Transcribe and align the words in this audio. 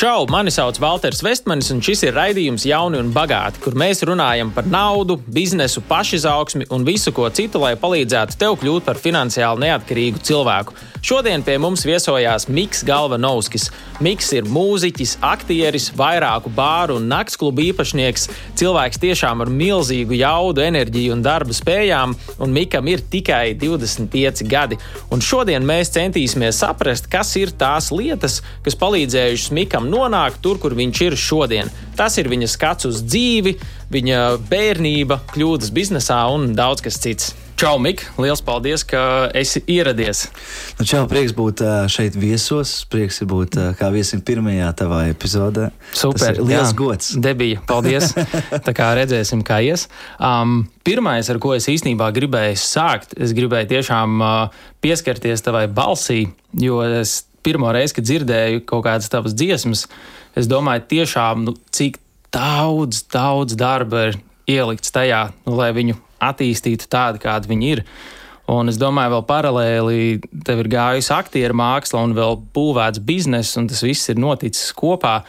Čau, 0.00 0.24
mani 0.32 0.48
sauc 0.48 0.78
Walters 0.80 1.18
Vestmanis, 1.20 1.66
un 1.74 1.82
šis 1.84 2.06
ir 2.06 2.14
raidījums 2.16 2.64
Jauni 2.64 2.96
un 2.96 3.10
Bagāti, 3.12 3.60
kur 3.60 3.74
mēs 3.76 4.00
runājam 4.08 4.48
par 4.56 4.64
naudu, 4.64 5.18
biznesu, 5.28 5.82
pašizaugsmi 5.84 6.70
un 6.72 6.86
visu 6.88 7.12
ko 7.12 7.26
citu, 7.28 7.60
lai 7.60 7.74
palīdzētu 7.76 8.38
tev 8.40 8.56
kļūt 8.62 8.86
par 8.86 8.96
finansiāli 8.96 9.66
neatkarīgu 9.66 10.22
cilvēku. 10.24 10.78
Šodien 11.04 11.44
pie 11.44 11.58
mums 11.60 11.84
viesojās 11.84 12.44
Miks 12.48 12.80
Galvanovskis. 12.84 13.70
Miks 14.04 14.30
ir 14.36 14.48
mūziķis, 14.48 15.18
aktieris, 15.24 15.90
vairāku 15.96 16.48
bāru 16.56 16.96
un 16.96 17.06
naktsklubu 17.08 17.66
īpašnieks, 17.70 18.26
cilvēks 18.60 19.00
tiešām 19.00 19.44
ar 19.44 19.52
milzīgu 19.52 20.16
jaudu, 20.16 20.64
enerģiju 20.64 21.12
un 21.18 21.24
darba 21.24 21.56
spējām, 21.56 22.16
un 22.40 22.56
Mikam 22.56 22.88
ir 22.88 23.04
tikai 23.12 23.52
25 23.60 24.44
gadi. 24.48 24.80
Un 25.12 25.20
šodien 25.24 25.64
mēs 25.64 25.92
centīsimies 25.96 26.60
saprast, 26.64 27.08
kas 27.12 27.36
ir 27.40 27.52
tās 27.52 27.88
lietas, 27.92 28.40
kas 28.64 28.80
palīdzējušas 28.80 29.56
Mikam 29.56 29.89
nonākt 29.90 30.40
tur, 30.44 30.60
kur 30.62 30.76
viņš 30.78 31.04
ir 31.08 31.18
šodien. 31.18 31.70
Tas 31.98 32.16
ir 32.20 32.30
viņa 32.30 32.48
skats 32.48 32.88
uz 32.88 33.02
dzīvi, 33.04 33.56
viņa 33.92 34.24
bērnība, 34.50 35.22
kļūdas 35.34 35.74
biznesā 35.74 36.22
un 36.32 36.52
daudz 36.58 36.86
kas 36.86 37.00
cits. 37.02 37.34
Čau, 37.60 37.74
Mik! 37.76 38.00
Lielas 38.16 38.40
paldies, 38.40 38.80
ka 38.88 39.28
esi 39.36 39.60
ieradies! 39.68 40.22
Nu, 40.78 40.86
čau, 40.88 41.02
prieks 41.10 41.34
būt 41.36 41.60
šeit 41.92 42.14
viesos. 42.16 42.86
Prieks 42.88 43.20
ir 43.20 43.28
būt 43.28 43.58
kā 43.76 43.90
viesim 43.92 44.22
pirmajā 44.24 44.70
tavā 44.78 45.02
epizodē. 45.10 45.66
Super! 45.92 46.40
Liels 46.40 46.70
jā, 46.70 46.78
gods! 46.78 47.10
Debija, 47.20 47.60
paldies! 47.68 48.14
Tā 48.66 48.72
kā 48.72 48.88
redzēsim, 48.96 49.44
kā 49.44 49.60
ies. 49.66 49.90
Um, 50.16 50.70
pirmais, 50.88 51.28
ar 51.28 51.36
ko 51.42 51.52
es 51.52 51.68
īstenībā 51.68 52.08
gribēju 52.16 52.56
sākt, 52.64 53.12
es 53.20 53.36
gribēju 53.36 53.68
tiešām 53.74 54.24
uh, 54.24 54.62
pieskarties 54.80 55.44
tavai 55.44 55.66
balsī, 55.68 56.30
jo 56.56 56.80
es 56.80 57.26
pirmo 57.46 57.72
reizi, 57.74 57.96
kad 57.98 58.06
dzirdēju 58.08 58.64
kaut 58.68 58.84
kādas 58.86 59.10
tavas 59.12 59.34
dziesmas, 59.36 59.86
es 60.38 60.48
domāju, 60.50 60.86
tiešām, 60.90 61.44
nu, 61.48 61.56
cik 61.74 61.98
daudz, 62.34 63.04
daudz 63.10 63.56
darba 63.58 64.10
ir 64.10 64.20
ielikts 64.50 64.94
tajā, 64.94 65.28
nu, 65.46 65.56
lai 65.58 65.70
viņu 65.76 65.98
attīstītu 66.20 66.88
tādu, 66.90 67.22
kāda 67.22 67.50
viņi 67.50 67.70
ir. 67.74 67.84
Un 68.50 68.70
es 68.70 68.80
domāju, 68.80 69.14
vēl 69.14 69.24
paralēli 69.28 69.98
tev 70.46 70.64
ir 70.64 70.70
gājusi 70.72 71.12
aktieru 71.14 71.54
māksla 71.60 72.02
un 72.02 72.16
vēl 72.16 72.38
būvēts 72.54 73.02
bizness, 73.06 73.56
un 73.60 73.68
tas 73.70 73.82
viss 73.86 74.10
ir 74.10 74.18
noticis 74.18 74.72
kopā. 74.74 75.20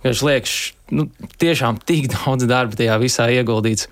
Viņš 0.00 0.22
liekas, 0.24 0.54
nu, 0.96 1.10
tiešām 1.42 1.82
tik 1.84 2.08
daudz 2.14 2.48
darba 2.48 2.78
tajā 2.78 2.96
visā 3.02 3.28
ieguldīts. 3.34 3.90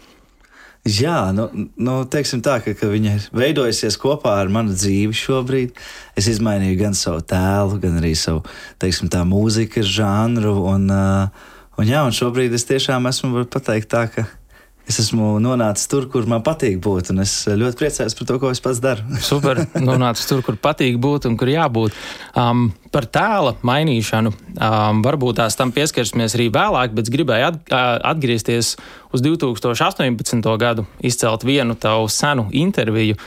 Jā, 0.89 1.29
nu, 1.37 1.49
nu 1.77 1.95
teiksim 2.09 2.41
tā, 2.45 2.59
ka, 2.65 2.73
ka 2.79 2.89
viņa 2.89 3.15
ir 3.19 3.25
veidojusies 3.37 3.99
kopā 4.01 4.39
ar 4.41 4.53
manu 4.53 4.73
dzīvi 4.73 5.17
šobrīd. 5.17 5.77
Es 6.17 6.31
izmainīju 6.31 6.79
gan 6.81 6.97
savu 6.97 7.21
tēlu, 7.29 7.81
gan 7.83 7.99
arī 8.01 8.15
savu, 8.17 8.45
teiksim, 8.81 9.11
tā 9.13 9.25
mūzikas 9.29 9.89
žanru. 9.99 10.55
Un, 10.71 10.89
uh, 10.89 11.51
un, 11.77 11.91
jā, 11.91 12.05
un 12.07 12.15
šobrīd 12.15 12.57
es 12.57 12.65
tiešām 12.71 13.11
esmu, 13.11 13.35
varu 13.37 13.51
pateikt 13.53 13.91
tā, 13.93 14.07
ka 14.15 14.25
es 14.89 14.99
esmu 15.03 15.37
nonācis 15.43 15.89
tur, 15.91 16.07
kur 16.11 16.27
man 16.31 16.43
patīk 16.45 16.79
būt. 16.85 17.13
Es 17.23 17.35
ļoti 17.49 17.79
priecājos 17.81 18.17
par 18.19 18.29
to, 18.31 18.39
ko 18.41 18.53
es 18.55 18.63
pats 18.65 18.81
daru. 18.83 19.05
Super. 19.31 19.61
Nonācis 19.77 20.29
tur, 20.31 20.43
kur 20.47 20.57
patīk 20.61 20.97
būt 21.03 21.29
un 21.29 21.37
kur 21.41 21.51
jābūt. 21.53 21.97
Um, 22.39 22.71
par 22.95 23.09
tēla 23.13 23.55
mainīšanu 23.69 24.33
um, 24.33 25.03
varbūt 25.05 25.41
tās 25.43 25.59
tam 25.59 25.75
pieskarsimies 25.77 26.39
arī 26.39 26.49
vēlāk, 26.55 26.97
bet 26.97 27.13
gribēju 27.13 27.51
at, 27.51 27.61
atgriezties 28.13 28.75
uz 29.13 29.25
2018. 29.25 30.51
gadu, 30.61 30.87
izcelt 31.05 31.45
vienu 31.45 31.77
tavu 31.79 32.09
senu 32.13 32.49
interviju, 32.53 33.19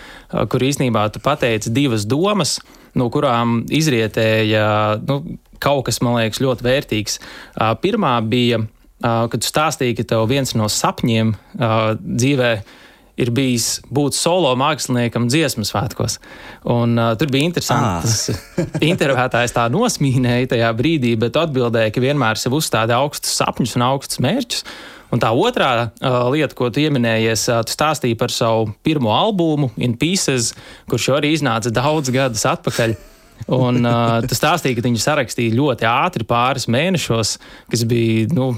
kur 0.50 0.66
īsnībā 0.66 1.08
tu 1.14 1.22
pateici 1.24 1.74
divas 1.74 2.08
domas, 2.10 2.58
no 2.98 3.08
kurām 3.14 3.62
izrietēja 3.72 4.66
nu, 5.06 5.22
kaut 5.62 5.86
kas, 5.88 6.02
man 6.02 6.18
liekas, 6.20 6.42
ļoti 6.44 6.66
vērtīgs. 6.66 7.20
Pirmā 7.84 8.18
bija 8.26 8.64
kad 9.02 9.42
tu 9.42 9.48
stāstīji, 9.48 9.98
ka 9.98 10.08
tev 10.14 10.28
viens 10.30 10.56
no 10.58 10.70
sapņiem 10.70 11.34
dzīvē 12.02 12.54
ir 13.22 13.32
bijis 13.36 13.80
būt 13.94 14.16
solo 14.18 14.52
māksliniekam 14.60 15.28
dziesmu 15.32 15.66
svētkos. 15.68 16.18
Un, 16.72 16.96
uh, 17.00 17.14
tur 17.20 17.32
bija 17.34 17.50
interesanti, 17.50 18.36
ah. 18.36 18.80
intervētājs 18.92 19.56
tā 19.56 19.68
nosmīnēja 19.74 20.54
tajā 20.56 20.72
brīdī, 20.78 21.14
bet 21.20 21.40
atbildēja, 21.40 21.94
ka 21.94 22.04
vienmēr 22.04 22.40
sev 22.40 22.58
uzstāda 22.58 23.00
augstus 23.02 23.36
sapņus 23.42 23.78
un 23.78 23.88
augstus 23.92 24.24
mērķus. 24.24 24.66
Un 25.12 25.20
tā 25.20 25.34
otrā 25.36 25.72
uh, 25.76 26.18
lieta, 26.32 26.56
ko 26.56 26.70
tu 26.72 26.80
pieminējies, 26.80 27.48
uh, 27.52 27.64
tu 27.68 27.76
stāstīji 27.76 28.18
par 28.20 28.32
savu 28.32 28.70
pirmo 28.86 29.12
albumu, 29.12 29.74
In 29.84 29.98
Pieces, 30.00 30.54
kurš 30.90 31.12
arī 31.18 31.34
iznāca 31.36 31.74
daudz 31.74 32.14
gadus 32.16 32.48
atpakaļ. 32.48 32.96
Un 33.52 33.82
uh, 33.84 34.22
tu 34.24 34.38
stāstīji, 34.38 34.78
ka 34.78 34.86
viņi 34.86 35.02
sarakstīja 35.02 35.58
ļoti 35.58 35.88
ātri, 35.90 36.28
pāris 36.30 36.70
mēnešos, 36.72 37.36
kas 37.74 37.84
bija, 37.90 38.30
nu, 38.38 38.54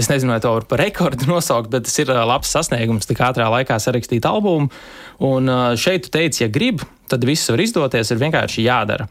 es 0.00 0.10
nezinu, 0.10 0.34
vai 0.34 0.42
to 0.42 0.52
var 0.54 0.66
par 0.68 0.82
rekordu 0.82 1.28
nosaukt, 1.32 1.70
bet 1.72 1.88
tas 1.88 1.96
ir 2.02 2.12
labs 2.12 2.52
sasniegums, 2.54 3.08
tik 3.08 3.22
ātrā 3.24 3.48
laikā 3.52 3.78
sarakstīt 3.82 4.26
albumu. 4.28 4.70
Un 5.24 5.50
šeit 5.80 6.06
tu 6.06 6.14
teici, 6.14 6.44
ja 6.44 6.52
grib, 6.52 6.84
tad 7.10 7.24
viss 7.26 7.50
var 7.50 7.62
izdoties, 7.64 8.12
ir 8.12 8.22
vienkārši 8.22 8.66
jādara. 8.66 9.08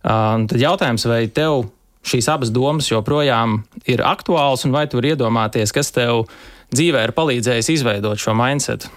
Uh, 0.00 0.46
tad 0.48 0.56
jautājums, 0.56 1.04
vai 1.04 1.26
tev 1.28 1.66
šīs 2.08 2.30
abas 2.32 2.52
domas 2.54 2.88
joprojām 2.88 3.60
ir 3.90 4.00
aktuāls, 4.06 4.64
un 4.64 4.72
vai 4.72 4.86
tu 4.88 5.00
vari 5.00 5.12
iedomāties, 5.12 5.74
kas 5.76 5.92
tev 5.92 6.24
dzīvē 6.72 7.04
ir 7.04 7.16
palīdzējis 7.16 7.74
izveidot 7.76 8.20
šo 8.20 8.36
mindsetu? 8.38 8.88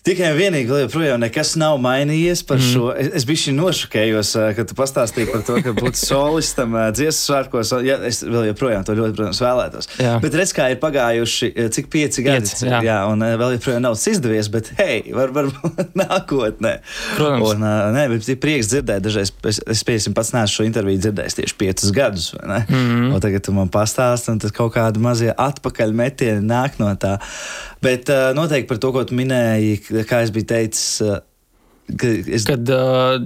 Tikai 0.00 0.30
vienīgi, 0.32 0.72
joprojām 0.86 1.20
nekas 1.20 1.50
nav 1.60 1.76
mainījies 1.84 2.40
par 2.48 2.56
mm. 2.56 2.68
šo. 2.72 2.84
Es, 2.96 3.10
es 3.20 3.26
biju 3.28 3.52
nošokējos, 3.52 4.30
kad 4.56 4.70
tu 4.70 4.76
pastāstīji 4.78 5.28
par 5.28 5.42
to, 5.44 5.58
ka 5.60 5.74
būt 5.76 5.98
solistam 6.00 6.72
dziesmu 6.96 7.18
svētkos. 7.18 7.72
Ja, 7.84 7.98
es 8.08 8.22
vēl 8.24 8.46
joprojām 8.48 8.86
to 8.88 8.96
ļoti, 8.96 9.14
protams, 9.18 9.40
vēlētos. 9.44 9.90
Jā. 10.00 10.14
Bet 10.22 10.38
redz, 10.40 10.54
kā 10.56 10.70
ir 10.72 10.78
pagājuši 10.80 11.50
cik 11.76 11.90
pieci 11.92 12.24
gadi. 12.24 12.48
Pieci, 12.48 12.70
jā. 12.70 12.78
jā, 12.86 12.96
un 13.12 13.26
vēl 13.42 13.58
joprojām 13.58 13.84
nav 13.84 13.98
izdevies, 14.00 14.48
bet 14.54 14.70
hei, 14.78 15.02
var, 15.12 15.34
varbūt 15.36 15.92
nākotnē. 16.00 16.72
Protams. 17.18 17.44
Un, 17.50 17.68
nē, 17.98 18.06
bet 18.14 18.32
ir 18.32 18.40
prieks 18.40 18.72
dzirdēt, 18.72 19.04
dažreiz 19.04 19.34
es, 19.52 19.60
es 19.76 19.84
piesim 19.84 20.16
pats 20.16 20.32
neesmu 20.32 20.62
šo 20.62 20.68
interviju 20.70 21.02
dzirdējis 21.04 21.38
tieši 21.42 21.58
piecus 21.60 21.92
gadus. 21.92 22.30
Mm. 22.40 23.10
Un 23.12 23.20
tagad 23.20 23.44
tu 23.44 23.52
man 23.52 23.68
pastāsti, 23.68 24.32
un 24.32 24.40
tad 24.40 24.56
kaut 24.56 24.72
kādi 24.78 25.04
mazie 25.04 25.36
atpakaļmetieni 25.36 26.40
nāk 26.48 26.80
no 26.80 26.88
tā. 26.96 27.18
Bet 27.84 28.08
noteikti 28.36 28.68
par 28.68 28.80
to, 28.80 28.90
ko 28.96 29.04
tu 29.08 29.16
minēji 29.16 29.89
kā 30.08 30.22
es 30.24 30.32
biju 30.34 30.48
teicis. 30.52 31.00
Ka 31.98 32.10
es... 32.36 32.46
Kad 32.48 32.70
uh, 32.74 33.18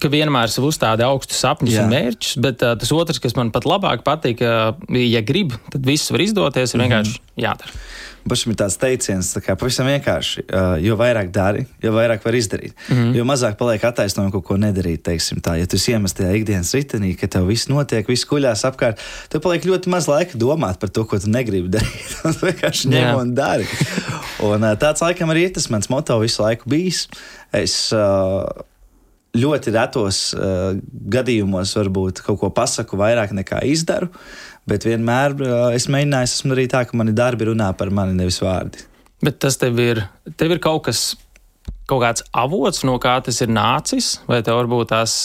ka 0.00 0.10
vienmēr 0.12 0.52
sev 0.52 0.68
uzstāda 0.68 1.08
augstus 1.10 1.40
sapņus 1.44 1.76
Jā. 1.76 1.84
un 1.84 1.94
mērķus, 1.94 2.36
bet 2.44 2.62
uh, 2.66 2.76
tas 2.80 2.92
otrs, 2.96 3.20
kas 3.22 3.36
man 3.38 3.52
pat 3.54 3.66
labāk 3.68 4.04
patīk, 4.06 4.44
uh, 4.44 4.72
ja 4.96 5.24
grib, 5.26 5.56
tad 5.72 5.86
viss 5.86 6.12
var 6.12 6.24
izdoties, 6.24 6.74
ir 6.74 6.80
mm 6.80 6.84
-hmm. 6.84 6.88
vienkārši 6.88 7.44
jādara. 7.46 7.80
Pašam 8.28 8.52
ir 8.52 8.56
tāds 8.60 8.76
teiciens, 8.76 9.30
tā 9.32 9.40
kā 9.40 9.54
pavisam 9.56 9.86
vienkārši. 9.88 10.42
Uh, 10.44 10.74
jo 10.84 10.96
vairāk 11.00 11.30
dari, 11.32 11.64
jo 11.82 11.92
vairāk 11.94 12.24
var 12.24 12.36
izdarīt. 12.36 12.74
Mm 12.88 12.96
-hmm. 12.96 13.16
Jo 13.16 13.24
mazāk 13.24 13.56
paliek 13.56 13.84
attaisnojumi 13.84 14.32
kaut 14.32 14.44
ko 14.44 14.56
nedarīt. 14.56 15.08
Tā, 15.40 15.56
ja 15.58 15.66
tu 15.66 15.76
iemet 15.88 16.12
tajā 16.12 16.34
ikdienas 16.36 16.74
ritenī, 16.74 17.16
ka 17.16 17.26
tev 17.26 17.46
viss 17.46 17.68
notiek, 17.68 18.08
viss 18.08 18.26
kuļās 18.26 18.64
apkārt, 18.68 18.98
tad 19.28 19.42
paliek 19.42 19.64
ļoti 19.64 19.88
maz 19.88 20.06
laika 20.08 20.38
domāt 20.38 20.78
par 20.78 20.88
to, 20.88 21.04
ko 21.04 21.18
tu 21.18 21.30
negribi 21.30 21.68
darīt. 21.76 22.08
tu 22.22 22.46
vienkārši 22.46 22.88
ņem 22.88 23.16
un 23.16 23.34
dari. 23.34 23.64
Un, 24.40 24.62
uh, 24.62 24.76
tāds 24.76 25.00
laikam 25.00 25.30
arī 25.30 25.44
ir 25.44 25.52
tas 25.52 25.70
mans 25.70 25.88
moto 25.88 26.18
visu 26.18 26.42
laiku 26.42 26.68
bijis. 26.68 27.08
Es, 27.56 27.74
ļoti 29.36 29.72
retos 29.74 30.20
gadījumos 31.14 31.74
varbūt 31.78 32.22
kaut 32.26 32.40
ko 32.42 32.50
pasaku 32.54 32.98
vairāk 33.00 33.34
nekā 33.36 33.62
izdaru. 33.70 34.10
Bet 34.68 34.84
vienmēr 34.86 35.34
es 35.74 35.88
mēģināju, 35.90 36.28
esmu 36.28 36.54
arī 36.54 36.66
tā, 36.70 36.84
ka 36.86 36.98
mani 36.98 37.14
darbi 37.16 37.48
runā 37.48 37.70
par 37.78 37.90
mani, 37.94 38.14
nevis 38.18 38.40
vārdi. 38.42 38.84
Bet 39.24 39.40
tas 39.42 39.58
tev 39.60 39.78
ir, 39.82 40.02
tev 40.40 40.54
ir 40.54 40.60
kaut 40.62 40.84
kas, 40.88 41.14
kaut 41.90 42.02
kāds 42.04 42.24
avots, 42.36 42.84
no 42.88 42.96
kā 43.02 43.18
tas 43.24 43.40
ir 43.44 43.50
nācis, 43.52 44.14
vai 44.28 44.40
tev 44.46 44.60
varbūt 44.60 44.92
tās 44.92 45.16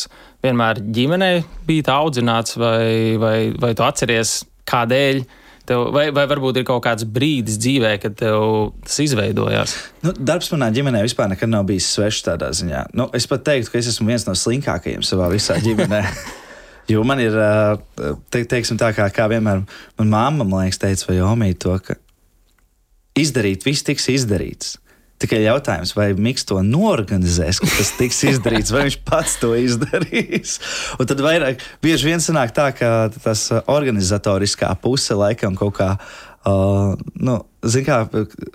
vienmēr 0.45 0.81
ģimenē 0.95 1.31
bija 1.67 1.99
audzināts, 1.99 2.57
vai, 2.59 3.15
vai, 3.21 3.37
vai 3.59 3.73
tu 3.77 3.85
atceries 3.85 4.41
kādēļ? 4.69 5.23
Tev, 5.65 5.87
vai, 5.95 6.05
vai 6.13 6.27
varbūt 6.29 6.59
ir 6.61 6.65
kaut 6.67 6.83
kāds 6.85 7.07
brīdis 7.09 7.57
dzīvē, 7.61 7.95
kad 8.03 8.19
tas 8.21 8.97
izveidojās? 9.01 9.73
Nu, 10.05 10.13
darbs 10.13 10.51
manā 10.53 10.69
ģimenē 10.75 11.01
vispār 11.07 11.31
nekad 11.31 11.49
nav 11.49 11.65
bijis 11.69 11.87
svešs 11.95 12.21
tādā 12.27 12.51
ziņā. 12.53 12.83
Nu, 12.93 13.07
es 13.17 13.25
pat 13.29 13.47
teiktu, 13.47 13.73
ka 13.73 13.81
es 13.81 13.89
esmu 13.89 14.11
viens 14.11 14.27
no 14.27 14.35
slinkākajiem 14.37 15.05
savā 15.05 15.31
visā 15.33 15.57
ģimenē. 15.65 16.03
Jo 16.91 17.01
man 17.07 17.17
ir, 17.23 17.33
te, 18.29 18.43
teiksim, 18.45 18.77
tā 18.77 18.91
kā, 18.93 19.09
kā 19.09 19.25
vienmēr, 19.31 19.63
manā 19.97 20.09
mamma, 20.11 20.45
man 20.45 20.67
liekas, 20.67 20.83
teica, 20.83 21.09
vai 21.09 21.17
omīte 21.25 21.63
to, 21.65 21.79
ka 21.81 21.97
izdarīt, 23.17 23.65
viss 23.65 23.87
tiks 23.87 24.05
izdarīts. 24.13 24.75
Tikai 25.21 25.39
jautājums, 25.45 25.93
vai 25.95 26.09
Mikls 26.19 26.43
to 26.49 26.57
norganizēs, 26.59 27.61
ka 27.63 27.69
tas 27.71 27.93
tiks 27.95 28.17
izdarīts, 28.33 28.73
vai 28.75 28.85
viņš 28.89 28.97
pats 29.07 29.37
to 29.39 29.53
izdarīs. 29.55 30.57
Un 30.99 31.07
tad 31.07 31.23
vairāk, 31.23 31.63
bieži 31.83 32.09
vien 32.09 32.23
sanāk 32.23 32.51
tā, 32.55 32.69
ka 32.75 32.89
tas 33.23 33.47
organizatoriskā 33.63 34.73
puse 34.83 35.15
laikam 35.15 35.55
kaut 35.55 35.77
kā, 35.79 35.93
uh, 36.43 36.97
nu, 37.15 37.37
zin 37.63 37.87
kā, 37.87 38.01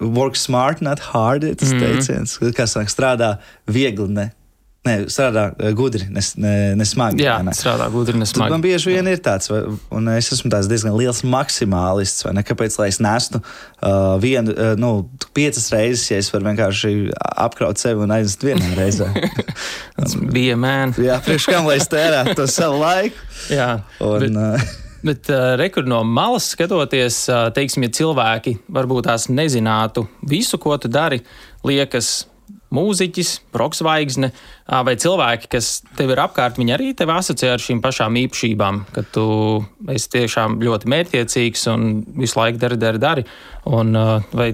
work 0.05 0.37
smart, 0.37 0.85
not 0.85 1.01
hard, 1.15 1.49
tas 1.57 1.73
mm 1.73 1.81
-hmm. 1.81 1.97
teiciens, 1.97 2.37
kas 2.57 2.77
strādā 2.93 3.39
viegli, 3.65 4.09
ne 4.09 4.31
Nē, 4.81 4.95
strādā 5.13 5.43
uh, 5.53 5.73
gudri, 5.77 6.07
nes, 6.09 6.31
ne, 6.41 6.73
nesmagi. 6.81 7.21
Jā, 7.21 7.35
ne? 7.45 7.53
strādā 7.53 7.91
gudri, 7.93 8.17
nesmagi. 8.17 8.49
man 8.49 8.63
bieži 8.65 8.95
vien 8.95 9.11
ir 9.11 9.19
tāds, 9.21 9.51
vai, 9.53 9.59
un 9.93 10.09
es 10.15 10.31
esmu 10.33 10.49
diezgan 10.49 10.95
liels 10.97 11.21
maksimālists. 11.21 12.25
Ne, 12.33 12.41
kāpēc 12.49 12.79
lai 12.81 12.87
es 12.89 12.97
nestu 13.05 13.43
uh, 13.43 14.17
vienu, 14.23 14.55
uh, 14.55 14.73
nu, 14.81 15.05
piecas 15.37 15.69
reizes, 15.75 16.07
ja 16.09 16.17
es 16.23 16.33
varu 16.33 16.49
vienkārši 16.49 16.95
apkraut 17.45 17.83
sevi 17.83 18.01
un 18.07 18.17
aiznest 18.17 18.47
vienā 18.47 18.73
reizē? 18.81 19.11
Tas 19.99 20.17
bija 20.17 20.57
mēne. 20.57 20.97
Jā, 21.05 21.21
priekš 21.29 21.51
kam 21.53 21.69
lai 21.69 21.77
es 21.83 21.91
tērētu 21.93 22.39
to 22.41 22.49
savu 22.59 22.81
laiku? 22.81 23.21
Jā, 23.53 23.69
Un, 24.01 24.41
bet, 24.41 24.75
bet 25.13 25.33
uh, 25.35 25.59
rekur 25.61 25.85
no 25.93 26.01
malas 26.09 26.49
skatoties, 26.55 27.27
uh, 27.29 27.51
teiksim, 27.53 27.85
ja 27.85 27.93
cilvēki 28.01 28.57
varbūt 28.73 29.13
tās 29.13 29.29
nezinātu 29.29 30.09
visu, 30.25 30.57
ko 30.57 30.81
tu 30.81 30.89
dari, 30.89 31.21
liekas. 31.69 32.30
Mūziķis, 32.75 33.33
roksvaigzne 33.59 34.31
vai 34.87 34.95
cilvēki, 35.03 35.51
kas 35.51 35.71
tev 35.99 36.13
ir 36.15 36.23
apkārt, 36.23 36.61
viņi 36.61 36.75
arī 36.77 36.93
tevi 36.95 37.17
asociē 37.17 37.57
ar 37.57 37.63
šīm 37.63 37.83
pašām 37.83 38.19
īpašībām, 38.21 38.85
ka 38.95 39.03
tu 39.15 39.27
esi 39.91 40.11
tiešām 40.15 40.61
ļoti 40.63 40.91
mērķiecīgs 40.95 41.67
un 41.75 41.89
visu 42.23 42.39
laiku 42.39 42.63
dari, 42.63 42.79
dari, 42.79 43.03
dari. 43.03 43.27
Un, 43.71 43.95
vai 44.31 44.53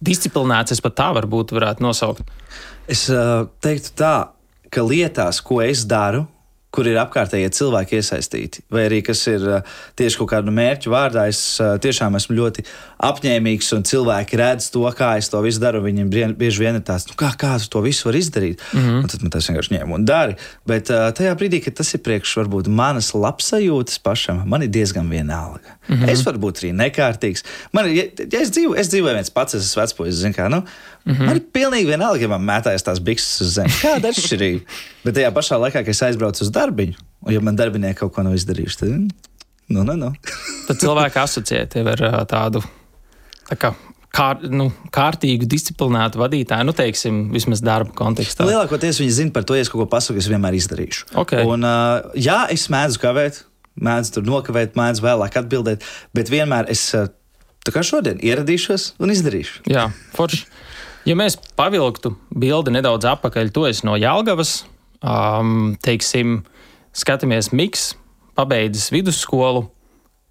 disciplinēts, 0.00 0.72
es 0.74 0.80
pat 0.84 0.96
tā 0.96 1.10
varbūt 1.20 1.52
varētu 1.56 1.84
nosaukt. 1.84 2.24
Es 2.90 3.06
uh, 3.12 3.44
teiktu 3.62 3.92
tā, 4.00 4.14
ka 4.72 4.84
lietās, 4.86 5.42
ko 5.44 5.60
es 5.64 5.84
daru, 5.88 6.24
kur 6.74 6.86
ir 6.86 6.98
apkārtējie 7.02 7.50
cilvēki 7.50 7.98
iesaistīti, 7.98 8.62
vai 8.70 8.84
arī 8.86 9.00
kas 9.06 9.24
ir 9.30 9.42
uh, 9.42 9.76
tieši 9.98 10.20
kaut 10.20 10.30
kādu 10.30 10.52
mērķu 10.54 10.92
vārdā, 10.92 11.26
es 11.30 11.40
uh, 11.62 11.74
tiešām 11.82 12.14
esmu 12.18 12.36
ļoti 12.38 12.64
apņēmīgs 13.08 13.72
un 13.74 13.86
cilvēki 13.90 14.38
redz 14.38 14.68
to, 14.74 14.84
kā 14.96 15.16
es 15.18 15.30
to 15.32 15.40
visu 15.42 15.62
daru. 15.62 15.82
Viņiem 15.82 16.10
bieži 16.38 16.62
vien 16.62 16.78
ir 16.78 16.84
tāds, 16.86 17.08
nu, 17.10 17.16
kā, 17.18 17.32
kā 17.40 17.56
tu 17.62 17.70
to 17.74 17.82
visu 17.84 18.06
vari 18.08 18.22
izdarīt. 18.22 18.62
Mm 18.72 18.80
-hmm. 18.80 19.00
un 19.02 19.08
tad 19.08 19.22
man 19.22 19.34
tas 19.34 19.48
vienkārši 19.50 19.74
ņem 19.74 19.94
un 19.96 20.04
dari. 20.04 20.36
Bet 20.66 20.90
uh, 20.90 21.10
tajā 21.16 21.34
brīdī, 21.34 21.62
kad 21.64 21.74
tas 21.74 21.94
ir 21.94 22.00
priekš 22.06 22.36
varbūt 22.36 22.68
manas 22.68 23.12
labsajūtas 23.14 23.98
pašam, 24.02 24.42
man 24.46 24.62
ir 24.62 24.68
diezgan 24.68 25.10
vienalga. 25.10 25.76
Mm 25.88 25.96
-hmm. 25.96 26.10
Es 26.10 26.24
varu 26.26 26.38
būt 26.38 26.62
arī 26.62 26.72
nekārtīgs. 26.72 27.44
Man, 27.72 27.86
ir- 27.86 28.12
ja, 28.32 28.40
es, 28.40 28.50
dzīvoju, 28.50 28.78
es 28.78 28.88
dzīvoju 28.88 29.14
viens 29.14 29.30
pats, 29.30 29.54
es 29.54 29.64
esmu 29.64 29.82
vecpuisis, 29.82 30.20
zinu, 30.20 30.34
kā. 30.34 30.48
Nu, 30.48 30.62
Mm 31.04 31.14
-hmm. 31.14 31.26
Man 31.26 31.36
ir 31.36 31.42
pilnīgi 31.52 31.86
vienalga, 31.86 32.20
ja 32.20 32.28
man 32.28 32.42
mētājas 32.44 32.84
tās 32.84 33.00
bikses 33.00 33.40
uz 33.40 33.54
zemes. 33.54 33.80
Kāda 33.82 34.08
ir 34.08 34.14
atšķirība? 34.14 34.60
Bet 35.04 35.14
tajā 35.16 35.30
pašā 35.32 35.56
laikā, 35.56 35.80
kad 35.80 35.88
es 35.88 36.02
aizbraucu 36.02 36.42
uz 36.44 36.50
darbiņu, 36.60 37.06
un 37.26 37.34
ja 37.34 37.42
man 37.44 37.58
darbinieki 37.58 38.02
kaut 38.02 38.14
ko 38.16 38.26
nav 38.26 38.36
izdarījuši, 38.38 38.80
tad 38.82 38.92
nu, 39.70 39.84
nu, 39.86 39.96
nu. 39.96 40.12
Tad 40.68 40.82
cilvēki 40.82 41.20
asociē 41.22 41.64
tevi 41.70 41.94
ar 41.94 42.24
tādu 42.30 42.62
tā 43.50 43.58
kā, 43.58 43.72
kār, 44.14 44.42
nu, 44.50 44.68
kārtīgu, 44.94 45.48
disciplinētu 45.50 46.20
vadītāju, 46.20 46.66
nu, 46.68 46.74
teiksim, 46.76 47.22
vismaz 47.34 47.62
darba 47.64 47.94
kontekstā. 47.96 48.46
Lielākoties 48.48 49.00
viņi 49.02 49.16
zina 49.20 49.34
par 49.34 49.46
to, 49.46 49.56
ja 49.58 49.64
es 49.64 49.70
kaut 49.72 49.84
ko 49.84 49.88
pasaku, 49.90 50.20
es 50.22 50.30
vienmēr 50.30 50.58
izdarīšu. 50.58 51.12
Ok. 51.20 51.36
Un, 51.44 51.66
uh, 51.66 52.10
jā, 52.18 52.42
es 52.54 52.66
mēdzu 52.72 53.02
kavēt, 53.02 53.44
mēdzu 53.80 54.18
tur 54.18 54.26
nokavēt, 54.28 54.76
mēdzu 54.78 55.06
vēlāk 55.06 55.38
atbildēt, 55.40 55.86
bet 56.16 56.32
vienmēr 56.32 56.70
es 56.72 56.88
tā 56.90 57.74
kā 57.74 57.84
šodien 57.86 58.20
ieradīšos 58.24 58.94
un 59.02 59.14
izdarīšu. 59.14 59.64
Jā, 59.70 59.88
forši. 60.16 60.44
Ja 61.08 61.16
mēs 61.16 61.38
pavilktu 61.56 62.12
bildi 62.36 62.74
nedaudz 62.74 63.08
atpakaļ, 63.08 63.54
tu 63.54 63.64
esi 63.70 63.86
no 63.88 63.94
Jālgavas, 63.96 64.60
um, 65.02 65.74
teiksim, 65.82 66.40
skatāmies 66.96 67.52
Miks, 67.56 67.90
pabeidzis 68.38 68.90
vidusskolu. 68.94 69.66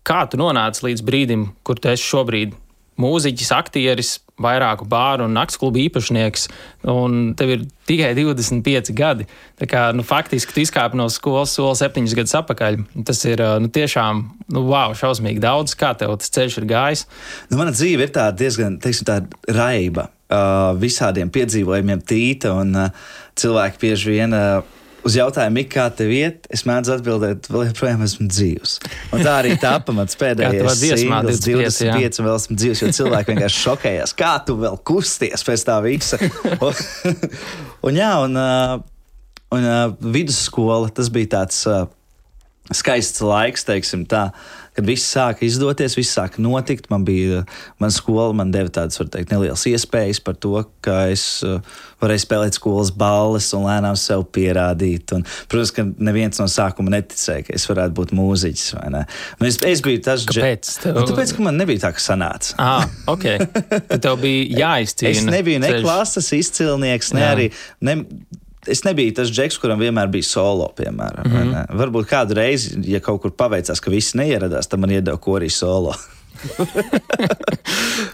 Kā 0.07 0.23
tu 0.29 0.39
nonāci 0.39 0.87
līdz 0.87 1.05
brīdim, 1.05 1.51
kur 1.67 1.79
tu 1.79 1.91
esi 1.91 2.07
šobrīd? 2.07 2.55
Mūziķis, 2.99 3.53
aktieris, 3.55 4.17
vairāku 4.43 4.83
bāru 4.89 5.23
un 5.27 5.35
naktsklubu 5.37 5.79
īpašnieks, 5.85 6.47
un 6.91 7.33
tev 7.39 7.53
ir 7.53 7.63
tikai 7.87 8.09
25 8.17 8.91
gadi. 8.95 9.27
Tā 9.59 9.69
kā, 9.71 9.83
nu, 9.95 10.03
faktiski 10.07 10.55
tu 10.55 10.63
izkāpi 10.65 10.99
no 10.99 11.07
skolas 11.11 11.53
soli 11.55 11.79
septiņus 11.79 12.15
gadus 12.19 12.35
atpakaļ. 12.41 12.81
Tas 13.07 13.23
ir 13.29 13.43
nu, 13.63 13.71
tiešām 13.71 14.23
nu, 14.51 14.65
wow, 14.67 14.95
šausmīgi 14.99 15.43
daudz. 15.43 15.77
Kā 15.79 15.93
tev 15.99 16.17
tas 16.19 16.35
ceļš 16.35 16.59
ir 16.59 16.69
gājis? 16.73 17.05
Nu, 17.51 17.59
mana 17.61 17.75
dzīve 17.75 18.07
ir 18.07 18.15
tāda 18.15 18.35
diezgan 18.43 18.79
teiksim, 18.83 19.07
tāda 19.07 19.55
raiba. 19.55 20.09
Uh, 20.29 20.75
visādiem 20.77 21.31
piedzīvojumiem 21.33 22.03
tīta, 22.05 22.51
un 22.53 22.75
uh, 22.77 23.07
cilvēki 23.39 23.79
bieži 23.81 24.11
vien 24.11 24.35
uh, 24.37 24.59
uz 25.05 25.15
jautājumu, 25.17 25.63
kā 25.71 25.87
tev 25.95 26.11
iet, 26.13 26.47
es 26.53 26.65
mēdzu 26.67 26.93
atbildēt, 26.97 27.49
vēl 27.51 27.67
joprojām 27.69 28.03
esmu 28.05 28.27
dzīvs. 28.29 28.75
Un 29.15 29.23
tā 29.25 29.35
arī 29.41 29.55
tā 29.61 29.75
pamats 29.85 30.17
Kā 30.19 30.33
tavā 30.35 30.45
pēdējais 30.75 31.03
singls, 31.03 31.41
25, 31.45 31.81
jā. 31.87 31.95
25, 31.97 32.21
un 32.21 32.29
vēl 32.29 32.39
esmu 32.41 32.57
dzīvs, 32.61 32.83
jo 32.83 32.91
cilvēki 32.99 33.33
vienkārši 33.33 33.63
šokējās, 33.65 34.15
kā 34.19 34.33
tu 34.47 34.57
vēl 34.59 34.79
kusties 34.91 35.45
pēc 35.47 35.67
tā 35.69 35.77
visa. 35.85 36.19
un, 36.67 36.83
un 37.89 38.01
jā, 38.01 38.11
un, 38.25 38.41
uh, 38.41 38.75
un 39.55 39.69
uh, 39.69 40.11
vidusskola, 40.17 40.91
tas 40.93 41.11
bija 41.13 41.37
tāds. 41.39 41.63
Uh, 41.69 41.87
skaists 42.69 43.23
laiks, 43.25 43.63
teiksim, 43.65 44.03
tā, 44.05 44.27
kad 44.79 44.87
viss 44.87 45.05
sāka 45.11 45.43
izdoties, 45.43 45.97
viss 45.99 46.15
sāka 46.15 46.39
notikt. 46.41 46.87
Man 46.89 47.03
bija, 47.07 47.43
mana 47.83 47.91
skola 47.93 48.31
man 48.39 48.53
deva 48.55 48.71
tādas, 48.73 48.97
var 49.01 49.11
teikt, 49.11 49.33
nelielas 49.35 49.65
iespējas 49.69 50.21
par 50.23 50.37
to, 50.39 50.55
ka 50.85 51.01
es 51.11 51.27
uh, 51.43 51.59
varēju 51.99 52.23
spēlēt 52.23 52.55
skolas 52.55 52.93
balles 52.95 53.51
un 53.57 53.67
lēnām 53.67 53.97
sev 53.99 54.23
pierādīt. 54.35 55.11
Un, 55.17 55.25
protams, 55.51 55.73
ka 55.75 55.83
neviens 56.09 56.39
no 56.39 56.47
sākuma 56.49 56.93
neticēja, 56.95 57.49
ka 57.49 57.57
es 57.59 57.67
varētu 57.69 57.97
būt 57.99 58.15
mūziķis. 58.15 58.69
Es, 59.49 59.59
es 59.67 59.83
biju 59.85 60.01
tas, 60.07 60.23
Kāpēc 60.29 60.73
tev- 60.85 60.95
Nu, 60.99 61.05
tāpēc, 61.09 61.35
ka 61.35 61.43
man 61.49 61.59
nebija 61.59 61.83
tā, 61.87 61.93
ka 61.97 62.03
sanāca. 62.03 62.55
Ah, 62.61 62.85
ok. 63.11 63.25
Tad 63.91 63.99
tev 64.05 64.19
bija 64.23 64.47
jāizcīna. 64.63 65.11
Es 65.11 65.25
nebiju 65.27 65.59
ne 65.63 65.73
ceļš. 65.75 65.83
klases 65.87 66.31
izcilnieks, 66.39 67.11
ne 67.17 67.25
Jā. 67.25 67.33
arī. 67.35 67.49
Ne, 67.83 67.97
Es 68.69 68.83
nebiju 68.85 69.15
tas 69.19 69.31
džeks, 69.33 69.57
kuram 69.61 69.81
vienmēr 69.81 70.11
bija 70.13 70.27
solo, 70.27 70.69
piemēram. 70.77 71.25
Mm. 71.25 71.41
-hmm. 71.41 71.75
Varbūt 71.81 72.09
kādu 72.09 72.37
reizi, 72.39 72.77
ja 72.89 72.99
kaut 73.03 73.21
kur 73.21 73.31
paveicās, 73.31 73.81
ka 73.81 73.91
visi 73.91 74.17
neieradās, 74.17 74.67
tad 74.69 74.79
man 74.79 74.93
iedeva 74.95 75.17
korī 75.17 75.49
solo. 75.49 75.95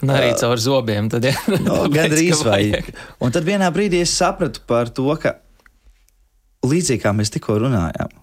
Un 0.02 0.10
arī 0.14 0.34
caur 0.42 0.60
zobiem. 0.62 1.10
Tad, 1.10 1.26
ja, 1.26 1.36
No, 1.64 1.86
Gan 1.92 2.12
drīz 2.12 2.44
vajag. 2.46 2.92
Un 3.22 3.34
tad 3.36 3.48
vienā 3.48 3.70
brīdī 3.74 4.02
es 4.06 4.14
sapratu 4.18 4.64
par 4.68 4.90
to, 4.90 5.08
ka 5.22 5.38
līdzīgi 6.66 7.04
kā 7.04 7.14
mēs 7.16 7.34
tikko 7.34 7.60
runājām, 7.62 8.14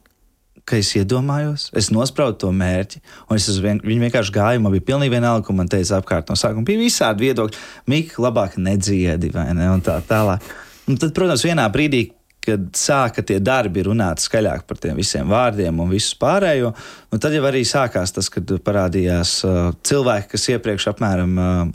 ka 0.68 0.78
es 0.78 0.92
iedomājos, 0.98 1.68
es 1.78 1.90
nospraudu 1.94 2.38
to 2.44 2.50
mērķi, 2.54 3.02
un 3.28 3.38
es 3.38 3.48
vien, 3.62 3.80
viņu 3.82 4.06
vienkārši 4.06 4.34
gāju. 4.34 4.62
Man 4.62 4.74
bija 4.74 4.88
pilnīgi 4.92 5.14
vienalga, 5.14 5.46
ko 5.46 5.56
man 5.58 5.70
teica 5.70 5.98
apkārt 5.98 6.30
no 6.30 6.38
sākuma. 6.38 6.66
Bija 6.66 6.82
visādi 6.82 7.28
viedokļi, 7.28 7.62
Mika, 7.90 8.18
labāk 8.22 8.58
nedziedi, 8.62 9.32
vai 9.34 9.48
ne? 9.58 9.70
Un 9.74 9.82
tā 9.84 9.98
tālāk. 10.06 10.44
Un 10.90 10.98
tad, 10.98 11.14
protams, 11.16 11.44
vienā 11.46 11.68
brīdī. 11.72 12.08
Kad 12.42 12.72
sāka 12.74 13.22
tie 13.22 13.36
darbi 13.38 13.84
runāt 13.86 14.22
skaļāk 14.22 14.64
par 14.66 14.80
tiem 14.82 14.96
visiem 14.98 15.28
vārdiem 15.30 15.78
un 15.78 15.92
visu 15.92 16.16
pārējo, 16.18 16.72
nu 17.12 17.20
tad 17.22 17.36
jau 17.36 17.44
arī 17.46 17.62
sākās 17.68 18.14
tas, 18.16 18.30
kad 18.32 18.50
parādījās 18.66 19.36
uh, 19.46 19.60
cilvēki, 19.86 20.32
kas 20.34 20.48
iepriekš 20.56 20.88
apmēram 20.90 21.38
uh, 21.38 21.70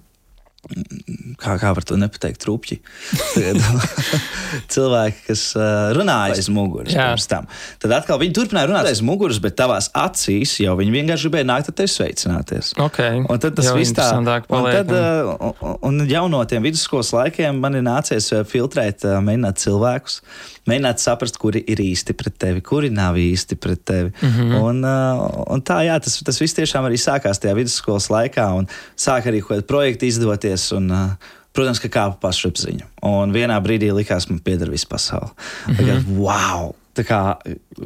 kā, 1.40 1.56
kā 1.62 1.72
var 1.76 1.86
to 1.88 1.98
nepateikt. 2.00 2.44
Tagad 2.44 3.60
Cilvēki, 4.74 5.22
kas 5.30 5.44
uh, 5.58 5.92
runāja 5.96 6.38
aiz 6.38 6.50
muguras 6.54 6.96
pirms 6.96 7.28
tam. 7.30 7.48
Tad 7.82 7.96
atkal 8.00 8.20
viņi 8.22 8.36
turpināja 8.36 8.70
runāt 8.72 8.90
aiz 8.90 9.02
muguras, 9.06 9.40
bet 9.44 9.58
tavās 9.60 9.90
acīs 9.98 10.58
jau 10.64 10.76
viņi 10.80 10.96
vienkārši 10.96 11.28
gribēja 11.28 11.50
nākt 11.50 11.72
ar 11.72 11.78
tevi 11.78 11.94
sveicināties. 11.94 12.74
Okay. 12.88 13.24
Un 13.24 13.44
tad 13.44 13.58
tas 13.60 13.72
viss 13.76 13.96
tā, 13.96 14.08
interesantāk 14.08 14.48
un, 14.48 14.54
paliek, 14.56 14.80
tad, 14.82 14.94
uh, 14.96 15.56
un, 15.62 16.04
un 16.04 16.12
jau 16.12 16.26
no 16.32 16.44
tiem 16.50 16.66
vidusskolas 16.68 17.14
laikiem 17.16 17.62
man 17.64 17.80
ir 17.80 17.86
nācies 17.88 18.32
uh, 18.36 18.44
filtrēt, 18.48 19.08
uh, 19.08 19.20
mēģināt 19.24 19.64
cilvēkus, 19.64 20.22
mēģināt 20.68 21.02
saprast, 21.04 21.38
kuri 21.42 21.64
ir 21.68 21.82
īsti 21.84 22.14
pret 22.18 22.38
tevi, 22.40 22.62
kuri 22.62 22.90
nav 22.94 23.18
īsti 23.22 23.56
pret 23.56 23.86
tevi. 23.86 24.12
Mm. 24.22 24.30
-hmm. 24.36 24.62
un, 24.62 24.84
uh, 24.84 25.44
un 25.54 25.62
tā, 25.62 25.82
jā, 25.88 26.00
tas, 26.04 26.20
tas 26.24 26.42
viss 26.42 26.58
tiešām 26.58 26.86
arī 26.86 27.00
sākās 27.02 27.40
tajā 27.40 27.56
vidusskolas 27.56 28.10
laikā, 28.10 28.48
un 28.58 28.68
sāk 28.98 29.28
arī 29.28 29.42
kaut 29.42 29.58
kādi 29.58 29.68
projekti 29.68 30.08
izdoties. 30.08 30.72
Un, 30.72 30.92
uh, 30.92 31.34
Protams, 31.58 31.80
ka 31.80 31.90
kāpa 31.90 32.20
pašapziņa. 32.22 32.86
Un 33.02 33.32
vienā 33.34 33.56
brīdī 33.66 33.90
likās, 33.90 34.30
man 34.30 34.40
pieder 34.40 34.70
visa 34.70 34.86
pasaule. 34.90 35.30
Mm 35.68 35.74
Mhm. 35.74 35.90
-hmm. 35.90 36.18
Wow! 36.18 36.76
Tā 36.98 37.04
kā, 37.06 37.20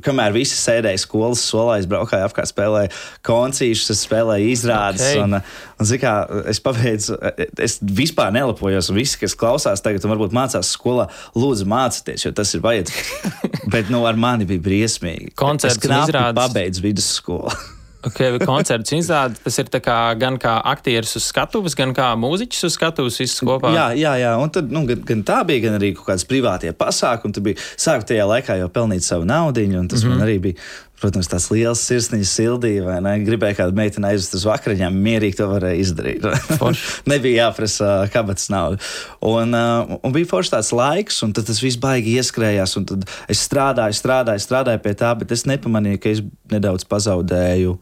kamēr 0.05 0.31
visi 0.35 0.55
sēdēja 0.55 1.01
skolas 1.03 1.41
solā, 1.43 1.79
es 1.81 1.87
braukāju 1.89 2.29
apkārt, 2.29 2.51
spēlēju 2.51 2.93
koncīšus, 3.27 3.91
es 3.91 4.03
spēlēju 4.07 4.53
izrādes. 4.53 5.03
Ok. 5.11 5.23
Un, 5.25 5.39
un, 5.41 5.91
kā, 5.99 6.13
es 6.51 6.61
pabeidzu, 6.63 7.17
es 7.59 7.77
vispār 7.83 8.31
nelepojos. 8.35 8.91
un 8.91 8.99
Visi, 9.01 9.19
kas 9.19 9.35
klausās 9.35 9.83
tagad, 9.83 10.05
un 10.07 10.13
varbūt 10.15 10.35
mācās 10.37 10.71
skolā, 10.77 11.09
lūdzu, 11.35 11.67
mācieties, 11.71 12.27
jo 12.27 12.33
tas 12.37 12.55
ir 12.55 12.63
vajadzīgs. 12.63 13.11
Bet 13.73 13.91
nu, 13.91 14.05
ar 14.07 14.19
mani 14.19 14.47
bija 14.47 14.63
briesmīgi. 14.63 15.33
Koncerts 15.39 15.81
izrādes. 15.81 16.39
pabeidzu 16.39 16.87
vidusskolu. 16.87 17.51
Okay, 18.01 18.33
koncerts 18.41 18.93
izrāda, 18.97 19.37
tas 19.43 19.59
ir 19.61 19.67
tā 19.69 19.77
kā, 19.83 19.95
gan 20.17 20.39
kā 20.41 20.55
aktieris 20.71 21.13
uz 21.19 21.27
skatuves, 21.29 21.75
gan 21.77 21.93
kā 21.93 22.07
mūziķis 22.17 22.65
uz 22.65 22.77
skatuves, 22.77 23.19
viss 23.21 23.43
kopā. 23.45 23.73
Jā, 23.75 23.87
jā, 23.97 24.15
jā. 24.23 24.31
Un 24.41 24.49
tad, 24.53 24.71
nu, 24.73 24.81
gan, 24.89 25.03
gan 25.05 25.21
tā 25.27 25.41
bija, 25.45 25.67
gan 25.67 25.77
arī 25.77 25.91
kaut 25.97 26.09
kādas 26.09 26.25
privātie 26.25 26.73
pasākumi. 26.73 27.35
Tur 27.35 27.45
bija 27.45 27.61
sākot 27.75 28.09
tajā 28.09 28.25
laikā 28.31 28.57
jau 28.57 28.71
pelnīt 28.73 29.05
savu 29.05 29.27
naudu, 29.29 29.67
un 29.77 29.87
tas 29.87 30.01
mm 30.01 30.09
-hmm. 30.09 30.17
man 30.17 30.27
arī 30.27 30.39
bija. 30.47 30.57
Protams, 31.01 31.25
tās 31.25 31.47
liels 31.49 31.81
sirsniņas 31.81 32.31
sildīja, 32.37 32.83
vai 32.85 32.99
ne? 33.01 33.15
Gribēja 33.25 33.57
kādu 33.63 33.73
meiteni 33.77 34.11
aizvest 34.11 34.35
uz 34.37 34.43
vakariņām, 34.45 34.99
mierīgi 35.01 35.39
to 35.39 35.47
varēja 35.49 35.79
izdarīt. 35.81 36.27
Nebija 37.11 37.47
jāprasa 37.47 37.89
kabatas 38.13 38.51
nauda. 38.53 38.77
Un, 39.25 39.55
uh, 39.57 39.95
un 39.97 40.13
bija 40.13 40.29
forši 40.29 40.53
tāds 40.53 40.69
laiks, 40.77 41.17
un 41.25 41.33
tas 41.33 41.63
viss 41.63 41.79
baigi 41.81 42.13
ieskrējās. 42.21 42.77
Tad 42.91 43.09
es 43.33 43.41
strādāju, 43.47 43.97
strādāju, 43.97 44.45
strādāju 44.45 44.83
pie 44.85 44.93
tā, 45.01 45.15
bet 45.17 45.33
es 45.33 45.47
nepamanīju, 45.49 46.03
ka 46.03 46.13
es 46.13 46.21
nedaudz 46.53 46.85
pazaudēju 46.91 47.79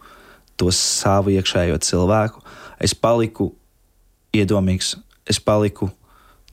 to 0.59 0.71
savu 0.75 1.35
iekšējo 1.35 1.75
cilvēku. 1.83 2.43
Es 2.79 2.95
paliku 2.95 3.51
iedomīgs, 4.35 4.95
es 5.27 5.43
paliku 5.43 5.91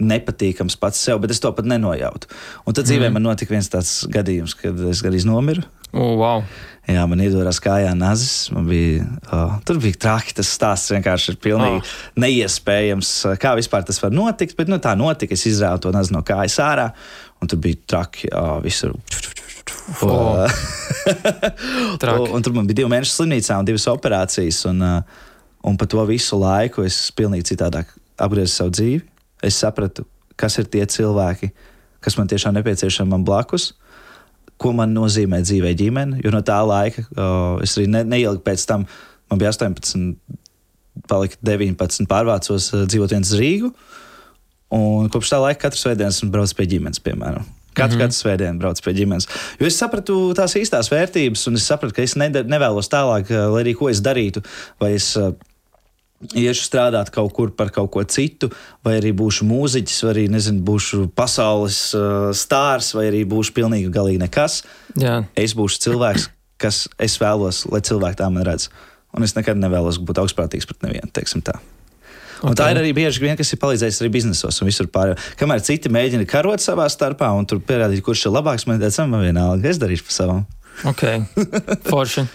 nepatīkams 0.02 0.76
pats 0.80 1.00
sev, 1.00 1.22
bet 1.22 1.32
es 1.32 1.40
to 1.40 1.50
pat 1.56 1.68
nenojautu. 1.68 2.28
Un 2.66 2.74
tad 2.74 2.84
mm. 2.84 2.90
dzīvē 2.90 3.10
man 3.14 3.24
notika 3.24 3.54
viens 3.54 3.70
tāds 3.72 4.02
gadījums, 4.12 4.56
kad 4.58 4.80
es 4.90 5.02
gandrīz 5.04 5.26
nomiru. 5.28 5.64
Oh, 5.96 6.16
wow. 6.20 6.42
Jā, 6.86 7.02
man 7.10 7.22
iedodās 7.24 7.58
kājā 7.62 7.90
nazis. 7.98 8.50
Bija, 8.68 9.06
oh, 9.34 9.56
tur 9.66 9.80
bija 9.82 9.98
traki. 10.06 10.36
Tas 10.38 10.52
stāsts 10.54 10.92
vienkārši 10.94 11.32
ir 11.32 11.38
pilnīgi 11.42 11.80
oh. 11.80 11.94
neiespējams. 12.22 13.12
Kā 13.42 13.56
vispār 13.58 13.86
tas 13.88 13.98
var 14.02 14.14
notikt? 14.14 14.54
Bet 14.58 14.70
nu, 14.70 14.78
tā 14.82 14.92
notika. 14.98 15.34
Es 15.34 15.46
izrāvu 15.48 15.86
to 15.86 15.94
nazi 15.96 16.14
no 16.14 16.22
kājas 16.26 16.60
ārā, 16.62 16.90
un 17.40 17.50
tur 17.50 17.62
bija 17.64 17.80
traki 17.96 18.30
oh, 18.36 18.60
visur. 18.64 18.94
Oh. 20.04 20.44
un, 22.12 22.30
un 22.36 22.44
tur 22.44 22.54
man 22.54 22.68
bija 22.68 22.82
divi 22.82 22.92
mēneši 22.92 23.16
slimnīcā 23.16 23.58
un 23.58 23.66
divas 23.66 23.88
operācijas. 23.90 24.62
Un, 24.70 24.86
un 25.66 25.80
pa 25.80 25.90
to 25.90 26.06
visu 26.06 26.38
laiku 26.38 26.86
es 26.86 27.06
pilnīgi 27.16 27.50
citādāk 27.54 27.90
apgriezu 28.22 28.52
savu 28.52 28.76
dzīvi 28.76 29.04
es 29.46 29.58
sapratu, 29.60 30.06
kas 30.36 30.58
ir 30.60 30.68
tie 30.70 30.84
cilvēki, 30.88 31.50
kas 32.04 32.16
man 32.18 32.30
tiešām 32.30 32.56
nepieciešami 32.58 33.12
man 33.12 33.24
blakus, 33.26 33.72
ko 34.60 34.72
man 34.76 34.94
nozīmē 34.96 35.42
dzīvē 35.44 35.74
ģimene. 35.78 36.20
Jo 36.24 36.32
no 36.34 36.42
tā 36.46 36.58
laika 36.66 37.04
uh, 37.04 37.62
es 37.64 37.76
arī 37.76 37.88
ne, 37.92 38.02
neilgi 38.08 38.42
pēc 38.46 38.64
tam, 38.68 38.86
man 39.30 39.42
bija 39.42 39.52
18, 39.52 40.16
palika 41.10 41.38
19, 41.44 42.08
pārvācos 42.10 42.70
uh, 42.74 42.86
dzīvot 42.88 43.16
viens 43.16 43.32
uz 43.32 43.40
Rīgu. 43.40 43.72
Un 44.76 45.10
kopš 45.12 45.30
tā 45.34 45.42
laika 45.42 45.66
katru 45.66 45.84
svētdienu 45.84 46.10
esmu 46.10 46.32
braucis 46.34 46.56
pie 46.58 46.66
ģimenes, 46.72 47.02
piemēram. 47.04 47.44
Katru, 47.76 47.98
mm 47.98 48.00
-hmm. 48.00 48.06
katru 48.06 48.16
svētdienu 48.16 48.58
braucu 48.58 48.82
pie 48.82 48.94
ģimenes. 48.96 49.28
Jo 49.60 49.66
es 49.68 49.76
sapratu 49.78 50.16
tās 50.34 50.56
īstās 50.56 50.88
vērtības, 50.90 51.46
un 51.46 51.60
es 51.60 51.66
sapratu, 51.68 51.94
ka 51.94 52.02
es 52.02 52.16
nevēlos 52.16 52.88
tālāk, 52.88 53.30
lai 53.30 53.62
arī 53.62 53.76
ko 53.76 53.90
es 53.92 54.00
darītu. 54.00 54.42
Vai 54.80 54.94
es 54.94 55.12
uh, 55.16 55.34
iešu 56.24 56.64
strādāt 56.64 57.10
kaut 57.14 57.32
kur 57.36 57.52
par 57.56 57.70
kaut 57.74 57.90
ko 57.92 58.02
citu, 58.08 58.48
vai 58.84 58.96
arī 59.00 59.12
būšu 59.16 59.46
mūziķis, 59.48 60.02
vai 60.06 60.12
arī 60.14 60.24
nezinu, 60.32 60.62
būšu 60.66 61.06
pasaules 61.16 61.80
uh, 61.96 62.32
stārs, 62.36 62.94
vai 62.96 63.08
arī 63.10 63.22
būšu 63.28 63.54
pilnīgi 63.56 63.92
galīgi 63.92 64.22
nekas. 64.24 64.62
Jā. 65.00 65.20
Es 65.36 65.56
būšu 65.56 65.82
cilvēks, 65.86 66.30
kas 66.62 66.86
es 67.02 67.18
vēlos, 67.20 67.66
lai 67.70 67.82
cilvēki 67.84 68.20
tā 68.22 68.30
man 68.32 68.46
redz. 68.48 68.70
Un 69.16 69.24
es 69.24 69.36
nekad 69.36 69.60
nevēlos 69.60 70.00
būt 70.02 70.20
augstprātīgs 70.24 70.68
pret 70.68 70.84
nevienu, 70.84 71.12
teiksim 71.14 71.44
tā. 71.44 71.56
Un 72.44 72.52
okay. 72.52 72.58
tā 72.58 72.66
ir 72.72 72.80
arī 72.82 72.90
bieži 72.96 73.22
vien, 73.22 73.36
kas 73.36 73.52
ir 73.54 73.60
palīdzējis 73.62 74.02
arī 74.02 74.10
biznesos 74.18 74.60
un 74.60 74.68
visur 74.68 74.88
pārējā. 74.92 75.16
Kamēr 75.40 75.62
citi 75.64 75.92
mēģina 75.92 76.26
karot 76.28 76.60
savā 76.60 76.84
starpā 76.92 77.30
un 77.32 77.48
tur 77.48 77.62
pierādīt, 77.64 78.02
kurš 78.04 78.26
ir 78.28 78.34
labāks, 78.36 78.66
man 78.68 78.82
man 79.08 79.24
vienalga, 79.24 79.70
es 79.70 79.80
darīšu 79.80 80.04
pa 80.04 80.12
savam. 80.12 80.42
Ok, 80.84 81.06
forši. 81.92 82.26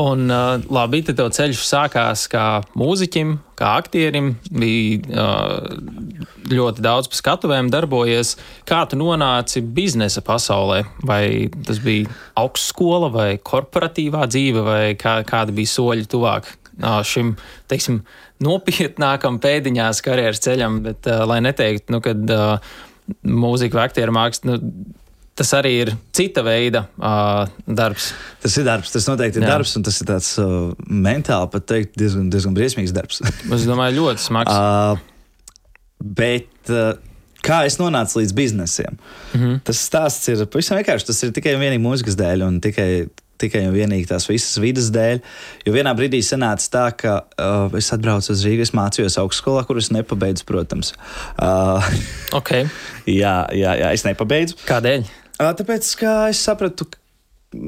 Un, 0.00 0.30
uh, 0.32 0.56
labi, 0.72 1.02
tad 1.04 1.18
tev 1.18 1.28
ceļš 1.36 1.62
sākās 1.68 2.24
kā 2.32 2.62
mūziķim, 2.80 3.34
kā 3.60 3.74
aktierim. 3.82 4.30
Bija 4.48 5.02
uh, 5.12 6.22
ļoti 6.48 6.84
daudz 6.84 7.10
pa 7.12 7.18
skatuvēm 7.18 7.68
darbojies. 7.72 8.38
Kā 8.68 8.86
tu 8.88 8.96
nonāci 8.96 9.60
biznesa 9.60 10.24
pasaulē? 10.24 10.80
Vai 11.04 11.50
tas 11.66 11.82
bija 11.84 12.08
augstskola 12.40 13.12
vai 13.12 13.28
korporatīvā 13.36 14.24
dzīve, 14.32 14.64
vai 14.64 14.82
kā, 14.96 15.18
kādi 15.28 15.58
bija 15.60 15.74
soļi 15.74 16.08
tuvāk 16.08 16.48
uh, 16.48 17.02
šim, 17.04 17.34
teiksim, 17.68 18.00
nopietnākam 18.40 19.42
pēdiņās 19.44 20.00
karjeras 20.08 20.40
ceļam? 20.46 20.80
Bet, 20.88 21.04
uh, 21.04 21.26
lai 21.28 21.42
neteiktu, 21.44 21.92
nu, 21.92 22.00
kad 22.00 22.32
uh, 22.32 22.74
mūzika 23.28 23.76
vai 23.76 23.86
aktieru 23.90 24.16
māksla. 24.16 24.54
Nu, 24.54 24.96
tas 25.38 25.52
arī 25.56 25.72
ir 25.80 25.92
cita 26.14 26.44
veida 26.44 26.84
uh, 27.00 27.46
darbs. 27.66 28.10
Tas 28.42 28.56
ir 28.60 28.66
darbs, 28.68 28.92
tas 28.92 29.06
noteikti 29.08 29.40
ir 29.40 29.46
Jā. 29.46 29.54
darbs, 29.54 29.72
un 29.78 29.86
tas 29.86 30.00
ir 30.02 30.10
tāds 30.10 30.34
uh, 30.42 30.72
mentāli 30.86 31.48
pat 31.54 31.68
teikt, 31.72 31.96
diezgan, 32.00 32.28
diezgan 32.32 32.56
briesmīgs 32.56 32.92
darbs. 32.96 33.22
es 33.56 33.66
domāju, 33.68 34.02
ļoti 34.02 34.26
smags. 34.26 34.52
Uh, 34.52 35.00
bet 36.02 36.72
uh, 36.72 36.92
kā 37.44 37.62
es 37.68 37.80
nonācu 37.80 38.20
līdz 38.20 38.36
biznesiem? 38.36 39.00
Mm 39.32 39.40
-hmm. 39.40 39.58
Tas 39.64 39.82
stāsts 39.88 40.28
ir 40.28 40.46
pavisam 40.46 40.78
vienkārši. 40.78 41.06
Tas 41.06 41.22
ir 41.22 41.32
tikai 41.32 41.56
un 41.56 41.64
vienīgi 41.64 41.86
mūzikas 41.86 42.18
dēļ, 42.20 42.46
un 42.48 42.60
tikai 42.60 43.08
tikai 43.42 43.64
un 43.66 43.74
vienīgi 43.74 44.06
tās 44.06 44.28
visas 44.30 44.60
vidas 44.62 44.90
dēļ. 44.94 45.20
Jo 45.66 45.72
vienā 45.74 45.94
brīdī 45.98 46.22
sanāca 46.22 46.68
tā, 46.76 46.84
ka 46.96 47.14
uh, 47.24 47.78
es 47.78 47.90
atbraucu 47.94 48.32
uz 48.32 48.44
Rīgas, 48.46 48.74
mācījos 48.76 49.18
augstskolā, 49.18 49.64
kuras 49.66 49.90
nepabeidzu, 49.94 50.46
protams. 50.48 50.94
Uh, 51.38 51.82
okay. 52.38 52.68
jā, 53.06 53.46
jā, 53.50 53.74
jā, 53.82 53.90
es 53.92 54.06
nepabeidzu. 54.06 54.60
Kādēļ? 54.68 55.21
Tāpēc, 55.38 55.92
es 56.30 56.40
sapratu, 56.44 56.86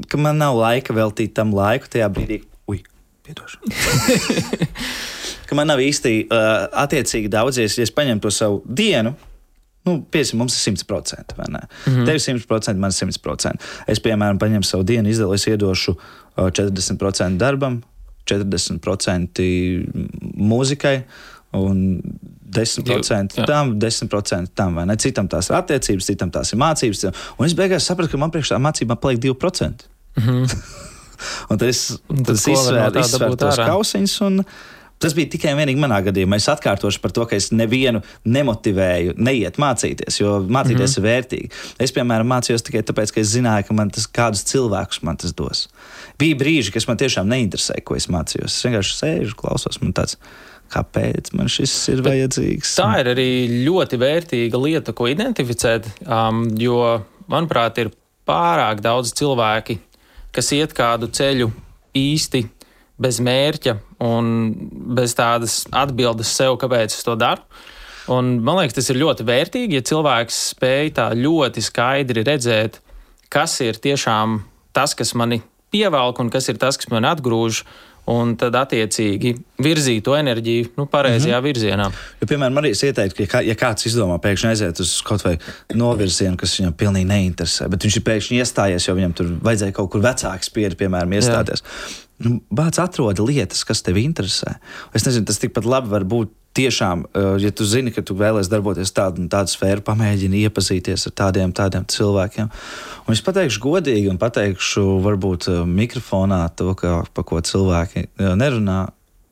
ka 0.09 0.19
man 0.21 0.37
nav 0.41 0.57
laika 0.57 0.95
veltīt 0.95 1.35
tam 1.37 1.53
laiku 1.55 1.89
tajā 1.91 2.09
brīdī. 2.13 2.41
Ui, 2.71 2.81
piedošana. 3.25 3.71
ka 5.49 5.57
man 5.57 5.69
nav 5.69 5.81
īsti 5.83 6.17
uh, 6.25 6.67
attiecīgi 6.85 7.31
daudzies, 7.31 7.77
ja 7.77 7.85
es 7.85 7.93
paņemu 7.93 8.25
to 8.25 8.33
savu 8.33 8.61
dienu, 8.65 9.15
Nu, 9.85 9.99
Piemēram, 10.01 10.39
mums 10.39 10.55
ir 10.57 10.73
100%. 10.73 11.35
Mm 11.37 11.57
-hmm. 11.85 12.05
Tev 12.05 12.15
ir 12.15 12.21
100%, 12.41 12.73
man 12.73 12.89
ir 12.89 13.07
100%. 13.07 13.51
Es, 13.87 13.99
piemēram, 13.99 14.39
paņemu 14.39 14.63
savu 14.63 14.83
dienu, 14.83 15.09
izdalu, 15.09 15.33
es 15.33 15.47
iedošu 15.47 15.91
uh, 15.91 16.47
40% 16.47 17.37
darbam, 17.37 17.83
40% 18.25 19.41
mūzikai 20.37 21.01
un 21.51 22.01
10% 22.55 23.39
Jā. 23.39 23.47
tam, 23.49 23.75
10% 23.81 24.53
tam, 24.55 24.75
vai 24.79 24.85
ne? 24.89 24.97
Citam 25.01 25.27
tās 25.31 25.49
ir 25.51 25.57
attiecības, 25.59 26.11
citam 26.11 26.31
tās 26.33 26.53
ir 26.53 26.61
mācības. 26.61 27.05
Un 27.37 27.49
es 27.49 27.57
beigās 27.57 27.87
sapratu, 27.87 28.13
ka 28.15 28.21
man 28.21 28.33
priekšā 28.33 28.59
mācībām 28.61 28.99
paliek 29.01 29.21
2%. 29.27 29.89
Mm 30.15 30.23
-hmm. 30.23 30.63
un 31.49 31.57
tad 31.57 31.67
es, 31.67 31.99
tad 32.07 32.35
es 32.35 32.47
izsvēru, 32.47 32.99
izsvēru 32.99 33.35
tos 33.35 33.61
kausiņus. 33.61 34.21
Un, 34.29 34.43
Tas 34.99 35.11
bija 35.11 35.27
tikai 35.27 35.51
un 35.51 35.59
vienīgi 35.59 35.81
manā 35.81 35.97
gadījumā. 36.05 36.37
Es 36.39 36.47
atkārtošu 36.47 37.01
par 37.03 37.11
to, 37.11 37.25
ka 37.27 37.35
es 37.35 37.49
nevienu 37.51 37.99
nemotivēju, 38.31 39.17
neiet 39.27 39.59
mācīties, 39.59 40.21
jo 40.21 40.37
mācīties 40.47 40.95
mm 40.95 41.01
-hmm. 41.01 41.01
ir 41.01 41.07
vērtīgi. 41.09 41.49
Es, 41.83 41.91
piemēram, 41.91 42.31
mācījos 42.31 42.63
tikai 42.63 42.83
tāpēc, 42.87 43.11
ka 43.11 43.19
es 43.21 43.33
zināju, 43.35 43.67
ka 43.67 43.73
man 43.73 43.91
tas 43.91 44.07
kādus 44.07 44.45
cilvēkus 44.47 45.03
man 45.03 45.17
tas 45.17 45.35
dos. 45.35 45.67
Bija 46.19 46.39
brīži, 46.39 46.71
kas 46.71 46.87
man 46.87 46.97
tiešām 46.97 47.27
neinteresēja, 47.27 47.83
ko 47.83 47.95
es 47.95 48.07
mācījos. 48.07 48.55
Es 48.55 48.63
vienkārši 48.63 48.95
sēžu, 49.01 49.35
klausos, 49.35 49.81
man 49.81 49.93
tāds. 49.93 50.15
Kāpēc 50.73 51.31
man 51.37 51.49
šis 51.51 51.73
ir 51.93 52.01
Bet 52.01 52.11
vajadzīgs? 52.11 52.73
Tā 52.79 52.89
ir 53.03 53.11
arī 53.13 53.29
ļoti 53.67 53.99
vērtīga 54.01 54.59
lieta, 54.59 54.95
ko 54.97 55.07
identificēt. 55.11 55.87
Um, 56.03 56.47
jo, 56.59 56.79
manuprāt, 57.31 57.79
ir 57.83 57.93
pārāk 58.27 58.81
daudz 58.83 59.13
cilvēki, 59.15 59.77
kas 60.35 60.51
iet 60.57 60.73
kādu 60.75 61.11
ceļu 61.13 61.51
īsti 61.95 62.43
bez 63.01 63.19
mērķa 63.23 63.77
un 64.03 64.27
bez 64.97 65.15
tādas 65.17 65.63
atbildes 65.75 66.31
sev, 66.31 66.57
kāpēc 66.59 66.95
es 66.95 67.05
to 67.05 67.15
daru. 67.19 67.43
Un, 68.11 68.35
man 68.45 68.59
liekas, 68.59 68.77
tas 68.77 68.91
ir 68.93 68.99
ļoti 69.01 69.25
vērtīgi, 69.25 69.79
ja 69.79 69.85
cilvēks 69.85 70.41
spēj 70.51 70.91
tā 70.99 71.07
ļoti 71.17 71.63
skaidri 71.65 72.25
redzēt, 72.27 72.77
kas 73.33 73.57
ir 73.65 73.79
tiešām 73.81 74.43
tas, 74.75 74.93
kas 74.97 75.15
mani 75.17 75.41
pievelk 75.73 76.21
un 76.21 76.29
kas 76.33 76.51
ir 76.51 76.59
tas, 76.61 76.77
kas 76.77 76.91
man 76.93 77.07
atgrūž. 77.09 77.63
Un 78.11 78.35
tad, 78.37 78.53
attiecīgi, 78.53 79.31
virzīt 79.65 80.03
to 80.05 80.13
enerģiju 80.13 80.75
nu, 80.77 80.85
pareizajā 80.85 81.39
mm 81.39 81.41
-hmm. 81.41 81.47
virzienā. 81.47 81.87
Jo, 82.21 82.27
piemēram, 82.29 82.59
arī 82.61 82.71
es 82.75 82.83
ieteiktu, 82.85 83.15
ka, 83.17 83.23
ja, 83.23 83.29
kā, 83.31 83.41
ja 83.47 83.55
kāds 83.57 83.87
izdomā 83.89 84.19
pēkšņi 84.21 84.49
aiziet 84.51 84.79
uz 84.79 85.01
kaut 85.01 85.23
vai 85.25 85.37
novirzienu, 85.73 86.37
kas 86.37 86.53
viņam 86.59 86.75
pilnīgi 86.77 87.09
neinteresē, 87.09 87.69
bet 87.69 87.83
viņš 87.83 87.97
ir 87.97 88.05
pēkšņi 88.05 88.39
iestājies, 88.43 88.87
jo 88.87 88.95
viņam 88.95 89.13
tur 89.13 89.33
vajadzēja 89.41 89.73
kaut 89.73 89.89
kur 89.91 90.05
vecāks 90.05 90.53
pieredzi, 90.53 90.77
piemēram, 90.83 91.17
iestāties. 91.17 91.65
Jā. 91.65 92.03
Nu, 92.25 92.39
Bācis 92.53 92.83
atrod 92.83 93.19
lietas, 93.19 93.65
kas 93.67 93.81
tev 93.81 93.97
interesē. 93.99 94.55
Es 94.93 95.03
nezinu, 95.03 95.25
tas 95.25 95.41
tikpat 95.41 95.65
labi 95.65 95.89
var 95.89 96.05
būt. 96.07 96.31
Tiešām, 96.55 97.03
eh, 97.11 97.35
ja 97.43 97.51
tu 97.51 97.65
zini, 97.67 97.91
ka 97.91 97.99
tu 98.01 98.15
vēlēsies 98.15 98.47
darboties 98.47 98.93
tādā 98.95 99.19
un 99.19 99.27
tādā 99.27 99.51
sfērā, 99.51 99.83
pamēģini 99.83 100.45
iepazīties 100.47 101.09
ar 101.09 101.13
tādiem, 101.19 101.51
tādiem 101.51 101.83
cilvēkiem. 101.83 102.47
Un 103.07 103.11
es 103.11 103.21
pateikšu 103.25 103.59
godīgi, 103.59 104.07
un 104.09 104.19
pateikšu, 104.21 104.85
varbūt 105.03 105.49
eh, 105.51 105.65
mikrofonā 105.67 106.45
to, 106.55 106.71
ka, 106.79 107.03
pa 107.11 107.25
ko 107.27 107.41
cilvēki 107.43 108.05
eh, 108.07 108.31
nerunā. 108.39 108.85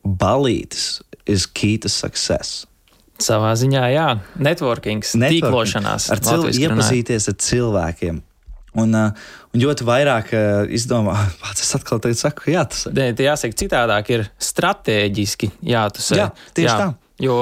Balītis 0.03 0.99
is 1.25 1.45
key 1.47 1.77
to 1.79 1.87
success. 1.87 2.65
Savā 3.23 3.53
ziņā, 3.55 3.85
jā, 3.93 4.07
networkings, 4.35 5.13
Networking. 5.15 5.47
tīklošanās. 5.47 6.09
Ar 6.11 6.19
cilvēkiem, 6.19 6.75
iepazīties 6.75 7.29
ar 7.31 7.39
cilvēkiem 7.39 8.21
Un, 8.73 8.89
un 8.97 9.61
ļoti 9.61 9.85
vairāk 9.85 10.31
izdomā, 10.73 11.13
pats 11.43 11.61
es 11.61 11.75
atkal 11.77 12.01
saku, 12.17 12.49
jā, 12.49 12.65
tas 12.65 12.87
ir. 12.89 12.95
Nē, 12.97 13.05
jāsaka 13.21 13.59
citādāk, 13.61 14.09
ir 14.15 14.25
strateģiski 14.41 15.51
jātusē. 15.61 16.17
Jā, 16.17 16.27
tieši 16.57 16.71
jā. 16.71 16.77
tā. 16.81 16.89
Jo 17.21 17.35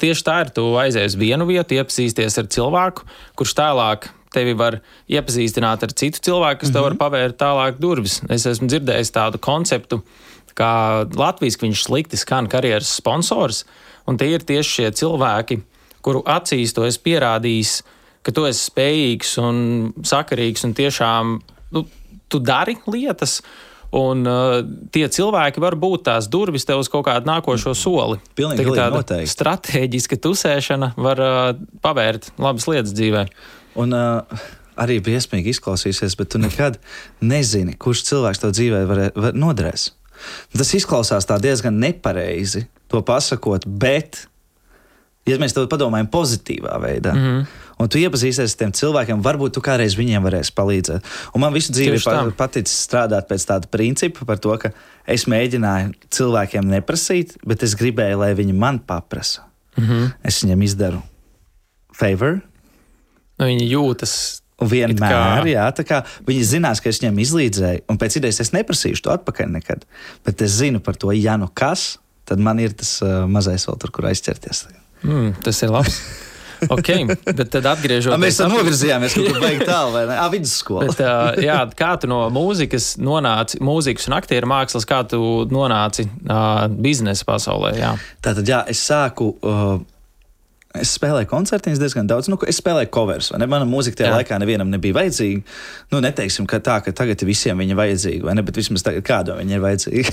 tieši 0.00 0.24
tā 0.24 0.38
ir. 0.44 0.50
Tu 0.56 0.64
aizies 0.80 1.12
uz 1.12 1.18
vienu 1.20 1.44
vietu, 1.48 1.76
iepazīsties 1.76 2.38
ar 2.40 2.48
cilvēku, 2.50 3.04
kurš 3.36 3.52
tālāk 3.58 4.08
tevi 4.34 4.54
var 4.54 4.78
iepazīstināt 5.10 5.84
ar 5.84 5.92
citu 5.92 6.22
cilvēku, 6.22 6.60
kas 6.60 6.70
mm 6.70 6.74
-hmm. 6.74 6.78
tev 6.78 6.86
var 6.86 6.96
pavērt 7.02 7.36
tālāk 7.36 7.80
durvis. 7.82 8.20
Es 8.30 8.46
esmu 8.46 8.68
dzirdējis 8.68 9.10
tādu 9.12 9.38
konceptu, 9.38 10.02
kā 10.54 11.06
Latvijas, 11.16 11.58
viņš 11.60 11.84
slikti 11.86 12.16
skan 12.16 12.48
karjeras 12.48 12.94
sponsors, 13.00 13.64
un 14.06 14.16
tie 14.16 14.34
ir 14.34 14.44
tieši 14.44 14.70
šie 14.70 14.90
cilvēki, 15.02 15.60
kuru 16.02 16.22
acīs 16.26 16.74
to 16.74 16.84
es 16.84 16.98
pierādījis, 16.98 17.82
ka 18.22 18.32
tu 18.32 18.46
esi 18.48 18.70
spējīgs 18.70 19.38
un 19.42 19.92
sakarīgs 20.02 20.64
un 20.64 20.74
tiešām 20.74 21.40
nu, 21.72 21.84
tu 22.28 22.38
dari 22.38 22.76
lietas. 22.86 23.40
Un 23.96 24.22
uh, 24.22 24.60
tie 24.94 25.08
cilvēki 25.10 25.62
var 25.62 25.74
būt 25.74 26.04
tās 26.06 26.28
durvis 26.30 26.66
tev 26.68 26.78
uz 26.78 26.88
kaut 26.90 27.08
kādu 27.08 27.26
nākošo 27.26 27.74
soli. 27.74 28.20
Pilnīgi 28.38 28.68
Tā 28.68 28.76
tāda 28.84 29.00
noteikti. 29.00 29.32
strateģiska 29.32 30.18
tusēšana 30.22 30.92
var 30.94 31.22
uh, 31.24 31.40
pavērt 31.82 32.30
labas 32.38 32.68
lietas 32.70 32.94
dzīvē. 32.94 33.24
Un 33.82 33.96
uh, 33.96 34.44
arī 34.80 35.00
briesmīgi 35.02 35.54
izklausīsies, 35.54 36.14
bet 36.18 36.30
tu 36.34 36.40
nekad 36.42 36.78
nezini, 37.24 37.74
kurš 37.80 38.04
cilvēks 38.10 38.42
tev 38.44 38.54
dzīvē 38.54 38.84
var, 38.88 39.02
var 39.16 39.38
noderēs. 39.38 39.90
Tas 40.54 40.74
izklausās 40.76 41.26
diezgan 41.40 41.78
nepareizi, 41.80 42.66
to 42.92 43.00
pasakot, 43.06 43.64
bet, 43.66 44.26
ja 45.28 45.38
mēs 45.40 45.56
to 45.56 45.64
padomājam 45.70 46.10
pozitīvā 46.12 46.76
veidā, 46.82 47.14
mm 47.16 47.26
-hmm. 47.26 47.46
Un 47.80 47.88
tu 47.88 48.00
iepazīsies 48.00 48.52
ar 48.52 48.58
tiem 48.60 48.72
cilvēkiem, 48.76 49.22
varbūt 49.24 49.56
tu 49.56 49.62
kādreiz 49.64 49.96
viņiem 49.98 50.26
varēsi 50.26 50.52
palīdzēt. 50.56 51.06
Un 51.34 51.44
man 51.44 51.54
visu 51.56 51.72
dzīvi 51.74 51.96
Tieši 51.96 52.08
pa, 52.08 52.16
tā. 52.18 52.34
paticis 52.36 52.76
strādāt 52.86 53.28
pēc 53.30 53.46
tāda 53.48 53.70
principa, 53.72 54.26
par 54.28 54.40
to, 54.42 54.52
ka 54.60 54.72
es 55.08 55.24
mēģināju 55.30 55.94
cilvēkiem 56.12 56.68
neprasīt, 56.76 57.38
bet 57.46 57.64
es 57.66 57.74
gribēju, 57.80 58.20
lai 58.20 58.34
viņi 58.38 58.56
man 58.56 58.78
paprasa. 58.84 59.46
Mm 59.78 59.86
-hmm. 59.86 60.12
Es 60.24 60.42
viņiem 60.44 60.64
izdaru 60.64 61.02
favor. 61.96 62.40
Nu, 63.38 63.46
viņi 63.46 63.70
jūtas. 63.70 64.14
Vienmēr, 64.60 65.08
kā- 65.08 65.44
jā, 65.48 65.64
tā 65.72 65.84
kā 65.88 66.02
viņi 66.26 66.42
zinās, 66.44 66.82
ka 66.82 66.90
es 66.90 66.98
viņiem 67.00 67.20
izlīdzēju, 67.22 67.80
un 67.88 67.96
pēc 67.96 68.16
idejas 68.18 68.40
es 68.40 68.50
neprasīšu 68.52 69.00
to 69.02 69.10
atpakaļ 69.10 69.48
nekad. 69.48 69.86
Bet 70.24 70.42
es 70.42 70.50
zinu 70.50 70.80
par 70.80 70.96
to, 70.96 71.12
ja 71.12 71.36
nu 71.36 71.48
kas, 71.48 71.98
tad 72.26 72.38
man 72.38 72.58
ir 72.58 72.72
tas 72.72 73.00
uh, 73.02 73.24
mazais 73.26 73.64
vēl 73.64 73.78
tur, 73.80 73.90
kur 73.90 74.04
aizķerties. 74.04 74.66
Mm, 75.02 75.32
tas 75.42 75.62
ir 75.62 75.70
labs. 75.70 75.96
ok, 76.68 76.90
bet 77.36 77.52
tad 77.52 77.68
atgriežoties. 77.72 78.20
Mēs 78.20 78.40
tam 78.40 78.54
novirzījāmies, 78.54 79.16
kaut 79.16 79.30
kur 79.30 79.40
beigās 79.46 79.68
tālu, 79.68 79.94
vai 79.96 80.04
ne? 80.08 80.18
Ah, 80.20 80.28
vidusskola. 80.32 80.88
Bet, 80.88 81.02
uh, 81.04 81.40
jā, 81.44 81.60
kā 81.78 81.92
tu 82.00 82.10
no 82.10 82.22
mūzikas 82.34 82.92
nonāci, 83.02 83.60
mūzikas 83.64 84.10
un 84.10 84.18
aktieru 84.18 84.50
mākslas, 84.50 84.88
kā 84.88 85.02
tu 85.10 85.20
nonāci 85.50 86.08
uh, 86.08 86.66
biznesa 86.70 87.26
pasaulē? 87.28 87.74
Jā. 87.78 87.94
Tātad, 88.24 88.44
jā, 88.48 88.64
es 88.70 88.82
sāku. 88.90 89.32
Uh, 89.40 89.80
Es 90.78 90.92
spēlēju 90.94 91.26
koncertos 91.26 91.80
diezgan 91.82 92.06
daudz. 92.06 92.28
Nu, 92.30 92.36
es 92.46 92.60
spēlēju 92.60 92.92
covers. 92.94 93.32
vai 93.32 93.40
Ne? 93.42 93.46
Mana 93.50 93.66
mūzika 93.66 93.98
tajā 93.98 94.12
Jā. 94.12 94.18
laikā 94.20 94.36
nevienam 94.38 94.68
nebija 94.70 94.94
vajadzīga. 94.94 95.40
Nu, 95.90 95.98
neteiksim, 96.04 96.46
ka 96.46 96.60
tā, 96.62 96.76
ka 96.84 96.92
tagad 96.94 97.24
visiem 97.26 97.58
viņa 97.58 97.74
ir 97.74 97.78
vajadzīga, 97.80 98.28
vai 98.28 98.34
ne? 98.38 98.44
Bet 98.46 98.60
vismaz 98.60 98.84
tagad 98.86 99.02
kādam 99.08 99.40
viņa 99.42 99.56
ir 99.56 99.64
vajadzīga. 99.64 100.12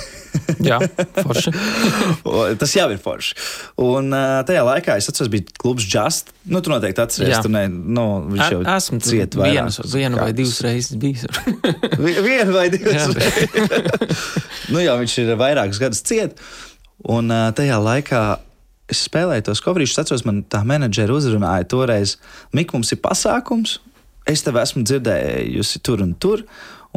Jā, 0.66 0.80
forši. 1.22 1.54
Tas 2.64 2.74
jau 2.74 2.88
ir 2.90 2.98
forši. 3.04 3.38
Un 3.86 4.10
tajā 4.50 4.64
laikā 4.66 4.96
es 4.98 5.12
atceros, 5.12 5.30
bija 5.36 5.46
klubs 5.62 5.86
Just. 5.86 6.34
Nu, 6.50 6.64
tu 6.66 6.74
noteikti 6.74 7.06
atceries, 7.06 7.38
tur 7.46 7.54
ne, 7.54 7.68
nu, 7.70 8.08
viņš 8.34 8.56
jau 8.56 8.64
Esmu 8.78 9.00
ciet 9.06 9.38
vienu, 9.38 9.68
vairākus 9.70 9.94
vienu 9.94 10.18
vai 10.24 10.32
divas 10.34 10.58
reizes 10.66 10.98
bijis. 10.98 11.28
Vi- 12.04 12.18
Vienu 12.26 12.58
vai 12.58 12.66
divas. 12.74 13.06
Jā. 13.06 13.78
nu, 14.74 14.82
jā, 14.82 14.98
viņš 15.04 15.18
ir 15.22 15.32
vairākus 15.38 15.82
gadus 15.86 16.02
ciet. 16.08 16.42
Un 17.06 17.30
tajā 17.54 17.78
laikā 17.78 18.22
es 18.92 19.04
spēlēju 19.08 19.50
tos 19.50 19.62
coverīšus. 19.66 20.02
Atceros, 20.04 20.26
man 20.28 20.42
tā 20.50 20.64
menedžera 20.68 21.16
uzrunāja 21.16 21.68
toreiz, 21.70 22.18
Mik, 22.56 22.74
mums 22.76 22.94
ir 22.96 23.02
pasākums. 23.04 23.78
Es 24.28 24.44
tev 24.44 24.60
esmu 24.60 24.84
dzirdējusi 24.88 25.84
tur 25.86 26.04
un 26.04 26.14
tur. 26.20 26.44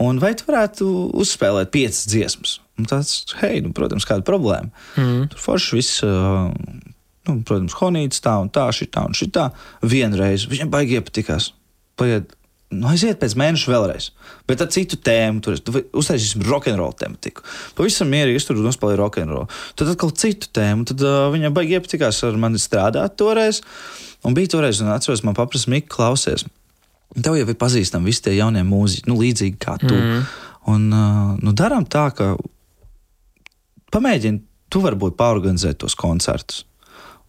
Un 0.01 0.19
vai 0.23 0.33
tu 0.39 0.47
varētu 0.47 0.87
uzspēlēt 1.21 1.73
piecas 1.75 2.07
dziesmas? 2.09 2.59
Un 2.81 2.89
tāds, 2.89 3.21
hei, 3.43 3.61
nu, 3.63 3.75
protams, 3.77 4.07
kāda 4.09 4.25
problēma. 4.27 4.71
Mm. 4.97 5.29
Tur 5.33 5.43
forši 5.43 5.77
viss, 5.77 6.01
uh, 6.07 6.49
nu, 7.29 7.37
protams, 7.47 7.77
honīts 7.83 8.23
tā 8.25 8.39
un 8.41 8.51
tā, 8.55 8.69
šitā 8.75 9.05
un 9.07 9.17
šitā. 9.17 9.51
Vienreiz 9.85 10.47
viņam 10.51 10.73
baigi 10.73 10.97
iepatikās. 10.99 11.51
Paiet, 12.01 12.33
nu, 12.71 12.87
aiziet 12.91 13.19
pēc 13.21 13.35
mēneša 13.39 13.71
vēlreiz. 13.73 14.11
Bet 14.49 14.63
ar 14.63 14.71
citu 14.73 14.99
tēmu, 15.03 15.43
tur 15.45 15.59
uztaisīsim 15.97 16.45
rokenrola 16.47 16.95
tematiku. 16.99 17.45
Pavisam 17.79 18.11
mierīgi, 18.13 18.41
es 18.41 18.47
tur 18.49 18.61
nospēlēju 18.63 19.01
rokenrolu. 19.01 19.49
Tad 19.79 19.91
atkal 19.95 20.13
citu 20.23 20.51
tēmu, 20.55 20.87
tad 20.91 21.03
uh, 21.07 21.27
viņam 21.35 21.57
baigi 21.57 21.77
iepatikās 21.79 22.23
ar 22.29 22.39
mani 22.41 22.63
strādāt 22.63 23.19
toreiz. 23.21 23.63
Un 24.27 24.37
bija 24.37 24.53
toreiz, 24.55 24.83
un 24.85 24.93
atceros, 24.95 25.25
man 25.27 25.39
paprasa, 25.39 25.71
Mika, 25.73 25.91
klausies. 25.97 26.47
Tev 27.17 27.35
jau 27.41 27.49
ir 27.49 27.59
pazīstami 27.59 28.07
visi 28.13 28.23
tie 28.29 28.37
jaunie 28.37 28.63
mūziķi, 28.67 29.09
nu, 29.11 29.19
līdzīgi 29.19 29.59
kā 29.61 29.75
tu. 29.83 29.97
Mm. 29.97 30.25
Un 30.71 30.89
uh, 30.95 31.37
nu, 31.43 31.55
darām 31.57 31.89
tā, 31.91 32.07
ka 32.15 32.35
pamēģini, 33.91 34.45
tu 34.71 34.83
varbūt 34.85 35.19
pārorganizēt 35.19 35.81
tos 35.83 35.99
koncertus. 35.99 36.63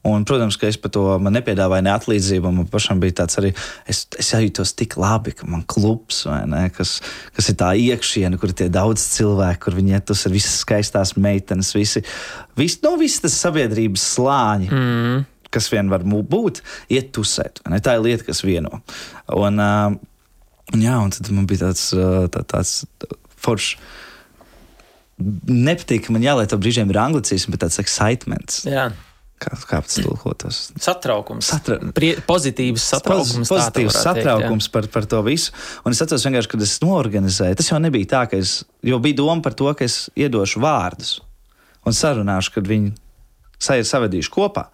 Un, 0.01 0.23
protams, 0.25 0.55
ka 0.57 0.65
es 0.65 0.79
par 0.81 0.89
to 0.95 1.03
man 1.21 1.35
nepiedāvāju 1.37 1.85
ne 1.85 1.91
atlīdzību. 1.93 2.49
Man 2.57 2.69
pašam 2.71 2.97
bija 3.03 3.19
tāds 3.19 3.37
arī, 3.37 3.51
es, 3.89 4.07
es 4.17 4.31
jūtos 4.33 4.73
tik 4.77 4.95
labi, 4.97 5.35
ka 5.37 5.45
man 5.49 5.61
klubs, 5.69 6.23
ne, 6.49 6.63
kas, 6.73 6.95
kas 7.35 7.51
ir 7.51 7.57
tā 7.59 7.69
iekšiena, 7.77 8.39
kur 8.41 8.49
ir 8.49 8.57
tie 8.57 8.69
daudz 8.73 9.03
cilvēku, 9.13 9.67
kur 9.67 9.77
viņi 9.77 9.93
iet 9.93 10.13
uz 10.13 10.23
ar 10.25 10.33
visas 10.33 10.55
skaistās 10.63 11.13
meitenes, 11.21 11.69
visi, 11.77 12.01
visi, 12.57 12.79
no 12.85 12.95
visas 13.01 13.27
tas 13.27 13.37
sabiedrības 13.43 14.07
slāņi. 14.15 14.71
Mm. 14.71 15.21
Kas 15.51 15.67
vien 15.69 15.91
var 15.91 16.01
būt, 16.07 16.63
iet 16.95 17.17
ne? 17.69 17.81
Tā 17.83 17.97
ir 17.97 18.05
lieta, 18.05 18.23
kas 18.23 18.41
vieno. 18.47 18.79
Un, 19.35 19.59
uh, 19.59 19.91
jā, 20.79 20.95
un 20.95 21.11
tad 21.13 21.29
man 21.35 21.45
bija 21.45 21.67
tāds, 21.67 21.91
tā, 22.31 22.45
tāds 22.55 22.73
foršs. 23.37 23.75
Nepatīk, 25.21 26.07
man 26.09 26.23
jālieto 26.25 26.57
brīžiem 26.57 26.89
ir 26.89 27.01
anglicisms, 27.03 27.51
bet 27.53 27.67
tāds 27.67 27.81
excitements. 27.83 28.63
Jā. 28.65 28.89
Kā, 29.41 29.55
kā 29.65 29.79
tas 29.81 29.97
tulkotos? 30.05 30.57
Satraukums. 30.81 31.47
Satra... 31.49 31.79
Prie, 31.97 32.11
pozitīvs 32.27 32.83
satraukums. 32.93 33.49
to 33.49 33.55
Pozitīvs 33.55 33.57
varētu 33.57 33.77
teikt, 33.79 33.89
jā. 33.95 34.03
satraukums 34.05 34.67
par, 34.73 34.87
par 34.93 35.07
to 35.09 35.21
visu. 35.25 35.53
Un 35.81 35.95
es 35.95 36.01
atceros, 36.03 36.27
vienkārši, 36.27 36.51
kad 36.53 36.65
es 36.67 36.75
norganizēju, 36.83 37.57
tas 37.57 37.71
jau 37.71 37.79
nebija 37.81 38.11
tā, 38.13 38.21
ka 38.29 38.37
es, 38.37 38.59
jo 38.85 38.99
bija 39.01 39.17
doma 39.23 39.41
par 39.41 39.57
to, 39.57 39.71
ka 39.77 39.87
es 39.87 40.03
iedošu 40.13 40.61
vārdus 40.61 41.15
un 41.89 41.97
sarunāšu, 41.97 42.53
kad 42.59 42.69
viņi 42.69 42.93
sa- 43.57 43.79
savedīšu 43.81 44.33
kopā. 44.35 44.67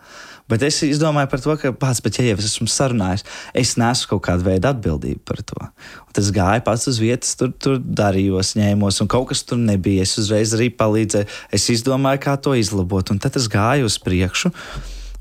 Bet 0.48 0.64
es 0.64 0.80
izdomāju 0.86 1.28
par 1.32 1.42
to, 1.44 1.56
ka 1.60 1.74
pats, 1.76 2.00
bet, 2.04 2.20
ja 2.22 2.30
jau 2.30 2.38
es 2.40 2.48
esmu 2.54 2.70
sarunājis, 2.72 3.26
es 3.58 3.74
nesu 3.80 4.08
kaut 4.14 4.24
kādu 4.30 4.48
veidu 4.48 4.70
atbildību 4.70 5.20
par 5.28 5.42
to. 5.44 5.60
Un 6.06 6.16
tas 6.16 6.30
gāja 6.36 6.64
pats 6.64 6.88
uz 6.88 7.02
vietas, 7.04 7.34
tur, 7.40 7.52
tur 7.52 7.82
darījos, 7.82 8.54
ņēmos, 8.60 9.02
un 9.04 9.12
kaut 9.12 9.28
kas 9.34 9.44
tur 9.48 9.60
nebija. 9.60 10.06
Es 10.08 10.16
uzreiz 10.22 10.56
arī 10.56 10.70
palīdzēju, 10.72 11.28
es 11.52 11.68
izdomāju, 11.76 12.24
kā 12.24 12.38
to 12.40 12.56
izlabot, 12.56 13.12
un 13.12 13.20
tad 13.20 13.36
tas 13.36 13.50
gāja 13.52 13.88
uz 13.88 14.00
priekšu. 14.00 14.54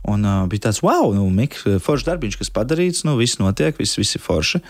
Un 0.06 0.22
uh, 0.22 0.44
bija 0.46 0.68
tāds, 0.68 0.78
wow, 0.86 1.10
nu, 1.10 1.24
Mikls, 1.34 1.64
foršs 1.82 2.06
darbiņš, 2.06 2.36
kas 2.38 2.52
padarīts, 2.54 3.02
nu, 3.08 3.16
viss 3.18 3.40
notiek, 3.40 3.74
viss, 3.80 3.98
viss 3.98 4.14
ir 4.14 4.22
forši. 4.22 4.60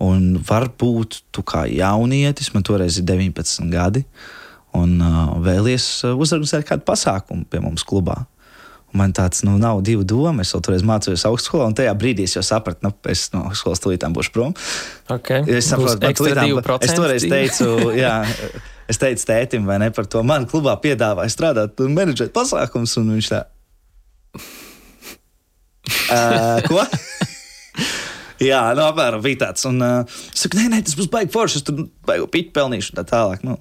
Un 0.00 0.38
varbūt 0.40 1.20
tu 1.36 1.44
kā 1.44 1.66
jaunietis, 1.68 2.54
man 2.54 2.64
toreiz 2.64 2.96
ir 2.96 3.04
19 3.04 3.68
gadi, 3.68 4.06
un 4.76 4.96
uh, 5.04 5.36
vēlies 5.44 5.90
uh, 6.08 6.16
uzorganizēt 6.16 6.64
kādu 6.70 6.88
pasākumu 6.88 7.44
pie 7.52 7.60
mums 7.60 7.84
klubā. 7.84 8.22
Man 8.94 9.12
tāds 9.16 9.42
nu, 9.44 9.56
nav 9.58 9.80
divu 9.84 10.04
domu. 10.06 10.44
Es 10.44 10.54
vēl 10.54 10.62
toreiz 10.64 10.84
mācījos 10.86 11.26
augstskolā, 11.28 11.66
un 11.68 11.74
tajā 11.76 11.92
brīdī 11.98 12.24
es 12.28 12.36
jau 12.36 12.44
sapratu, 12.46 12.92
ka 13.02 13.10
es 13.12 13.26
no 13.34 13.42
augstskolas 13.48 13.82
tūlītām 13.82 14.14
būšu 14.16 14.32
prom. 14.32 14.54
Okay. 15.10 15.42
Es 15.58 15.72
saprotu, 15.72 15.98
tūlītām- 16.06 16.54
2%. 16.54 16.86
es 16.86 16.94
toreiz 16.96 17.26
teicu, 17.26 17.68
jā, 18.04 18.14
es 18.88 19.02
teicu 19.02 19.26
tētim, 19.28 19.66
vai 19.68 19.80
ne 19.82 19.90
par 19.90 20.06
to. 20.06 20.22
Man 20.22 20.46
klubā 20.48 20.78
piedāvāja 20.80 21.34
strādāt 21.34 21.82
menedžēt 21.82 22.32
pasākumus, 22.36 22.96
un 23.02 23.16
viņš 23.16 23.32
tā. 23.34 23.42
Uh, 26.06 26.62
ko? 26.66 26.82
Jā, 28.42 28.60
nu, 28.76 28.82
apmēram 28.84 29.22
bija 29.24 29.46
tāds. 29.46 29.64
Un, 29.68 29.80
uh, 29.80 30.18
es 30.34 30.42
saku, 30.44 30.58
nē, 30.58 30.66
nē, 30.72 30.82
tas 30.84 30.96
būs 30.98 31.08
baigi 31.12 31.32
forši. 31.32 31.60
Es 31.60 31.64
tur 31.66 31.86
baigu 32.08 32.28
piķi 32.32 32.52
pelnīšu 32.56 32.92
un 32.92 32.98
tā 33.00 33.04
tālāk. 33.08 33.44
Nu. 33.46 33.56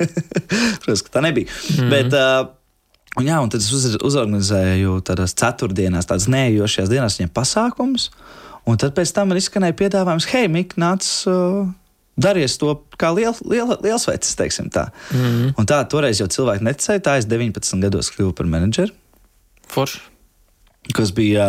Protams, 0.84 1.04
ka 1.06 1.14
tā 1.16 1.22
nebija. 1.24 1.48
Mm. 1.78 1.88
Bet, 1.92 2.12
uh, 2.12 2.50
un, 3.18 3.28
jā, 3.28 3.38
un 3.42 3.52
tad 3.52 3.62
es 3.62 3.70
uz, 3.74 3.86
uzorganizēju 3.98 4.98
tādās 5.06 5.36
ceturtdienās, 5.38 6.08
tādas 6.10 6.28
neejošās 6.32 6.90
dienās 6.92 7.18
viņiem 7.18 7.32
pasākumus. 7.34 8.10
Un 8.64 8.80
tad 8.80 8.94
pēc 8.96 9.12
tam 9.12 9.30
man 9.30 9.40
izskanēja 9.40 9.76
piedāvājums, 9.76 10.28
hei, 10.32 10.48
Mik, 10.48 10.78
nāc. 10.80 11.06
Uh, 11.28 11.68
Daries 12.14 12.54
to 12.60 12.70
kā 13.00 13.10
liel, 13.10 13.34
liel, 13.42 13.72
liels 13.82 14.06
vecs, 14.06 14.36
teiksim 14.38 14.70
tā. 14.72 14.86
Mm. 15.10 15.54
Un 15.58 15.66
tā 15.66 15.80
toreiz 15.90 16.20
jau 16.22 16.28
cilvēki 16.30 16.62
neticēja. 16.62 17.02
Tā 17.02 17.16
es 17.18 17.26
19 17.26 17.82
gados 17.82 18.12
kļuvu 18.14 18.36
par 18.38 18.46
menedžeru 18.50 18.94
Forši. 19.74 19.98
kas 20.94 21.10
bija. 21.16 21.48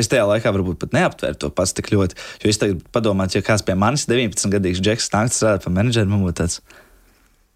Es 0.00 0.10
tajā 0.12 0.26
laikā 0.28 0.52
varbūt 0.52 0.82
pat 0.82 0.92
neaptvēru 0.96 1.40
to 1.40 1.50
pats 1.56 1.72
tik 1.76 1.88
ļoti. 1.94 2.20
Jo 2.44 2.52
es 2.52 2.60
tagad 2.60 2.84
padomāju, 2.92 3.38
ja 3.38 3.46
kāds 3.46 3.64
pie 3.64 3.78
manis 3.80 4.04
19 4.10 4.52
gadīgs 4.52 4.84
džeks 4.84 5.08
nāks 5.14 5.40
strādāt 5.40 5.64
par 5.64 5.72
menedžeru, 5.78 6.12
man 6.12 6.26
būtu 6.26 6.42
tāds. 6.42 6.60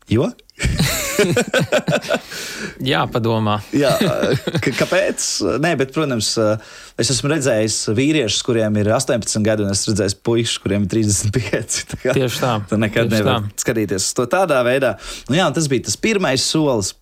Jo? 0.08 0.30
Jā, 2.90 3.02
padomā. 3.10 3.58
Jā, 3.74 3.90
kāpēc? 4.64 5.24
Nē, 5.62 5.74
bet, 5.80 5.92
protams, 5.94 6.30
es 6.98 7.12
esmu 7.14 7.30
redzējis 7.32 7.78
vīriešus, 7.96 8.44
kuriem 8.46 8.78
ir 8.80 8.90
18 8.94 9.44
gadi, 9.46 9.66
un 9.66 9.74
es 9.74 9.84
redzēju 9.88 10.20
puikas, 10.26 10.56
kuriem 10.62 10.86
ir 10.86 10.92
35. 10.94 11.82
Tā 11.92 12.00
kā, 12.02 12.16
Tieši 12.18 12.42
tā. 12.44 12.54
Tu 12.70 12.80
nekad 12.80 13.12
nevari 13.12 13.52
skatīties 13.58 14.10
uz 14.10 14.16
to 14.18 14.28
tādā 14.30 14.60
veidā. 14.66 14.96
Nu, 15.30 15.38
jā, 15.38 15.48
tas 15.54 15.70
bija 15.70 15.88
tas 15.88 15.98
pirmais 16.00 16.44
solis. 16.44 16.94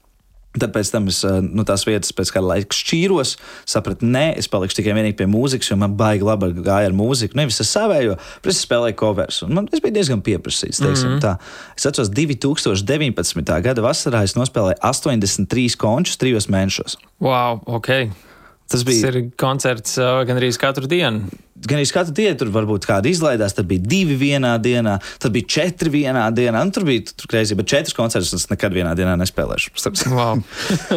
Tad 0.57 0.73
pēc 0.75 0.91
tam 0.95 1.09
es 1.13 1.23
nu, 1.25 1.65
tās 1.69 1.85
vietas 1.89 2.15
pēc 2.17 2.33
kāda 2.35 2.51
laika 2.55 2.77
šķīros, 2.77 3.35
sapratu, 3.69 4.09
nē, 4.09 4.27
es 4.41 4.49
palikšu 4.53 4.81
tikai 4.81 4.95
vienīgi 4.97 5.19
pie 5.19 5.29
mūzikas, 5.31 5.71
jo 5.73 5.79
man 5.81 5.97
baigi 5.99 6.27
labi 6.27 6.53
gāja 6.57 6.91
ar 6.91 6.97
mūziku. 6.97 7.39
Nevis 7.39 7.61
es 7.65 7.73
savēju, 7.77 8.17
bet 8.45 8.53
es 8.53 8.63
spēlēju 8.65 8.99
covers. 9.01 9.43
Man 9.49 9.69
tas 9.71 9.83
bija 9.85 9.99
diezgan 9.99 10.23
pieprasīts. 10.27 10.83
Mm 10.83 10.95
-hmm. 10.95 11.19
Tā. 11.25 11.37
Es 11.77 11.87
atceros, 11.87 12.11
2019. 12.11 13.61
gada 13.63 13.83
vasarā 13.83 14.23
es 14.25 14.37
nospēlēju 14.37 14.81
83 14.83 15.77
končus 15.77 16.17
trijos 16.17 16.49
mēnešos. 16.49 16.97
Wow, 17.21 17.61
ok! 17.67 18.26
Tas, 18.67 18.83
bija, 18.87 19.13
tas 19.13 19.27
koncerts 19.39 19.95
uh, 20.01 20.21
gandrīz 20.27 20.59
katru 20.59 20.89
dienu. 20.91 21.29
Gan 21.67 21.79
arī 21.79 21.87
katru 21.95 22.13
dienu 22.19 22.37
tur 22.41 22.51
varbūt 22.53 22.85
kāda 22.89 23.09
izlaidās, 23.09 23.55
tad 23.57 23.69
bija 23.71 23.81
divi 23.81 24.17
vienā 24.19 24.57
dienā, 24.63 24.97
tad 25.23 25.33
bija 25.35 25.49
četri 25.57 25.93
vienā 25.95 26.27
dienā. 26.35 26.65
Nu, 26.67 26.75
tur 26.75 26.85
bija 26.89 27.07
tur 27.13 27.31
greizi, 27.31 27.57
bet 27.59 27.71
četras 27.71 27.95
koncertus 27.97 28.35
es 28.37 28.51
nekad 28.51 28.75
vienā 28.75 28.93
dienā 28.99 29.15
nespēlēšu. 29.23 29.73
Wow. 30.11 30.43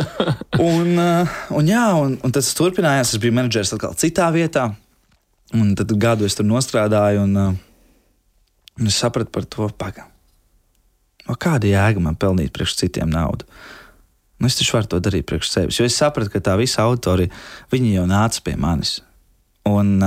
un, 0.71 0.91
un, 0.97 1.69
jā, 1.69 1.85
un, 2.01 2.17
un 2.25 2.35
tas 2.35 2.51
turpinājās. 2.57 3.13
Es 3.13 3.21
biju 3.21 3.37
menedžers 3.37 3.75
atkal 3.77 3.93
citā 4.01 4.31
vietā. 4.33 4.71
Un 5.55 5.73
tad 5.77 5.93
gadu 6.01 6.27
es 6.27 6.37
tur 6.37 6.45
nostrādāju, 6.49 7.25
un, 7.25 7.59
un 8.81 8.89
es 8.89 8.97
sapratu 8.97 9.33
par 9.33 9.45
to 9.49 9.69
pagaidi. 9.77 10.09
No 11.29 11.37
kāda 11.37 11.69
jēga 11.69 12.01
man 12.01 12.17
pelnīt 12.17 12.53
priekš 12.55 12.79
citiem 12.81 13.11
naudu? 13.13 13.45
Nu, 14.39 14.47
es 14.47 14.55
taču 14.55 14.77
varu 14.77 14.87
to 14.87 15.01
darīt 15.03 15.27
priekš 15.27 15.51
sevis, 15.51 15.79
jo 15.79 15.85
es 15.87 15.97
sapratu, 15.99 16.31
ka 16.31 16.39
tā 16.43 16.55
visa 16.59 16.85
autori 16.87 17.27
jau 17.71 18.07
nāca 18.07 18.43
pie 18.45 18.55
manis. 18.55 18.99
Un, 19.67 19.99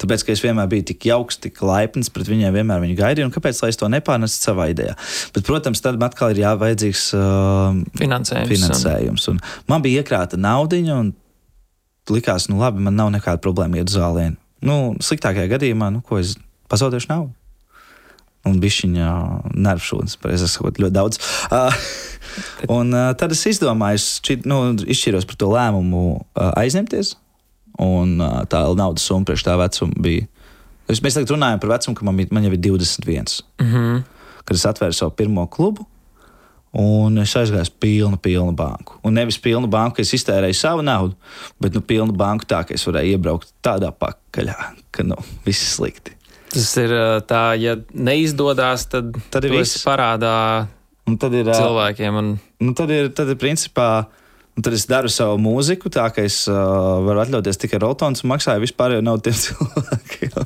tāpēc, 0.00 0.22
ka 0.24 0.32
es 0.32 0.42
vienmēr 0.44 0.68
biju 0.70 0.86
tik 0.92 1.08
jauks, 1.10 1.36
tik 1.42 1.58
laipns 1.66 2.08
pret 2.14 2.28
viņiem, 2.30 2.54
vienmēr 2.54 2.80
viņu 2.84 2.96
gaidīju. 3.00 3.32
Kāpēc 3.34 3.60
lai 3.64 3.70
es 3.72 3.80
to 3.80 3.88
nepārnestu 3.90 4.48
savā 4.48 4.68
idejā? 4.72 4.94
Bet, 5.34 5.44
protams, 5.48 5.82
tad 5.84 5.98
man 5.98 6.12
atkal 6.12 6.32
ir 6.32 6.44
jāvajadzīgs 6.44 7.04
uh, 7.18 7.82
finansējums. 8.00 8.52
finansējums. 8.54 9.28
Un 9.34 9.42
man 9.70 9.84
bija 9.84 10.04
iekrāta 10.04 10.40
naudiņa, 10.40 11.00
un 11.02 11.12
likās, 12.14 12.48
nu 12.52 12.62
labi, 12.62 12.84
man 12.86 12.96
nav 13.00 13.12
nekāda 13.16 13.42
problēma 13.44 13.82
iet 13.82 13.92
uz 13.92 13.98
zālienu. 13.98 14.38
Nu, 14.64 14.94
sliktākajā 15.04 15.50
gadījumā, 15.56 15.90
nu, 15.92 16.04
ko 16.06 16.22
es 16.22 16.38
pazaudēšu 16.72 17.10
naudu. 17.10 17.34
Un 18.44 18.58
bija 18.60 18.84
viņa 18.84 19.10
nervšūnas, 19.56 20.18
pareizāk 20.20 20.52
sakot, 20.52 20.80
ļoti 20.82 20.94
daudz. 20.94 21.20
Uh, 21.48 21.72
Un, 22.76 22.92
uh, 22.92 23.12
tad 23.18 23.32
es 23.34 23.44
izdomāju, 23.48 24.00
šķi, 24.00 24.40
nu, 24.48 24.60
izšķiros 24.90 25.26
par 25.28 25.38
to 25.40 25.50
lēmumu 25.52 26.04
uh, 26.16 26.50
aizņemties. 26.60 27.14
Un 27.82 28.20
tā 28.46 28.60
naudas 28.78 29.02
summa 29.02 29.26
priekš 29.26 29.42
tā 29.48 29.56
vecuma 29.58 30.02
bija. 30.04 30.28
Es, 30.90 31.00
mēs 31.02 31.16
tagad 31.16 31.32
runājam 31.32 31.62
par 31.62 31.72
vecumu, 31.72 31.96
ka 31.98 32.06
man, 32.06 32.20
man 32.30 32.46
jau 32.46 32.52
ir 32.52 32.60
21. 32.62 33.40
Mm 33.58 33.72
-hmm. 33.72 34.02
Kad 34.44 34.56
es 34.56 34.66
atvēru 34.66 34.92
savu 34.92 35.10
pirmo 35.10 35.46
klubu, 35.46 35.86
un 36.72 37.18
es 37.18 37.36
aizgāju 37.36 37.62
uz 37.62 37.70
pilnu, 37.70 38.16
pilnu 38.16 38.52
banku. 38.52 38.98
Un 39.02 39.14
nevis 39.14 39.38
pilnu 39.38 39.66
banku, 39.66 40.00
es 40.00 40.12
iztērēju 40.12 40.54
savu 40.54 40.82
naudu, 40.82 41.14
bet 41.60 41.74
nu, 41.74 41.80
pilnu 41.80 42.12
banku 42.12 42.44
tā, 42.44 42.64
ka 42.66 42.74
es 42.74 42.86
varēju 42.86 43.10
iebraukt 43.10 43.52
tādā 43.62 43.92
pakaļā, 43.92 44.74
ka 44.90 45.02
nu, 45.02 45.16
viss 45.46 45.62
ir 45.62 45.68
slikti. 45.68 46.16
Tas 46.54 46.70
ir 46.78 46.94
tā, 47.28 47.42
ja 47.58 47.74
neizdodas, 47.92 48.86
tad, 48.92 49.12
tad 49.34 49.46
ir 49.48 49.58
viss 49.58 49.82
parādā 49.82 50.34
Un 51.04 51.16
tad 51.20 51.34
ir 51.36 51.48
cilvēkiem. 51.52 52.20
Un... 52.20 52.28
Nu, 52.64 52.74
tad 52.76 52.92
ir, 52.94 53.10
tad 53.16 53.32
ir 53.32 53.40
principā. 53.40 54.06
Un 54.54 54.62
tad 54.62 54.76
es 54.76 54.84
daru 54.86 55.08
savu 55.10 55.34
mūziku, 55.42 55.90
tā 55.90 56.04
ka 56.14 56.22
es 56.22 56.44
uh, 56.46 56.54
varu 57.02 57.24
atļauties 57.24 57.58
tikai 57.58 57.80
rotons 57.82 58.22
un 58.22 58.30
maksāju 58.30 58.62
vispār 58.62 58.94
jau 58.94 59.00
nav 59.02 59.18
tiem 59.26 59.34
cilvēkiem. 59.44 60.36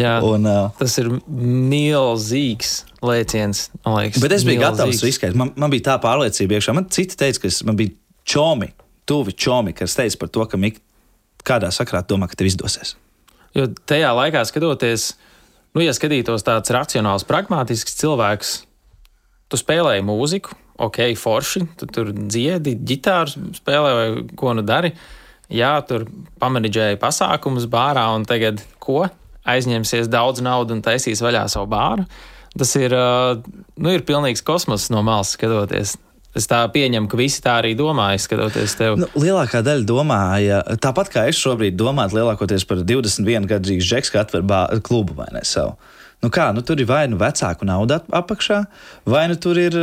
Jā, 0.00 0.16
un, 0.26 0.48
uh, 0.50 0.72
tas 0.80 0.98
ir 0.98 1.12
milzīgs 1.30 2.72
lēciens. 2.98 3.68
Liekas, 3.86 4.18
bet 4.24 4.34
es 4.34 4.46
biju 4.48 4.64
gatavs 4.64 5.04
izskaidrot. 5.06 5.38
Man, 5.38 5.54
man 5.54 5.70
bija 5.70 5.92
tā 5.92 5.96
pārliecība 6.02 6.58
iekšā. 6.58 6.74
Man 6.74 6.90
citi 6.90 7.14
teica, 7.20 7.44
ka 7.44 7.52
es, 7.52 7.62
man 7.68 7.78
bija 7.78 7.94
čomi, 8.26 8.72
tuvi 9.06 9.36
čomi, 9.38 9.76
kas 9.78 9.94
teica 10.00 10.24
par 10.24 10.34
to, 10.34 10.48
ka 10.50 10.58
Mik, 10.58 10.82
kādā 11.46 11.70
sakrā 11.72 12.02
domā, 12.10 12.26
ka 12.26 12.34
tev 12.40 12.50
izdosies. 12.50 12.96
Jo 13.54 13.70
tajā 13.86 14.10
laikā 14.18 14.42
skatoties, 14.50 15.12
nu, 15.78 15.86
ja 15.86 15.94
skatītos 15.94 16.42
tāds 16.46 16.72
racionāls, 16.74 17.26
pragmātisks 17.28 17.94
cilvēks, 18.00 18.54
tu 19.48 19.58
spēlēji 19.60 20.02
mūziku, 20.06 20.56
ok, 20.82 21.00
forši, 21.18 21.64
tu 21.78 21.86
tur 21.90 22.10
dziedi, 22.14 22.74
ģitāru 22.88 23.52
spēlē 23.58 23.92
vai 23.94 24.08
ko 24.38 24.56
nu 24.58 24.64
dari. 24.66 24.92
Jā, 25.48 25.78
tur 25.88 26.04
pamanīģēji 26.42 26.98
pasākumus 27.00 27.68
bārā, 27.70 28.04
un 28.16 28.26
tagad 28.28 28.60
ko? 28.82 29.06
Aizņemsies 29.48 30.10
daudz 30.12 30.42
naudas 30.44 30.76
un 30.76 30.82
taisīs 30.84 31.22
vaļā 31.24 31.46
savu 31.48 31.70
bāru. 31.72 32.04
Tas 32.58 32.74
ir, 32.76 32.92
nu, 32.92 33.94
ir 33.94 34.04
pilnīgs 34.04 34.44
kosmos 34.44 34.90
no 34.92 35.00
malas 35.06 35.32
skatoties. 35.36 35.94
Es 36.38 36.46
tā 36.46 36.62
pieņemu, 36.70 37.10
ka 37.10 37.18
visi 37.18 37.42
tā 37.42 37.58
arī 37.62 37.74
domāja, 37.78 38.20
skatoties 38.22 38.76
tev. 38.78 38.98
Nu, 39.00 39.10
lielākā 39.18 39.62
daļa 39.66 39.86
domāja, 39.88 40.62
tāpat 40.78 41.10
kā 41.12 41.26
es 41.30 41.40
šobrīd 41.40 41.78
domāju, 41.78 42.20
lielākoties 42.20 42.66
par 42.68 42.84
21 42.86 43.48
gadzīgu 43.50 43.82
džeksu, 43.82 44.14
kas 44.14 44.28
atver 44.28 44.82
klubu 44.86 45.18
vai 45.18 45.30
ne 45.34 45.42
savu. 45.48 45.74
Nu 46.18 46.32
kā, 46.34 46.48
nu 46.50 46.64
tur 46.66 46.80
ir 46.82 46.88
vai 46.88 47.04
nu 47.06 47.14
vecāku 47.18 47.66
nauda 47.66 48.00
apakšā, 48.18 48.56
vai 49.06 49.28
nu 49.30 49.36
tur 49.38 49.58
ir 49.62 49.74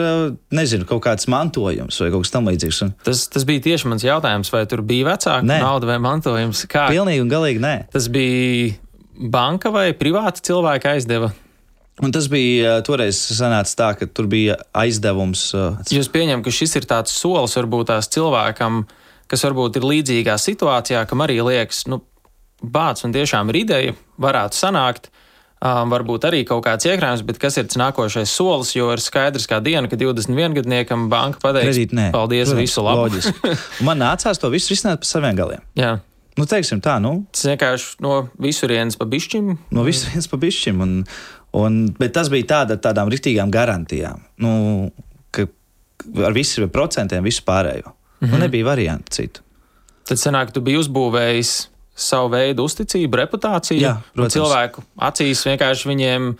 nezinu, 0.51 0.87
kaut 0.89 1.05
kāds 1.05 1.29
mantojums 1.31 1.99
vai 2.03 2.09
kaut 2.11 2.25
kas 2.25 2.33
tamlīdzīgs. 2.33 2.81
Un... 2.83 2.91
Tas, 3.07 3.23
tas 3.31 3.47
bija 3.47 3.63
tieši 3.69 3.91
mans 3.91 4.03
jautājums, 4.03 4.51
vai 4.51 4.65
tur 4.67 4.83
bija 4.83 5.13
vecāka 5.13 5.47
nē. 5.47 5.61
nauda 5.63 5.93
vai 5.93 5.95
mantojums. 6.03 6.65
Kā? 6.71 6.89
Pilnīgi 6.91 7.23
un 7.23 7.31
galīgi 7.31 7.63
nē. 7.63 7.75
Tas 7.95 8.09
bija 8.11 8.75
banka 9.15 9.71
vai 9.71 9.93
privāta 9.95 10.43
cilvēka 10.43 10.97
aizdeva. 10.97 11.31
Un 12.03 12.12
tas 12.12 12.25
bija 12.27 12.81
toreiz 12.84 13.15
sanāca 13.31 13.75
tā, 13.79 13.89
ka 13.99 14.08
tur 14.12 14.27
bija 14.27 14.58
aizdevums. 14.75 15.47
Jūs 15.95 16.10
pieņemat, 16.12 16.43
ka 16.43 16.51
šis 16.51 16.75
ir 16.81 16.88
tāds 16.89 17.13
solis 17.15 17.55
varbūt 17.55 17.88
tās 17.93 18.10
cilvēkam, 18.12 18.81
kas 19.31 19.45
varbūt 19.47 19.79
ir 19.79 19.88
līdzīgā 19.88 20.36
situācijā, 20.41 21.05
kam 21.08 21.23
arī 21.23 21.39
liekas, 21.45 21.86
nu, 21.88 22.01
bāts 22.60 23.08
un 23.08 23.15
tiešām 23.15 23.53
ir 23.53 23.62
ideja, 23.63 23.95
varētu 24.21 24.60
sanākt. 24.60 25.08
Um, 25.65 25.88
varbūt 25.89 26.27
arī 26.27 26.41
kaut 26.45 26.65
kāds 26.65 26.86
iekrājums, 26.86 27.23
bet 27.25 27.39
kas 27.41 27.55
ir 27.58 27.69
nākošais 27.79 28.29
solis, 28.29 28.73
jo 28.75 28.89
ir 28.93 29.01
skaidrs, 29.01 29.47
kā 29.49 29.62
diena, 29.63 29.88
ka 29.89 29.97
21 29.97 30.53
gadniekam 30.60 31.08
banka 31.10 31.39
pateiks, 31.41 31.71
Kredīt, 31.71 31.95
nē. 31.95 32.10
paldies, 32.13 32.51
Protams, 32.51 32.60
visu 32.67 32.84
labu. 32.86 33.53
Man 33.88 34.03
nācās 34.03 34.41
to 34.41 34.51
visu 34.53 34.75
risināt 34.75 35.01
pa 35.01 35.10
saviem 35.10 35.39
galiem. 35.39 35.63
Jā. 35.79 35.95
Nu, 36.36 36.43
teiksim 36.43 36.84
tā, 36.84 36.97
nu. 36.99 37.21
Tas 37.31 37.47
vienkārši 37.47 38.03
no 38.03 38.25
visurienes 38.43 38.99
pa 38.99 39.08
bišķim. 39.08 39.53
No 39.73 39.88
visurienes 39.88 40.27
pa 40.27 40.38
bišķim. 40.41 40.84
Un, 40.84 40.97
un, 41.55 41.85
bet 41.99 42.15
tas 42.17 42.29
bija 42.31 42.49
tāda, 42.53 42.77
tādām 42.81 43.11
riktīgām 43.13 43.51
garantijām. 43.53 44.23
Nu, 44.41 44.89
ka 45.35 45.47
ar 46.25 46.35
visiem 46.35 46.69
procentiem 46.71 47.23
visu 47.25 47.45
pārējo. 47.47 47.91
Mm 47.91 47.95
-hmm. 47.95 48.27
nu, 48.27 48.33
mhm. 48.33 48.41
nebija 48.47 48.65
variantu 48.65 49.11
citu. 49.11 49.41
Tad 50.05 50.21
sanāk, 50.21 50.51
tu 50.53 50.61
biji 50.61 50.77
uzbūvējis 50.83 51.53
savu 51.95 52.29
veidu 52.29 52.63
uzticību, 52.67 53.17
reputāciju. 53.17 53.79
Jā, 53.81 53.95
cilvēku 54.29 54.83
acīs 54.99 55.45
vienkārši 55.47 55.87
viņiem 55.87 56.35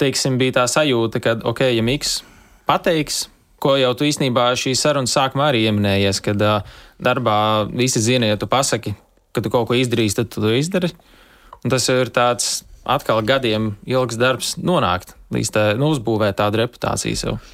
teiksim, 0.00 0.38
bija 0.38 0.52
tā 0.52 0.64
sajūta, 0.70 1.20
ka, 1.20 1.36
ok, 1.44 1.60
ja 1.60 1.82
Miks 1.82 2.22
pateiks, 2.66 3.28
ko 3.62 3.76
jau 3.76 3.92
tu 3.94 4.04
īstenībā 4.08 4.50
šīs 4.58 4.80
sarunas 4.80 5.14
sākumā 5.14 5.52
arī 5.52 5.64
ieminējies, 5.68 6.20
kad 6.24 6.42
uh, 6.42 6.60
darbā 7.00 7.68
visi 7.70 8.00
zina, 8.00 8.26
ja 8.26 8.36
tu 8.40 8.46
pasaki, 8.50 8.94
ka 9.32 9.44
tu 9.44 9.52
kaut 9.52 9.68
ko 9.68 9.74
izdarīsi, 9.78 10.16
tad 10.20 10.32
tu 10.32 10.42
to 10.44 10.52
izdari. 10.56 10.90
Un 11.64 11.72
tas 11.72 11.88
ir 11.88 12.10
tāds 12.12 12.64
atkal 12.84 13.22
gadiem 13.26 13.74
ilgs 13.88 14.18
darbs 14.20 14.54
nonākt 14.60 15.16
līdz 15.34 15.52
tā, 15.54 15.66
nu, 15.80 15.90
uzbūvēt 15.94 16.38
tādu 16.40 16.62
reputāciju 16.62 17.18
sev. 17.18 17.52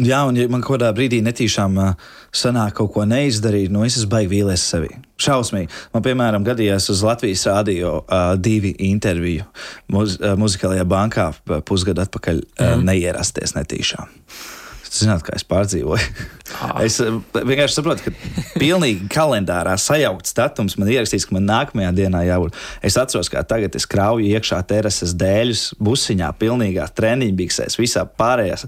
Jā, 0.00 0.22
un 0.24 0.36
ja 0.38 0.46
man 0.48 0.62
kaut 0.64 0.78
kādā 0.78 0.88
brīdī 0.96 1.18
netīšām 1.20 1.74
uh, 1.76 1.90
sanāk 2.32 2.78
kaut 2.78 2.94
ko 2.94 3.04
neizdarīt, 3.08 3.68
nu 3.72 3.82
es 3.84 3.98
esmu 3.98 4.14
baigi 4.14 4.30
vīlies 4.32 4.62
sevi. 4.72 4.94
Šausmīgi. 5.20 5.68
Man, 5.92 6.04
piemēram, 6.06 6.46
gadījās 6.46 6.88
uz 6.92 7.02
Latvijas 7.04 7.44
rādio 7.50 7.98
uh, 8.00 8.32
divi 8.40 8.72
interviju 8.88 9.44
muz, 9.92 10.16
uh, 10.22 10.32
muzikālajā 10.40 10.86
bankā 10.88 11.26
pusgadu 11.68 12.06
atpakaļ 12.06 12.40
uh, 12.40 12.64
mm. 12.64 12.86
neierasties 12.88 13.52
netīšām. 13.58 14.16
Zināt, 14.90 15.22
kā 15.26 15.36
es 15.38 15.46
pārdzīvoju. 15.46 16.04
Es 16.82 16.96
vienkārši 17.00 17.76
saprotu, 17.76 18.10
ka 18.10 18.42
pilnīgi 18.58 19.06
kalendārā 19.12 19.76
sajaukts 19.78 20.34
datums 20.34 20.74
man 20.80 20.90
ierakstīts, 20.90 21.28
ka 21.28 21.36
man 21.36 21.46
nākamajā 21.46 21.92
dienā 21.94 22.24
jābūt. 22.26 22.58
Es 22.84 22.98
atceros, 22.98 23.30
kā 23.30 23.44
tagad 23.46 23.78
es 23.78 23.86
krauju 23.88 24.26
iekšā 24.34 24.58
terases 24.68 25.14
dēļus, 25.20 25.62
busiņā, 25.78 26.32
pilnīgā 26.42 26.88
treniņā, 26.98 27.36
biksēs, 27.38 27.78
visā 27.78 28.02
pārējās 28.02 28.66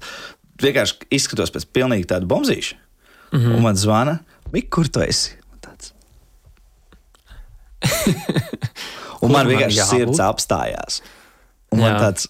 vienkārši 0.62 1.10
izskatos 1.18 1.50
pēc 1.50 1.66
pilnīgi 1.74 2.06
tāda 2.14 2.28
bombzīša. 2.30 2.78
Mm 3.32 3.40
-hmm. 3.40 3.56
Un 3.56 3.66
man 3.66 3.76
zvana, 3.76 4.20
Mik, 4.52 4.68
kur 4.68 4.88
tu 4.88 5.00
esi? 5.00 5.38
un 9.22 9.30
man 9.34 9.48
vienkārši 9.48 9.80
man 9.80 9.88
sirds 9.88 10.20
apstājās. 10.22 11.00
Un, 11.72 11.80
tāds, 11.80 12.28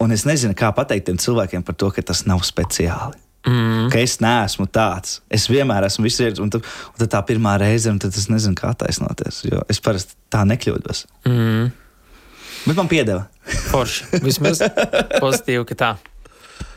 un 0.00 0.12
es 0.14 0.24
nezinu, 0.28 0.54
kā 0.58 0.70
pateikt 0.76 1.08
tiem 1.08 1.18
cilvēkiem 1.20 1.64
par 1.66 1.74
to, 1.78 1.90
ka 1.94 2.02
tas 2.12 2.24
nav 2.28 2.44
speciāli. 2.46 3.18
Mm. 3.48 3.86
ka 3.88 4.00
es 4.02 4.16
neesmu 4.20 4.66
tāds. 4.66 5.20
Es 5.32 5.46
vienmēr 5.48 5.86
esmu 5.86 6.04
visur, 6.04 6.34
un, 6.42 6.50
tad- 6.52 6.66
un 6.66 6.96
tad 7.00 7.08
tā 7.14 7.20
pirmā 7.30 7.54
reize, 7.62 7.88
un 7.88 7.96
tad 8.02 8.12
es 8.18 8.26
nezinu, 8.28 8.56
kā 8.58 8.72
taisnoties. 8.76 9.38
Jo 9.46 9.62
es 9.70 9.78
parasti 9.80 10.18
tā 10.28 10.42
nekļūdos. 10.44 11.04
Mm. 11.30 11.70
Bet 12.66 12.76
man 12.76 12.90
piedeva. 12.90 13.22
Forši. 13.70 14.08
Vismaz 14.26 14.60
pozitīvi, 15.22 15.62
ka 15.70 15.78
tā. 15.80 15.90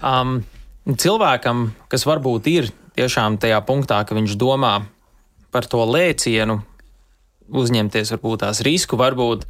Um, 0.06 0.38
cilvēkam, 0.86 1.72
kas 1.92 2.06
varbūt 2.08 2.48
ir 2.54 2.70
tiešām 2.96 3.40
tajā 3.42 3.58
punktā, 3.68 4.00
ka 4.08 4.16
viņš 4.16 4.38
domā 4.40 4.78
par 5.52 5.68
to 5.68 5.82
lēcienu, 5.84 6.62
uzņemties 7.52 8.14
varbūt 8.16 8.46
tās 8.46 8.62
risku, 8.64 8.96
varbūt, 9.02 9.44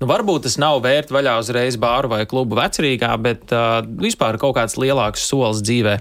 nu, 0.00 0.08
varbūt 0.08 0.48
tas 0.48 0.56
nav 0.60 0.80
vērt 0.84 1.12
vaļā 1.12 1.36
uzreiz 1.42 1.78
bāru 1.80 2.10
vai 2.12 2.24
klubu 2.28 2.58
vecrīgā, 2.58 3.12
bet 3.22 3.52
uh, 3.54 3.80
vispār 3.84 4.40
kaut 4.40 4.56
kāds 4.58 4.78
lielāks 4.80 5.26
solis 5.28 5.62
dzīvē. 5.66 5.98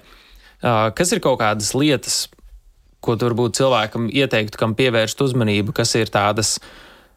Uh, 0.59 0.89
kas 0.95 1.13
ir 1.15 1.23
kaut 1.23 1.39
kādas 1.41 1.73
lietas, 1.77 2.27
ko 3.03 3.15
varbūt 3.19 3.59
cilvēkam 3.59 4.09
ieteiktu, 4.12 4.59
kam 4.59 4.75
pievērst 4.75 5.21
uzmanību, 5.23 5.75
kas 5.75 5.95
ir 5.99 6.12
tādas 6.12 6.57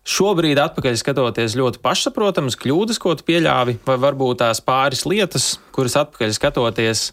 šobrīd, 0.07 0.59
atpakaļ 0.59 0.99
skatoties, 0.99 1.57
ļoti 1.59 1.83
pašsaprotamas 1.83 2.59
kļūdas, 2.59 3.01
ko 3.03 3.15
tu 3.19 3.27
pieļāvi, 3.27 3.79
vai 3.87 3.99
varbūt 4.03 4.43
tās 4.43 4.63
pāris 4.63 5.05
lietas, 5.07 5.57
kuras 5.75 5.99
atpakaļ 6.03 6.35
skatoties, 6.39 7.09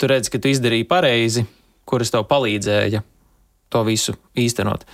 tu 0.00 0.08
redz, 0.08 0.32
ka 0.32 0.40
tu 0.40 0.52
izdarīji 0.52 0.88
pareizi, 0.88 1.46
kuras 1.88 2.12
tev 2.12 2.24
palīdzēja 2.30 3.02
to 3.70 3.82
visu 3.86 4.16
īstenot. 4.38 4.86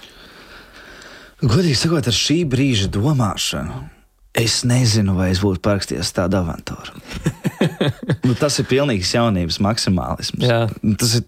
Godīgi 1.43 1.77
sakot, 1.79 2.07
ar 2.09 2.17
šī 2.17 2.41
brīža 2.49 2.89
domāšanu. 2.93 3.96
Es 4.37 4.61
nezinu, 4.69 5.15
vai 5.17 5.31
es 5.33 5.41
būtu 5.41 5.63
parakstījies 5.65 6.13
tādu 6.13 6.37
avantūru. 6.43 6.93
nu, 8.27 8.35
tas 8.37 8.59
ir 8.61 8.69
pilnīgs 8.69 9.15
jaunības 9.17 9.61
maksimālisms. 9.65 10.45
Jā. 10.45 10.67
Tas 11.01 11.15
ir. 11.21 11.25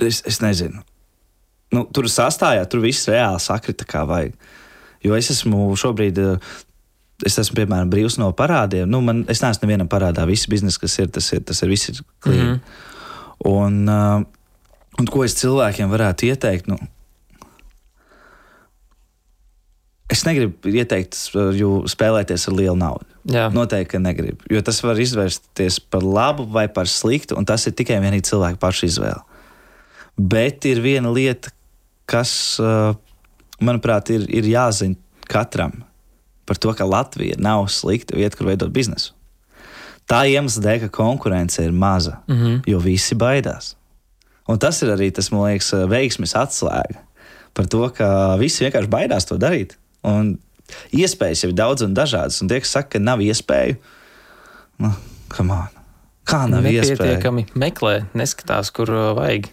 Es, 0.00 0.22
es 0.28 0.40
nezinu. 0.40 0.82
Nu, 1.72 1.84
tur 1.92 2.08
sastājā, 2.10 2.64
tur 2.68 2.82
viss 2.84 3.08
reāli 3.08 3.40
sakrita 3.40 3.86
kā 3.88 4.04
vajag. 4.08 4.34
Jo 5.04 5.16
es 5.16 5.30
esmu 5.32 5.70
šobrīd. 5.80 6.18
eh, 6.18 6.50
Es 7.20 7.34
esmu, 7.36 7.52
piemēram, 7.58 7.90
brīvs 7.92 8.14
no 8.16 8.30
parādiem. 8.32 8.88
Nu, 8.88 9.02
man, 9.04 9.26
es 9.28 9.42
neesmu 9.44 9.66
nevienam 9.66 9.88
parādā. 9.92 10.24
Viss 10.24 10.48
bizness, 10.48 10.80
kas 10.80 10.94
ir, 11.02 11.10
tas 11.12 11.26
ir, 11.36 11.42
tas 11.44 11.58
ir 11.60 11.68
viss 11.68 11.90
ir 11.92 11.98
klīni. 12.24 12.46
Mm. 12.46 12.54
-hmm. 12.54 13.50
un, 13.50 13.74
uh, 13.88 14.22
un 14.98 15.06
ko 15.06 15.24
es 15.24 15.36
cilvēkiem 15.36 15.92
varētu 15.92 16.30
ieteikt? 16.30 16.70
Nu, 16.72 16.78
es 20.10 20.24
negribu 20.26 20.72
ieteikt 20.74 21.16
uh, 21.34 21.50
jū, 21.56 21.70
spēlēties 21.90 22.48
ar 22.50 22.56
lielu 22.58 22.76
naudu. 22.78 23.06
Jā, 23.30 23.48
Noteikti, 23.52 24.00
negribu. 24.02 24.42
Jo 24.50 24.62
tas 24.64 24.80
var 24.82 24.98
izvērsties 25.00 25.78
par 25.92 26.04
labu 26.06 26.46
vai 26.50 26.66
par 26.72 26.88
sliktu, 26.90 27.36
un 27.38 27.46
tas 27.48 27.66
ir 27.68 27.76
tikai 27.78 28.00
vienīgi 28.02 28.30
cilvēka 28.30 28.60
paša 28.60 28.88
izvēle. 28.88 29.20
Bet 30.20 30.66
ir 30.68 30.80
viena 30.84 31.12
lieta, 31.12 31.52
kas, 32.10 32.32
manuprāt, 33.62 34.10
ir, 34.12 34.26
ir 34.28 34.48
jāzina 34.50 34.98
katram 35.30 35.84
par 36.48 36.58
to, 36.58 36.72
ka 36.74 36.88
Latvija 36.88 37.38
nav 37.38 37.68
slikta 37.70 38.16
vieta, 38.18 38.34
kur 38.36 38.50
veidot 38.50 38.72
biznesu. 38.74 39.14
Tā 40.10 40.24
iemesla 40.26 40.64
dēļ, 40.64 40.78
ka 40.82 40.88
konkurence 40.96 41.62
ir 41.62 41.70
maza, 41.70 42.18
mm. 42.26 42.36
-hmm. 42.36 42.56
jo 42.66 42.80
visi 42.82 43.14
baidās. 43.14 43.76
Un 44.50 44.58
tas 44.58 44.82
ir 44.82 44.90
arī 44.90 45.12
tas, 45.14 45.30
man 45.30 45.46
liekas, 45.46 45.70
veiksmes 45.86 46.34
atslēga 46.34 47.04
par 47.54 47.66
to, 47.70 47.84
ka 47.94 48.36
visi 48.40 48.64
vienkārši 48.64 48.90
baidās 48.90 49.28
to 49.28 49.38
darīt. 49.38 49.76
Un 50.06 50.34
iespējas 50.96 51.44
jau 51.44 51.50
ir 51.50 51.56
daudz 51.58 51.84
un 51.86 51.94
dažādas. 51.96 52.40
Un 52.42 52.50
tie, 52.50 52.60
kas 52.62 52.74
saka, 52.76 52.94
ka 52.96 53.02
nav 53.02 53.22
iespēju, 53.24 53.78
nu, 54.84 54.92
come 55.32 55.56
on. 55.56 55.80
kā 56.28 56.44
nav 56.50 56.66
iespēja? 56.68 56.96
nepietiekami 56.96 57.46
meklē, 57.58 57.94
neskatās, 58.16 58.72
kur 58.74 58.92
uh, 58.94 59.10
vajag. 59.18 59.50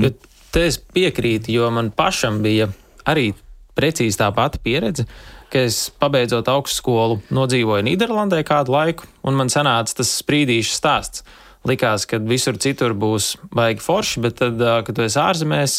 Jo 0.00 0.12
te 0.52 0.66
es 0.68 0.78
piekrītu, 0.78 1.52
jo 1.54 1.68
man 1.74 1.90
pašam 1.96 2.42
bija 2.44 2.70
arī 3.08 3.32
precīzi 3.76 4.20
tā 4.20 4.28
pati 4.36 4.60
pieredze, 4.62 5.06
ka 5.52 5.64
es 5.68 5.86
pabeidzot 6.00 6.48
augstskolu, 6.48 7.20
nodzīvoju 7.32 7.84
Nīderlandē 7.88 8.40
kādu 8.48 8.74
laiku, 8.74 9.08
un 9.24 9.36
man 9.36 9.52
sanāca 9.52 10.00
tas 10.00 10.12
sprīdīšs 10.20 10.76
stāsts. 10.80 11.24
Likās, 11.68 12.08
ka 12.10 12.18
visur 12.18 12.56
citur 12.58 12.90
būs 12.98 13.36
baigi 13.54 13.84
forši, 13.84 14.22
bet 14.24 14.40
tad, 14.40 14.58
uh, 14.60 14.80
kad 14.86 14.96
tu 14.98 15.04
esi 15.04 15.20
ārzemēs, 15.22 15.76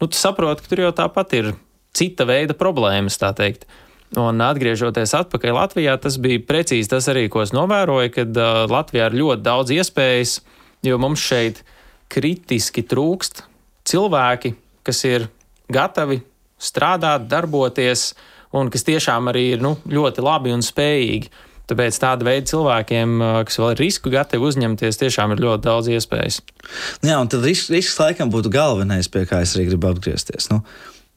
nu, 0.00 0.08
tu 0.08 0.16
saproti, 0.16 0.64
ka 0.64 0.72
tur 0.72 0.86
jau 0.86 0.94
tāpat 0.96 1.34
ir 1.36 1.50
cita 1.96 2.26
veida 2.28 2.56
problēmas, 2.58 3.18
tā 3.20 3.32
teikt. 3.36 3.66
Un 4.20 4.38
atgriežoties 4.44 5.14
atpakaļ 5.18 5.56
Latvijā, 5.56 5.94
tas 5.98 6.18
bija 6.22 6.42
precīzi 6.46 6.90
tas 6.92 7.08
arī, 7.10 7.26
ko 7.32 7.42
es 7.42 7.54
novēroju, 7.54 8.12
kad 8.14 8.36
uh, 8.38 8.60
Latvijā 8.70 9.08
ir 9.10 9.16
ļoti 9.18 9.42
daudz 9.42 9.72
iespējas, 9.74 10.36
jo 10.86 10.98
mums 11.02 11.24
šeit 11.24 11.64
kritiski 12.12 12.84
trūkst 12.86 13.42
cilvēki, 13.88 14.54
kas 14.86 15.02
ir 15.08 15.26
gatavi 15.72 16.20
strādāt, 16.62 17.26
darboties, 17.30 18.12
un 18.54 18.70
kas 18.70 18.86
tiešām 18.86 19.32
arī 19.32 19.48
ir 19.56 19.64
nu, 19.64 19.74
ļoti 19.90 20.22
labi 20.22 20.54
un 20.54 20.62
spējīgi. 20.62 21.32
Tāpēc 21.64 21.96
tāda 21.96 22.26
veida 22.28 22.46
cilvēkiem, 22.52 23.18
uh, 23.18 23.36
kas 23.48 23.58
vēl 23.58 23.72
ir 23.72 23.82
risku 23.86 24.12
gatavi 24.12 24.46
uzņemties, 24.46 25.00
tiešām 25.00 25.34
ir 25.34 25.42
ļoti 25.42 25.64
daudz 25.64 25.90
iespējas. 25.96 26.42
Nu 27.02 27.10
Jā, 27.10 27.18
un 27.18 27.30
tad 27.32 27.46
risks, 27.48 27.72
risks 27.72 27.98
laikam 27.98 28.30
būtu 28.30 28.52
galvenais, 28.52 29.08
pie 29.10 29.24
kā 29.26 29.40
es 29.42 29.56
arī 29.56 29.70
gribu 29.72 29.90
atgriezties. 29.90 30.52
Nu, 30.52 30.60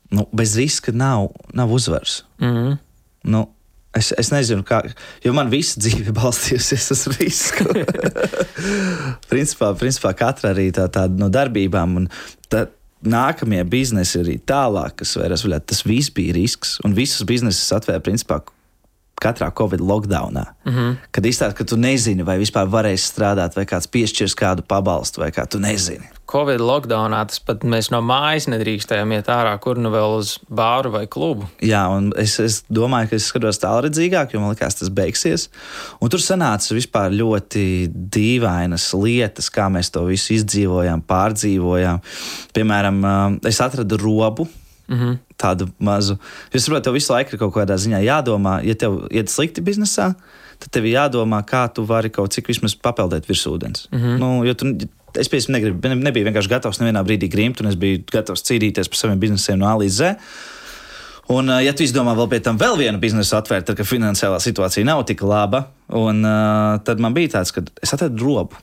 nu, 0.09 0.27
bez 0.31 0.55
riska 0.57 0.91
nav, 0.91 1.29
nav 1.53 1.71
uzvaras. 1.73 2.23
Mm 2.39 2.55
-hmm. 2.55 2.77
Nu, 3.23 3.47
es, 3.93 4.13
es 4.17 4.31
nezinu, 4.31 4.63
kā. 4.63 4.81
Jo 5.23 5.33
man 5.33 5.49
visa 5.49 5.79
dzīve 5.79 6.11
balstījusies 6.19 6.91
uz 6.91 7.07
risku. 7.17 7.63
principā, 9.31 9.73
principā 9.75 10.13
katra 10.13 10.53
arī 10.53 10.71
tā, 10.71 10.87
tāda 10.87 11.17
no 11.17 11.29
darbībām. 11.29 11.95
Un 11.95 12.09
tā, 12.49 12.67
Nākamie 13.05 13.61
biznesi 13.63 14.17
arī 14.19 14.39
tālāk, 14.41 14.95
kas 14.95 15.11
vairs 15.19 15.43
vaļā, 15.45 15.59
tas 15.69 15.83
viss 15.85 16.09
bija 16.09 16.33
risks. 16.33 16.79
Un 16.83 16.95
visus 16.97 17.21
biznesus 17.29 17.71
atvēra 17.71 18.01
principā 18.01 18.39
katrā 19.21 19.49
Covid 19.57 19.81
lockdownā. 19.81 20.45
Mm 20.65 20.73
-hmm. 20.73 20.95
Kad 21.11 21.25
izstāsta, 21.25 21.53
ka 21.53 21.63
tu 21.63 21.77
nezini, 21.77 22.23
vai 22.23 22.37
vispār 22.37 22.67
varēsi 22.69 23.11
strādāt, 23.11 23.55
vai 23.55 23.65
kāds 23.65 23.87
piešķirs 23.87 24.35
kādu 24.35 24.61
pabalstu, 24.61 25.21
vai 25.21 25.31
kā 25.31 25.47
tu 25.47 25.59
nezini. 25.59 26.05
Covid 26.31 26.59
lockdownā 26.59 27.21
tas 27.27 27.39
pat 27.39 27.63
mēs 27.63 27.87
no 27.91 28.01
mājas 28.01 28.47
nedrīkstējām 28.51 29.11
iet 29.11 29.29
ārā, 29.31 29.53
kur 29.59 29.77
nu 29.77 29.89
vēl 29.89 30.17
uz 30.17 30.39
bāru 30.49 30.91
vai 30.91 31.07
klubu. 31.07 31.47
Jā, 31.61 31.87
un 31.87 32.11
es, 32.17 32.39
es 32.39 32.63
domāju, 32.69 33.09
ka 33.09 33.15
es 33.15 33.25
skatos 33.31 33.59
tālredzīgāk, 33.63 34.33
jo 34.33 34.39
man 34.39 34.49
liekas, 34.49 34.75
tas 34.75 34.89
beigsies. 34.89 35.49
Un 36.01 36.09
tur 36.09 36.19
sanāca 36.19 36.75
vispār 36.75 37.15
ļoti 37.15 37.87
dīvainas 37.93 38.93
lietas, 38.93 39.49
kā 39.49 39.69
mēs 39.71 39.91
to 39.91 40.03
visu 40.05 40.33
izdzīvojām, 40.33 41.01
pārdzīvojām. 41.07 41.99
Piemēram, 42.53 43.01
ā, 43.05 43.39
es 43.47 43.61
atradu 43.61 43.97
robu. 43.97 44.47
Mm 44.87 44.97
-hmm. 44.97 45.17
Tādu 45.37 45.67
mazu. 45.79 46.17
Jūs 46.53 46.65
saprotat, 46.65 46.83
tev 46.83 46.93
visu 46.93 47.13
laiku 47.13 47.33
ir 47.33 47.39
kaut 47.39 47.53
kādā 47.53 47.75
ziņā 47.75 47.99
jādomā, 48.03 48.63
ja 48.65 48.75
tev 48.75 49.07
iet 49.11 49.29
slikti 49.29 49.61
biznesā, 49.61 50.13
tad 50.59 50.69
tev 50.71 50.85
ir 50.85 50.95
jādomā, 50.95 51.43
kā 51.45 51.67
tu 51.73 51.83
vari 51.83 52.09
kaut 52.09 52.31
cik 52.33 52.47
vismaz 52.47 52.75
papeldēt 52.75 53.27
virs 53.27 53.47
ūdens. 53.47 53.87
Mm 53.91 53.99
-hmm. 53.99 54.17
nu, 54.17 54.45
jo 54.45 54.53
tu, 54.53 54.65
es 55.15 55.29
piemēram 55.29 55.51
negribu, 55.51 55.87
ne, 55.87 55.95
nebiju 55.95 56.25
vienkārši 56.25 56.49
gatavs 56.49 56.79
nevienā 56.79 57.03
brīdī 57.03 57.29
grimt, 57.31 57.61
un 57.61 57.67
es 57.67 57.75
biju 57.75 58.03
gatavs 58.11 58.43
cīnīties 58.43 58.89
par 58.89 58.97
saviem 58.97 59.19
biznesiem 59.19 59.59
no 59.59 59.67
A 59.67 59.75
līdz 59.77 59.97
Z. 59.97 60.15
Un, 61.27 61.49
uh, 61.49 61.59
ja 61.63 61.73
tu 61.75 61.83
izdomā 61.83 62.13
vēl 62.15 62.29
pie 62.31 62.39
tam 62.39 62.59
vēl 62.59 62.77
vienu 62.79 63.01
biznesu 63.03 63.35
atvērt, 63.35 63.67
tad, 63.67 63.81
finansiālā 63.83 64.39
situācija 64.39 64.87
nav 64.87 65.03
tik 65.09 65.21
laba, 65.27 65.67
un, 65.91 66.23
uh, 66.23 66.79
tad 66.87 67.03
man 67.03 67.13
bija 67.13 67.27
tāds, 67.27 67.51
ka 67.51 67.65
es 67.83 67.93
atradu 67.93 68.23
robu. 68.23 68.55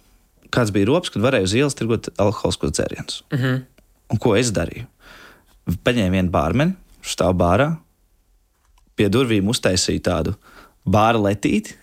Kāds 0.54 0.72
bija 0.72 0.86
robs, 0.86 1.10
kad 1.10 1.22
varēju 1.22 1.48
uz 1.48 1.54
ielas 1.58 1.74
tirgot 1.76 2.08
alkoholiskos 2.16 2.72
dzērienus. 2.72 3.22
Uh 3.32 3.40
-huh. 3.40 3.62
Un 4.12 4.18
ko 4.18 4.36
es 4.36 4.52
darīju? 4.52 4.86
Paņēmu 5.64 6.18
vienu 6.18 6.32
bārmeni, 6.32 6.76
stāvu 7.04 7.38
bārā, 7.40 7.70
pie 8.98 9.08
durvīm 9.12 9.48
uztaisīju 9.52 10.04
tādu 10.04 10.36
bāra 10.84 11.20
letīti. 11.30 11.78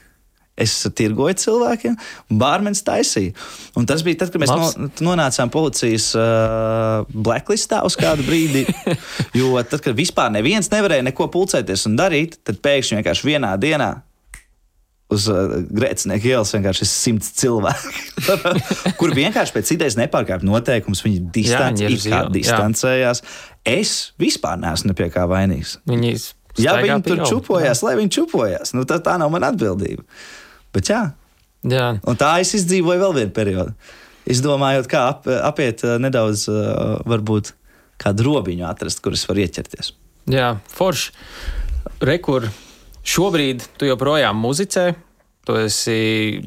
Es 0.62 0.74
tirgoju 0.94 1.34
cilvēkiem, 1.42 1.96
bārmenis 2.38 2.84
taisīja. 2.86 3.32
Un 3.80 3.88
tas 3.90 4.04
bija 4.06 4.20
tad, 4.22 4.34
kad 4.34 4.44
mēs 4.44 4.52
Labs. 4.52 4.76
no, 4.78 4.90
nonācām 5.08 5.50
policijas 5.50 6.12
uh, 6.20 7.08
blacklistā 7.10 7.80
uz 7.88 7.98
kādu 7.98 8.28
brīdi. 8.28 8.68
Jo 9.40 9.56
tad, 9.64 9.80
kad 9.82 9.96
vispār 9.98 10.30
neviens 10.36 10.68
nevarēja 10.74 11.08
neko 11.08 11.30
pulcēties 11.32 11.88
un 11.88 11.96
darīt, 11.98 12.36
tad 12.46 12.60
pēkšņi 12.62 13.00
vienkārši 13.00 13.30
vienā 13.32 13.56
dienā 13.62 13.94
uz 15.12 15.28
uh, 15.32 15.56
grēcinieku 15.72 16.30
ielas 16.32 16.54
vienkārši 16.56 16.86
ir 16.86 16.90
simts 16.90 17.32
cilvēku, 17.40 17.92
kur 19.00 19.16
vienkārši 19.16 19.56
pēc 19.56 19.74
idejas 19.76 19.98
nepārkāpj 20.00 20.48
noteikumus. 20.48 21.04
Viņi 21.06 21.24
distanc, 21.36 21.80
viņi 21.80 21.88
ir 21.88 21.96
it 21.96 22.04
uz 22.04 22.08
kā 22.12 22.22
ielas, 23.00 23.24
jā. 23.24 23.51
Es 23.68 24.12
vispār 24.22 24.58
neesmu 24.62 24.92
ne 24.92 24.98
pie 24.98 25.10
kā 25.14 25.28
vainīgs. 25.30 25.78
Viņi 25.90 26.14
Ja 26.60 26.74
viņi 26.82 27.04
tur 27.06 27.16
ielu. 27.22 27.28
čupojās, 27.30 27.80
lai 27.86 27.94
viņi 27.96 28.12
čupojās, 28.12 28.74
nu, 28.76 28.84
tad 28.84 29.06
tā 29.06 29.14
nav 29.22 29.30
mana 29.32 29.54
atbildība. 29.54 30.04
Bet 30.76 30.90
jā, 30.92 31.12
Jā, 31.64 31.92
un 32.10 32.18
tā 32.18 32.32
es 32.42 32.56
izdzīvoju 32.58 33.00
vēl 33.00 33.14
vienu 33.20 33.32
periodu. 33.32 33.74
Izdomājot, 34.26 34.88
kā 34.90 35.04
ap, 35.14 35.28
apiet 35.30 35.84
uh, 35.86 35.96
nedaudz, 36.02 36.48
uh, 36.50 36.98
varbūt 37.08 37.54
kādu 38.02 38.26
robiņu 38.28 38.66
atrast, 38.66 39.00
kur 39.06 39.14
es 39.14 39.24
varu 39.30 39.44
ieķerties. 39.46 39.94
jā 40.28 40.56
forši. 40.74 41.12
Rekur, 42.02 42.50
šobrīd 43.06 43.64
tu 43.78 43.86
joprojām 43.86 44.36
muzicē, 44.42 44.96
tu 45.46 45.56
esi 45.62 46.42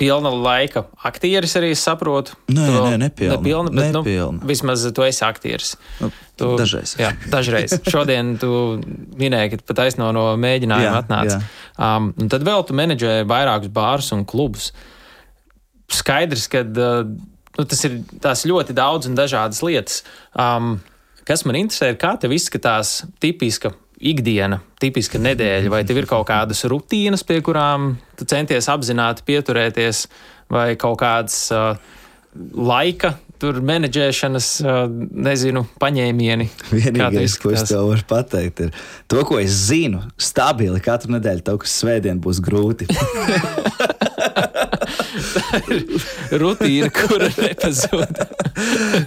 pilna 0.00 0.30
laika 0.32 0.86
aktieris 1.04 1.52
arī 1.60 1.70
saprotu. 1.76 2.34
Nē, 2.48 2.66
vēl 2.72 2.86
nē, 2.94 2.98
nepilna. 3.04 3.36
nepilna, 3.36 3.72
bet, 3.76 3.90
Nepilna. 3.98 4.38
Nu, 4.40 4.48
vismaz 4.48 4.86
tu 4.96 5.04
esi 5.06 5.24
aktieris. 5.26 5.74
Nu, 6.00 6.08
Tu, 6.40 6.46
dažreiz. 6.56 6.94
Jā, 6.96 7.10
dažreiz. 7.28 7.74
Šodien 7.92 8.30
tu 8.40 8.48
minēji, 9.20 9.50
ka 9.52 9.66
pat 9.68 9.82
aizno 9.84 10.06
no 10.16 10.22
mēģinājuma 10.40 10.86
Jā, 10.88 10.94
atnāca. 11.02 11.34
jā. 11.36 11.66
Um, 11.76 12.06
un 12.16 12.30
tad 12.32 12.46
vēl 12.48 12.64
tu 12.64 12.76
menedžēji 12.78 13.26
vairākus 13.28 13.68
bārus 13.76 14.08
un 14.16 14.24
klubus. 14.24 14.70
Skaidrs, 15.92 16.46
ka 16.48 16.62
uh, 16.64 17.04
nu, 17.58 17.66
tas 17.68 17.84
ir 17.84 17.98
tās 18.24 18.46
ļoti 18.48 18.72
daudz 18.78 19.10
un 19.10 19.18
dažādas 19.18 19.60
lietas. 19.66 20.00
Um, 20.32 20.78
kas 21.28 21.44
man 21.44 21.58
interesē, 21.60 21.92
ir 21.92 22.00
kā 22.00 22.14
tev 22.22 22.32
izskatās 22.36 23.02
tipiska 23.20 23.74
ikdiena, 24.00 24.60
tipiska 24.80 25.20
nedēļa, 25.20 25.70
vai 25.72 25.82
tev 25.88 26.00
ir 26.00 26.08
kaut 26.10 26.26
kādas 26.30 26.64
rutīnas, 26.70 27.24
pie 27.26 27.40
kurām 27.44 27.94
tu 28.18 28.26
centies 28.28 28.68
apzināti 28.72 29.24
pieturēties, 29.28 30.06
vai 30.50 30.72
kaut 30.80 30.98
kādas 31.02 31.42
uh, 31.54 31.74
laika, 32.56 33.14
tur 33.40 33.60
menedžēšanas, 33.64 34.48
uh, 34.64 34.80
nezinu, 35.28 35.66
paņēmieni. 35.80 36.48
Vienīgais, 36.72 37.36
ko 37.40 37.52
es 37.54 37.66
tev 37.68 37.90
varu 37.92 38.08
pateikt, 38.08 38.66
ir 38.66 38.74
to, 39.10 39.24
ko 39.28 39.40
es 39.42 39.52
zinu. 39.68 40.02
Stabili 40.20 40.80
katru 40.84 41.16
nedēļu, 41.18 41.46
tev, 41.46 41.60
kas 41.64 41.78
svētdien 41.82 42.20
būs 42.24 42.42
grūti. 42.44 42.88
Rutīna, 46.42 46.90
kura 46.94 47.28
nepazūd. 47.34 48.20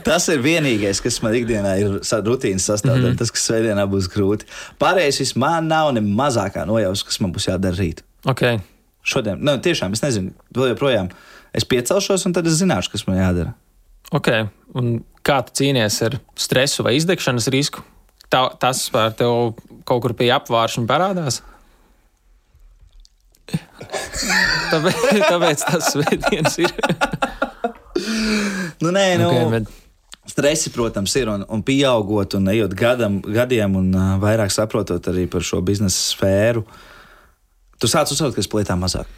Tas 0.05 0.27
ir 0.33 0.41
vienīgais, 0.43 1.01
kas 1.03 1.19
man 1.23 1.37
ikdienā 1.37 1.75
ir 1.81 1.97
rutīnas 2.01 2.67
sastāvdaļa. 2.69 3.01
Mm. 3.01 3.11
-hmm. 3.13 3.19
Tas, 3.21 3.31
kas 3.33 3.47
svētdienā 3.49 3.85
būs 3.91 4.09
grūti. 4.13 4.49
Pārējais 4.81 5.35
man 5.39 5.69
nav 5.71 5.93
ne 5.95 6.03
mazākā 6.03 6.65
nojausma, 6.69 7.09
kas 7.09 7.21
man 7.23 7.33
būs 7.35 7.49
jādara 7.49 7.79
rīt. 7.79 8.03
Okay. 8.25 8.61
Šodien, 9.03 9.41
nu, 9.43 9.57
tiešām 9.59 9.95
es 9.95 10.03
nezinu, 10.03 10.31
vēl 10.55 10.73
joprojām. 10.73 11.11
Es 11.53 11.67
piecelšos, 11.67 12.25
un 12.25 12.33
tad 12.35 12.47
es 12.47 12.59
zināšu, 12.61 12.93
kas 12.95 13.07
man 13.07 13.19
jādara. 13.19 13.53
Okay. 14.13 14.47
Un 14.77 15.01
kā 15.25 15.41
tu 15.45 15.55
cīnies 15.61 15.99
ar 16.05 16.19
stresu 16.39 16.85
vai 16.85 16.95
izdegšanas 16.97 17.49
risku? 17.53 17.83
Tā, 18.31 18.47
tas 18.59 18.87
par 18.93 19.13
tevi 19.17 19.53
kaut 19.85 20.01
kur 20.05 20.15
pie 20.17 20.31
apvāršana 20.33 20.89
parādās. 20.89 21.41
Tāpēc, 24.73 25.05
tāpēc 25.27 25.63
tas 25.67 25.91
svētdienas 25.93 26.59
ir. 26.63 26.75
Nu, 28.81 28.91
nē, 28.91 29.07
nu, 29.21 29.29
Okay, 29.29 29.49
bet, 29.53 29.69
Stresi, 30.27 30.71
protams, 30.71 31.13
ir 31.19 31.27
un, 31.27 31.43
un 31.51 31.61
pieaugot 31.67 32.37
un 32.39 32.47
ejot 32.53 32.73
gadam, 32.79 33.19
gadiem, 33.21 33.75
un 33.75 33.91
uh, 33.91 34.13
vairāk 34.21 34.53
saprotot 34.55 35.11
arī 35.11 35.27
par 35.29 35.43
šo 35.43 35.59
biznesa 35.65 35.99
sfēru, 35.99 36.63
tu 37.77 37.89
sāc 37.91 38.11
uzsvērt, 38.13 38.37
ka 38.37 38.43
es 38.43 38.49
palietām 38.51 38.81
mazāk. 38.81 39.09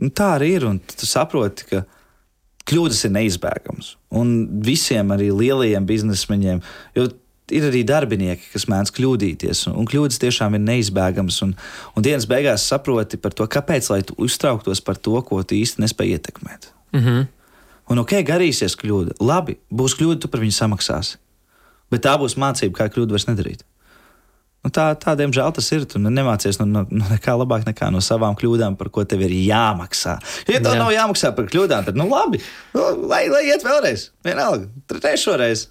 Nu, 0.00 0.08
tā 0.08 0.32
arī 0.38 0.54
ir, 0.56 0.66
un 0.66 0.80
tu 0.80 1.08
saproti, 1.08 1.68
ka 1.68 1.82
kļūdas 2.70 3.04
ir 3.04 3.12
neizbēgamas. 3.18 3.94
Un 4.16 4.32
visiem 4.64 5.12
arī 5.12 5.28
lielajiem 5.34 5.86
biznesmeņiem, 5.88 6.62
jo 6.96 7.06
ir 7.54 7.66
arī 7.68 7.82
darbinieki, 7.86 8.50
kas 8.52 8.66
mēdz 8.70 8.92
kļūdīties, 8.96 9.66
un, 9.70 9.80
un 9.82 9.88
kļūdas 9.90 10.20
tiešām 10.22 10.56
ir 10.58 10.64
neizbēgamas. 10.66 11.40
Un, 11.46 11.56
un 11.96 12.06
dienas 12.06 12.28
beigās 12.30 12.66
saproti 12.70 13.20
par 13.20 13.36
to, 13.36 13.46
kāpēc 13.50 13.90
lai 13.92 14.00
tu 14.06 14.16
uztrauktos 14.18 14.82
par 14.84 15.00
to, 15.00 15.16
ko 15.26 15.42
tu 15.42 15.58
īsti 15.58 15.84
nespēji 15.84 16.18
ietekmēt. 16.18 16.72
mm 16.92 17.00
-hmm. 17.00 17.28
Un 17.90 17.98
ok, 17.98 18.12
garīsies 18.22 18.76
kļūda. 18.78 19.16
Labi, 19.20 19.56
būs 19.70 19.96
kļūda, 19.98 20.20
tu 20.22 20.28
par 20.28 20.40
viņu 20.40 20.54
samaksāsi. 20.54 21.16
Bet 21.90 22.04
tā 22.06 22.14
būs 22.20 22.36
mācība, 22.38 22.76
kā 22.76 22.86
kļūdu 22.86 23.16
vairs 23.16 23.26
nedarīt. 23.26 23.64
Nu, 24.60 24.68
tā, 24.68 24.90
tā, 25.00 25.14
diemžēl, 25.16 25.48
tas 25.56 25.70
ir. 25.72 25.86
Tu 25.88 25.98
nemācies 26.02 26.60
no, 26.60 26.66
no, 26.68 26.84
no 26.92 27.08
nekā 27.08 27.34
labāk 27.40 27.64
nekā 27.68 27.88
no 27.90 28.02
savām 28.04 28.36
kļūdām, 28.36 28.76
par 28.76 28.92
ko 28.92 29.06
tev 29.08 29.24
ir 29.24 29.32
jāmaksā. 29.32 30.18
Ja 30.44 30.60
tev. 30.60 30.74
Jā. 30.74 30.78
nav 30.82 30.92
jāmaksā 30.92 31.32
par 31.36 31.48
kļūdām, 31.48 31.86
tad 31.88 31.96
nu 31.96 32.06
labi, 32.10 32.42
nu, 32.76 32.86
lai, 33.08 33.24
lai 33.32 33.46
iet 33.48 33.64
vēlreiz. 33.64 34.10
Vienalga, 34.26 34.68
trešo 34.92 35.38
reizi. 35.40 35.70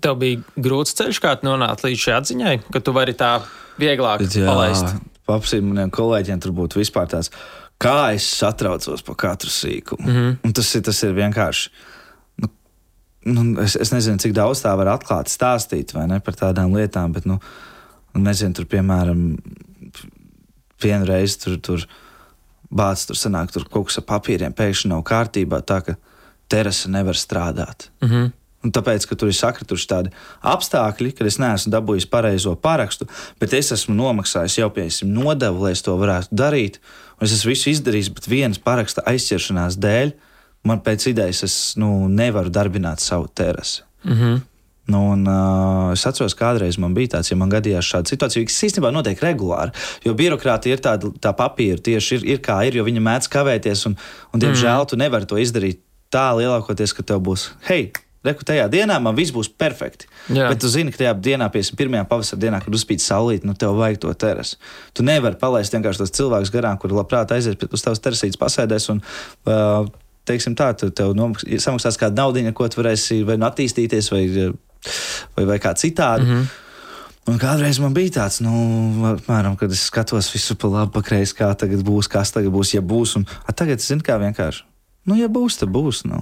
Tev 0.00 0.16
bija 0.20 0.42
grūts 0.56 0.96
ceļš, 0.98 1.20
kā 1.22 1.34
tu 1.38 1.48
nonāci 1.48 1.88
līdz 1.88 2.04
šai 2.04 2.14
atziņai, 2.18 2.54
ka 2.72 2.80
tu 2.84 2.94
vari 2.96 3.14
tā 3.18 3.32
vieglāk 3.80 4.24
palaist. 4.34 4.94
papsīt 5.28 5.64
maniem 5.64 5.92
kolēģiem, 5.94 6.40
tur 6.42 6.54
būtu 6.56 6.80
vispār 6.80 7.08
tāds, 7.10 7.30
kā 7.80 8.14
es 8.14 8.26
satraucos 8.38 9.04
par 9.06 9.18
katru 9.20 9.50
sīkumu. 9.50 10.06
Mm. 10.06 10.16
-hmm. 10.16 10.54
tas, 10.54 10.74
ir, 10.74 10.82
tas 10.82 11.02
ir 11.02 11.14
vienkārši. 11.16 11.70
Nu, 12.36 12.48
nu, 13.24 13.60
es, 13.62 13.76
es 13.76 13.92
nezinu, 13.92 14.18
cik 14.18 14.32
daudz 14.36 14.60
tā 14.64 14.76
var 14.76 14.94
atklāt, 14.94 15.32
stāstīt 15.32 15.94
vai 15.94 16.06
ne 16.06 16.20
par 16.20 16.34
tādām 16.34 16.76
lietām, 16.76 17.12
bet, 17.12 17.24
nu, 17.24 17.40
nezinu, 18.14 18.54
tur, 18.54 18.64
piemēram, 18.64 19.36
vienu 20.82 21.04
reizi 21.04 21.38
tur. 21.38 21.60
tur 21.60 21.86
Bācis 22.74 23.06
tur 23.06 23.16
sanāk, 23.16 23.52
tur 23.52 23.68
kaut 23.70 23.86
kas 23.86 24.00
ar 24.00 24.04
papīriem 24.08 24.54
pēkšņi 24.56 24.88
nav 24.90 25.04
kārtībā, 25.06 25.60
tā 25.62 25.76
ka 25.86 25.94
terasa 26.50 26.88
nevar 26.90 27.14
strādāt. 27.14 27.90
Mm 28.02 28.08
-hmm. 28.08 28.32
Un 28.64 28.72
tāpēc, 28.72 29.04
ka 29.04 29.16
tur 29.20 29.28
ir 29.28 29.36
sakrituši 29.36 29.88
tādi 29.90 30.12
apstākļi, 30.40 31.10
kad 31.18 31.28
es 31.28 31.36
neesmu 31.42 31.72
dabūjis 31.74 32.08
pareizo 32.08 32.54
parakstu, 32.56 33.06
bet 33.40 33.52
es 33.56 33.72
esmu 33.76 33.96
nomaksājis 33.98 34.56
jau 34.62 34.70
piemēram 34.72 35.12
nodevu, 35.12 35.66
lai 35.66 35.74
es 35.76 35.84
to 35.84 35.96
varētu 36.00 36.32
darīt. 36.32 36.80
Un 37.18 37.28
es 37.28 37.36
esmu 37.36 37.52
visu 37.52 37.70
izdarījis, 37.74 38.10
bet 38.16 38.30
vienas 38.30 38.62
paraksta 38.62 39.04
aizķeršanās 39.10 39.76
dēļ 39.84 40.14
man 40.64 40.80
pēc 40.84 41.10
idejas 41.12 41.44
es 41.44 41.54
nu, 41.80 42.08
nevaru 42.08 42.52
darbināt 42.52 43.04
savu 43.04 43.28
terasi. 43.28 43.82
Mm 44.04 44.18
-hmm. 44.18 44.42
Nu, 44.84 44.98
un, 45.10 45.26
uh, 45.26 45.92
es 45.92 46.04
atceros, 46.06 46.34
kādreiz 46.36 46.76
man 46.78 46.94
bija 46.94 47.16
tāds, 47.16 47.30
ja 47.30 47.36
man 47.36 47.48
gadījās 47.48 47.88
šāda 47.88 48.10
situācija, 48.12 48.44
kas 48.44 48.64
īstenībā 48.66 48.90
notiek 48.92 49.20
regulāri. 49.22 49.72
Jo 50.04 50.12
birokrātija 50.14 50.76
ir 50.76 50.82
tāda, 50.84 51.08
tā 51.20 51.32
papīra 51.32 51.80
tieši 51.80 52.14
ir, 52.14 52.26
ir 52.34 52.42
kā 52.44 52.58
ir, 52.68 52.76
jo 52.76 52.84
viņi 52.84 53.00
mēdz 53.00 53.30
kavēties, 53.32 53.86
un, 53.86 53.96
un 54.32 54.40
diemžēl 54.40 54.82
mm. 54.82 54.90
tu 54.90 54.96
nevari 55.00 55.26
to 55.26 55.40
izdarīt 55.40 55.80
tā 56.12 56.26
lielākoties, 56.36 56.92
ka 56.92 57.02
tev 57.02 57.24
būs, 57.24 57.46
hei, 57.68 57.92
reku 58.24 58.46
tajā 58.46 58.68
dienā 58.72 58.96
man 59.02 59.16
viss 59.16 59.34
būs 59.34 59.50
perfekti. 59.50 60.08
Jā. 60.28 60.48
Bet 60.48 60.62
tu 60.62 60.70
zini, 60.72 60.92
ka 60.92 61.02
tajā 61.02 61.14
dienā, 61.26 61.50
piemēram, 61.52 61.78
pirmajā 61.80 62.06
pavasara 62.10 62.40
dienā, 62.46 62.62
kad 62.64 62.78
uzspīd 62.78 63.02
saulīt, 63.04 63.44
nu 63.44 63.56
tev 63.58 63.76
vajag 63.78 64.00
to 64.04 64.14
terasu. 64.24 64.56
Tu 64.96 65.06
nevari 65.06 65.38
palaist 65.40 65.74
vienkārši 65.74 66.04
tos 66.04 66.14
cilvēkus 66.16 66.52
garām, 66.54 66.80
kuri 66.80 66.96
labprāt 66.96 67.34
aizies 67.36 67.58
pie 67.60 67.68
uz 67.72 67.84
tavas 67.84 68.02
terasītes, 68.04 68.40
pasēdēs 68.40 68.90
un 68.94 69.04
uh, 69.04 69.86
teiksim 70.28 70.56
tā, 70.58 70.72
tu 70.78 70.90
tev 70.90 71.14
nomaks, 71.16 71.46
samaksās 71.64 72.00
kādu 72.00 72.20
naudu, 72.20 72.44
ko 72.56 72.68
tu 72.68 72.80
varēsi 72.82 73.22
vai 73.28 73.38
nu 73.40 73.48
attīstīties, 73.48 74.10
vai, 74.14 74.26
vai, 75.36 75.48
vai 75.52 75.58
kā 75.62 75.76
citādi. 75.78 76.24
Mm 76.28 76.36
-hmm. 76.36 76.60
Un 77.24 77.38
kādreiz 77.40 77.78
man 77.80 77.94
bija 77.96 78.10
tāds, 78.18 78.42
nu, 78.44 78.52
apmēram, 79.14 79.56
kad 79.56 79.72
es 79.72 79.86
skatos 79.88 80.28
visu 80.34 80.58
pa 80.60 80.68
labi, 80.68 80.92
pa 80.92 81.00
kreisi, 81.02 81.32
kā 81.38 81.48
tagad 81.56 81.80
būs, 81.80 82.08
kas 82.12 82.34
tagad 82.34 82.52
būs, 82.52 82.74
ja 82.74 82.82
būs. 82.84 83.16
Un, 83.16 83.24
a, 83.48 83.52
tagad 83.52 83.80
es 83.80 83.88
zinu, 83.88 84.04
kā 84.04 84.18
vienkārši. 84.20 84.64
Nu, 85.08 85.16
ja 85.16 85.28
būs, 85.32 85.56
tad 85.60 85.72
būs. 85.72 86.02
Nu. 86.04 86.20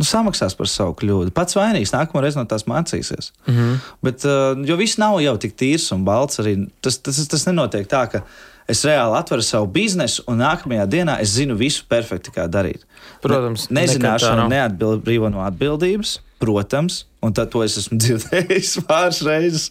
Nu, 0.00 0.06
samaksās 0.08 0.54
par 0.56 0.68
savu 0.70 0.94
kļūdu. 0.96 1.32
Pats 1.36 1.58
vainīgs 1.58 1.90
nākamā 1.92 2.22
reize 2.24 2.38
no 2.38 2.46
tās 2.48 2.62
mācīsies. 2.64 3.34
Mm 3.44 3.56
-hmm. 3.56 3.80
Bet, 4.06 4.24
uh, 4.24 4.56
jo 4.64 4.78
viss 4.80 4.96
nav 4.96 5.18
jau 5.20 5.34
tik 5.36 5.52
tīrs 5.60 5.90
un 5.92 6.06
balts. 6.06 6.40
Arī. 6.40 6.54
Tas, 6.80 6.96
tas, 7.04 7.18
tas 7.28 7.44
nenotiek 7.44 7.84
tā, 7.90 8.06
ka 8.08 8.22
es 8.68 8.80
reāli 8.88 9.18
atveru 9.18 9.44
savu 9.44 9.66
biznesu 9.66 10.24
un 10.26 10.40
nākamajā 10.40 10.86
dienā 10.86 11.18
es 11.20 11.34
zinu 11.36 11.58
visu 11.58 11.84
perfekti, 11.88 12.32
kā 12.32 12.48
darīt. 12.48 12.88
Protams, 13.20 13.68
ne, 13.68 13.82
nezināšana 13.82 14.46
nav. 14.46 14.48
neatbild, 14.48 15.04
brīvo 15.04 15.28
no 15.28 15.44
atbildības, 15.44 16.16
protams, 16.40 17.04
un 17.20 17.36
to 17.36 17.62
es 17.62 17.76
esmu 17.76 17.98
dzirdējis 18.02 18.80
pāris 18.88 19.20
reizes. 19.26 19.70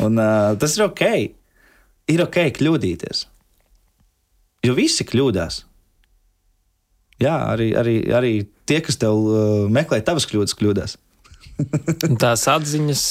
Un, 0.00 0.18
uh, 0.18 0.58
tas 0.58 0.76
ir 0.76 0.88
ok. 0.88 1.06
Ir 2.08 2.26
ok 2.26 2.42
kļūdīties. 2.58 3.26
Jo 4.66 4.74
visi 4.74 5.04
kļūdās. 5.06 5.64
Jā, 7.22 7.36
arī, 7.54 7.74
arī, 7.78 8.00
arī 8.10 8.36
tie, 8.68 8.80
kas 8.84 9.00
tev 9.00 9.16
uh, 9.16 9.66
meklē 9.72 10.00
tavas 10.04 10.28
kļūdas, 10.28 10.56
kļūdās. 10.58 10.96
Tās 12.22 12.46
atziņas 12.50 13.04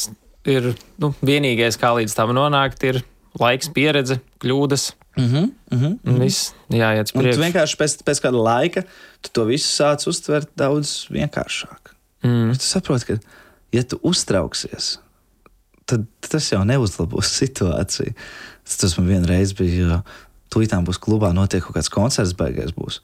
ir 0.48 0.72
nu, 1.02 1.12
vienīgais, 1.26 1.80
kā 1.80 1.92
līdz 1.98 2.16
tam 2.18 2.34
nonākt, 2.38 2.84
ir 2.88 3.02
laiks, 3.40 3.72
pieredze, 3.74 4.22
kļūdas. 4.44 4.92
Mm 5.18 5.26
-hmm, 5.26 5.52
mm 5.72 5.78
-hmm. 5.82 5.98
Un 6.06 6.20
viss 6.22 6.54
jāiet 6.70 7.10
uz 7.10 7.12
priekšu. 7.12 7.42
vienkārši 7.42 7.78
pēc, 7.78 7.98
pēc 8.06 8.22
kāda 8.22 8.44
laika 8.44 8.84
tu 9.22 9.30
to 9.34 9.46
visu 9.50 9.66
sāc 9.66 10.06
uztvert 10.08 10.50
daudz 10.56 11.08
vienkāršāk. 11.10 11.94
Mm. 12.24 12.54
Tu 12.54 12.66
saproti, 12.66 13.06
ka, 13.06 13.18
ja 13.72 13.84
tu 13.84 14.00
uztrauksies, 14.04 15.00
tad 15.86 16.06
tas 16.20 16.52
jau 16.52 16.64
neuzlabos 16.66 17.34
situāciju. 17.42 18.14
Tas 18.82 18.98
man 18.98 19.08
vienreiz 19.08 19.54
bija. 19.54 20.04
Tūlītām 20.54 20.86
būs 20.88 21.00
klubā, 21.04 21.34
notiek 21.36 21.64
kaut 21.66 21.76
kāds 21.76 21.92
koncerts, 21.92 22.36
beigās 22.38 22.72
būs. 22.76 23.02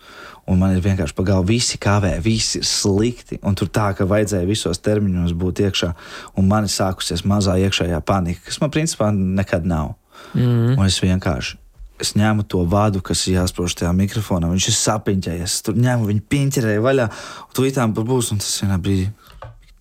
Un 0.48 0.62
man 0.62 0.76
ir 0.76 0.84
vienkārši 0.86 1.16
pagājuši, 1.18 1.50
visi 1.50 1.80
kavē, 1.82 2.14
visi 2.24 2.62
ir 2.62 2.68
slikti. 2.68 3.40
Un 3.44 3.58
tur 3.60 3.72
tā, 3.74 3.90
ka 3.98 4.08
vajadzēja 4.08 4.48
visos 4.48 4.80
termiņos 4.84 5.36
būt 5.40 5.64
iekšā. 5.66 5.92
Un 6.40 6.48
man 6.52 6.70
ir 6.70 6.74
sākusies 6.74 7.26
mazā 7.28 7.58
iekšējā 7.66 8.00
panika, 8.08 8.48
kas 8.48 8.62
man 8.64 8.72
principā 8.74 9.12
nekad 9.12 9.68
nav. 9.68 9.96
Mm. 10.34 10.78
Un 10.78 10.88
es 10.88 11.02
vienkārši 11.04 11.60
es 12.04 12.14
ņēmu 12.18 12.46
to 12.50 12.64
vadu, 12.70 13.02
kas 13.06 13.24
ir 13.28 13.40
jāsprāž 13.40 13.78
tajā 13.80 13.92
mikrofonā. 13.96 14.50
Viņš 14.52 14.70
ir 14.70 14.78
sapiņķējies. 14.78 15.56
Es 15.56 15.66
tur 15.66 15.78
ņēmu 15.80 16.10
viņu 16.10 16.26
piņķerēju 16.34 16.84
vaļā. 16.84 17.10
Un 17.46 17.58
tūlītām 17.58 17.96
būs, 17.98 18.34
un 18.34 18.42
tas 18.44 18.52
vienā 18.64 18.80
brīdī. 18.84 19.10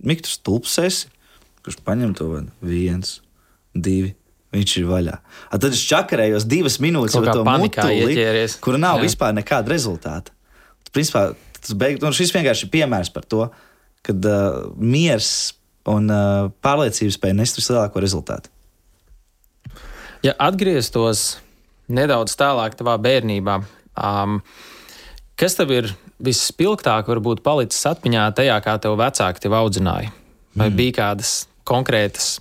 Mikls 0.02 0.38
tulps 0.44 0.78
esi, 0.82 1.10
kurš 1.62 1.80
paņem 1.86 2.14
to 2.18 2.28
vadu. 2.30 2.52
Viens, 2.66 3.20
divi. 3.74 4.14
Viņš 4.53 4.72
ir 4.82 4.88
vaļā. 4.90 5.14
A, 5.48 5.57
tad 5.57 5.70
es 5.72 5.80
čakarējos 5.88 6.44
divas 6.48 6.76
minūtes 6.82 7.16
mutuli, 7.16 8.44
kur 8.61 8.76
nav 8.80 9.00
Jā. 9.00 9.07
Vispār 9.07 9.32
nekāda 9.38 9.72
rezultāta. 9.72 10.34
Principā 10.92 11.30
tas 11.57 11.76
beig, 11.78 12.03
šis 12.12 12.34
vienkārši 12.34 12.66
ir 12.66 12.72
piemērs 12.74 13.09
par 13.14 13.24
to, 13.24 13.46
ka 14.05 14.12
uh, 14.12 14.59
miers 14.76 15.30
un 15.88 16.11
uh, 16.12 16.50
pārliecības 16.64 17.16
spēja 17.16 17.38
nest 17.38 17.57
vislielāko 17.59 18.03
rezultātu. 18.03 18.53
Ja 20.22 20.36
atgrieztos 20.38 21.38
nedaudz 21.90 22.36
tālāk 22.38 22.76
savā 22.78 22.98
bērnībā, 23.03 23.57
um, 23.96 24.38
kas 25.40 25.57
tev 25.59 25.72
ir 25.74 25.90
visspilgtāk 26.22 27.09
varbūt 27.11 27.42
palicis 27.42 27.88
atmiņā 27.90 28.28
tajā, 28.36 28.61
kā 28.62 28.76
tev 28.82 29.00
vecāki 29.00 29.42
tevi 29.42 29.59
audzināja? 29.59 30.12
Vai 30.53 30.68
mm. 30.68 30.76
bija 30.76 30.98
kādas 31.00 31.32
konkrētas 31.66 32.36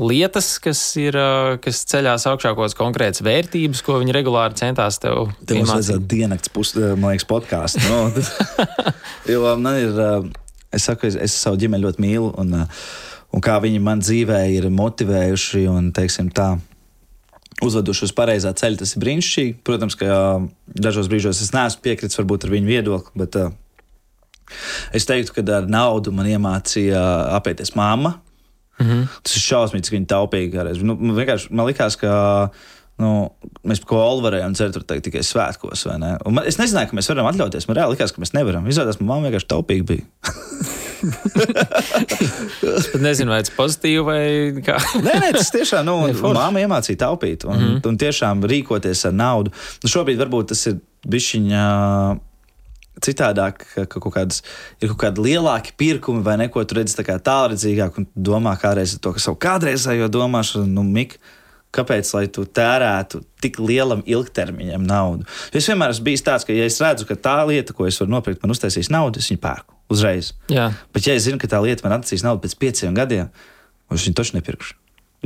lietas, 0.00 0.54
kas 0.62 0.80
ir, 1.00 1.16
kas 1.64 1.82
ceļās 1.90 2.26
augšā, 2.30 2.54
kaut 2.54 2.64
kādas 2.64 2.78
konkrētas 2.78 3.24
vērtības, 3.26 3.82
ko 3.86 3.98
viņi 4.00 4.16
regulāri 4.16 4.58
centās 4.60 5.00
tev. 5.02 5.30
Tev 5.44 5.60
mums 5.60 5.74
vajadzētu 5.74 6.08
diennakts, 6.10 6.52
pus, 6.54 6.72
man 6.78 7.12
liekas, 7.12 7.28
podkāstu. 7.28 7.82
No? 7.90 8.08
jo 9.32 9.54
man 9.60 9.78
ir, 9.80 10.02
es 10.74 10.88
saku, 10.88 11.10
es, 11.10 11.18
es 11.28 11.36
savu 11.42 11.60
ģimeni 11.60 11.84
ļoti 11.86 12.04
mīlu, 12.04 12.32
un, 12.40 12.56
un 13.30 13.44
kā 13.44 13.60
viņi 13.62 13.82
man 13.84 14.02
dzīvē 14.04 14.42
ir 14.56 14.70
motivējuši 14.74 15.66
un, 15.72 15.92
teiksim 15.96 16.32
tā, 16.34 16.54
uzveduši 17.64 18.06
uz 18.08 18.14
pareizā 18.16 18.52
ceļa, 18.56 18.80
tas 18.80 18.94
ir 18.94 19.04
brīnišķīgi. 19.04 19.58
Protams, 19.66 19.96
ka 20.00 20.14
dažos 20.72 21.10
brīžos 21.12 21.42
es 21.44 21.52
neesmu 21.54 21.84
piekritis 21.84 22.18
varbūt 22.20 22.46
ar 22.46 22.54
viņu 22.54 22.70
viedokli, 22.70 23.20
bet 23.20 23.36
uh, 23.40 23.52
es 24.96 25.06
teiktu, 25.08 25.36
ka 25.36 25.44
ar 25.58 25.68
naudu 25.70 26.14
man 26.14 26.28
iemācīja 26.30 27.02
apieties 27.36 27.74
mamma. 27.76 28.16
Mm 28.80 28.86
-hmm. 28.86 29.08
Tas 29.22 29.36
ir 29.36 29.42
šausmīgi, 29.44 29.86
cik 29.86 29.98
viņi 29.98 30.10
taupīgi. 30.10 30.82
Nu, 30.82 30.94
man 30.96 31.16
vienkārši 31.16 31.50
man 31.50 31.66
likās, 31.68 31.96
ka 32.00 32.50
nu, 33.00 33.30
mēs 33.64 33.82
ko 33.88 34.00
varējām 34.24 34.52
dzert 34.56 34.92
tikai 35.04 35.22
svētkos. 35.24 35.86
Man, 36.26 36.44
es 36.46 36.58
nezināju, 36.60 36.90
ka 36.90 36.96
mēs 36.96 37.08
varam 37.12 37.30
atļauties. 37.30 37.68
Man 37.68 37.76
reāli 37.76 37.96
likās, 37.96 38.12
ka 38.12 38.22
mēs 38.22 38.34
nevaram. 38.36 38.68
Izrādās, 38.68 39.00
man 39.00 39.24
vienkārši 39.24 39.50
taupīgi 39.52 39.86
bija. 39.88 40.04
es 42.78 42.88
pat 42.92 43.00
nezinu, 43.00 43.32
vai 43.32 43.40
tas 43.40 43.52
ir 43.52 43.56
pozitīvi 43.56 44.02
vai 44.04 44.24
kā. 44.64 44.76
nē, 45.06 45.14
nē, 45.24 45.30
tas 45.38 45.52
tiešām, 45.54 45.86
nu, 45.88 45.94
māma 46.40 46.60
iemācīja 46.60 47.04
taupīt 47.06 47.46
un, 47.48 47.56
mm 47.56 47.68
-hmm. 47.68 47.88
un 47.88 48.00
tiešām 48.04 48.44
rīkoties 48.52 49.06
ar 49.08 49.14
naudu. 49.16 49.54
Nu, 49.82 49.92
šobrīd 49.92 50.20
varbūt 50.20 50.52
tas 50.52 50.66
ir 50.66 50.80
bišķiņā 51.08 51.66
citādāk, 53.04 53.64
ka 53.74 53.86
kaut 53.90 54.14
kādas, 54.14 54.40
ir 54.80 54.92
kaut 54.92 55.00
kādi 55.04 55.24
lielāki 55.28 55.74
pirkumi 55.80 56.24
vai 56.26 56.36
neko 56.40 56.64
tur 56.68 56.80
redz 56.80 56.96
tā 56.98 57.04
kā 57.06 57.18
tālredzīgāk 57.22 58.00
un 58.00 58.08
domā 58.14 58.56
kādreiz 58.60 58.96
to, 59.00 59.14
ka 59.16 59.22
savu 59.22 59.38
kādreizējo 59.42 60.10
domāšanu, 60.12 60.68
nu, 60.78 60.86
Mika. 60.86 61.20
Kāpēc 61.70 62.08
lai 62.16 62.24
tu 62.34 62.42
tērētu 62.50 63.20
tik 63.38 63.60
lielam 63.62 64.00
ilgtermiņam 64.02 64.82
naudu? 64.88 65.26
Jo 65.52 65.60
es 65.60 65.68
vienmēr 65.70 65.92
esmu 65.94 66.08
bijis 66.08 66.24
tāds, 66.26 66.42
ka, 66.42 66.50
ja 66.50 66.64
es 66.66 66.80
redzu, 66.82 67.06
ka 67.06 67.14
tā 67.14 67.36
lieta, 67.46 67.76
ko 67.76 67.86
es 67.86 68.00
varu 68.02 68.10
nopirkt, 68.16 68.40
man 68.42 68.50
uztaisīs 68.50 68.90
naudu, 68.90 69.22
es 69.22 69.30
viņu 69.30 69.38
pērku 69.44 69.78
uzreiz. 69.94 70.32
Jā. 70.50 70.72
Bet, 70.90 71.06
ja 71.06 71.14
es 71.14 71.28
zinu, 71.28 71.38
ka 71.38 71.46
tā 71.50 71.60
lieta 71.62 71.86
man 71.86 71.94
atnesīs 72.00 72.26
naudu 72.26 72.42
pēc 72.42 72.56
pieciem 72.58 72.98
gadiem, 72.98 73.30
es 73.94 74.02
viņu 74.02 74.18
taču 74.18 74.34
nepirkšu. 74.40 74.74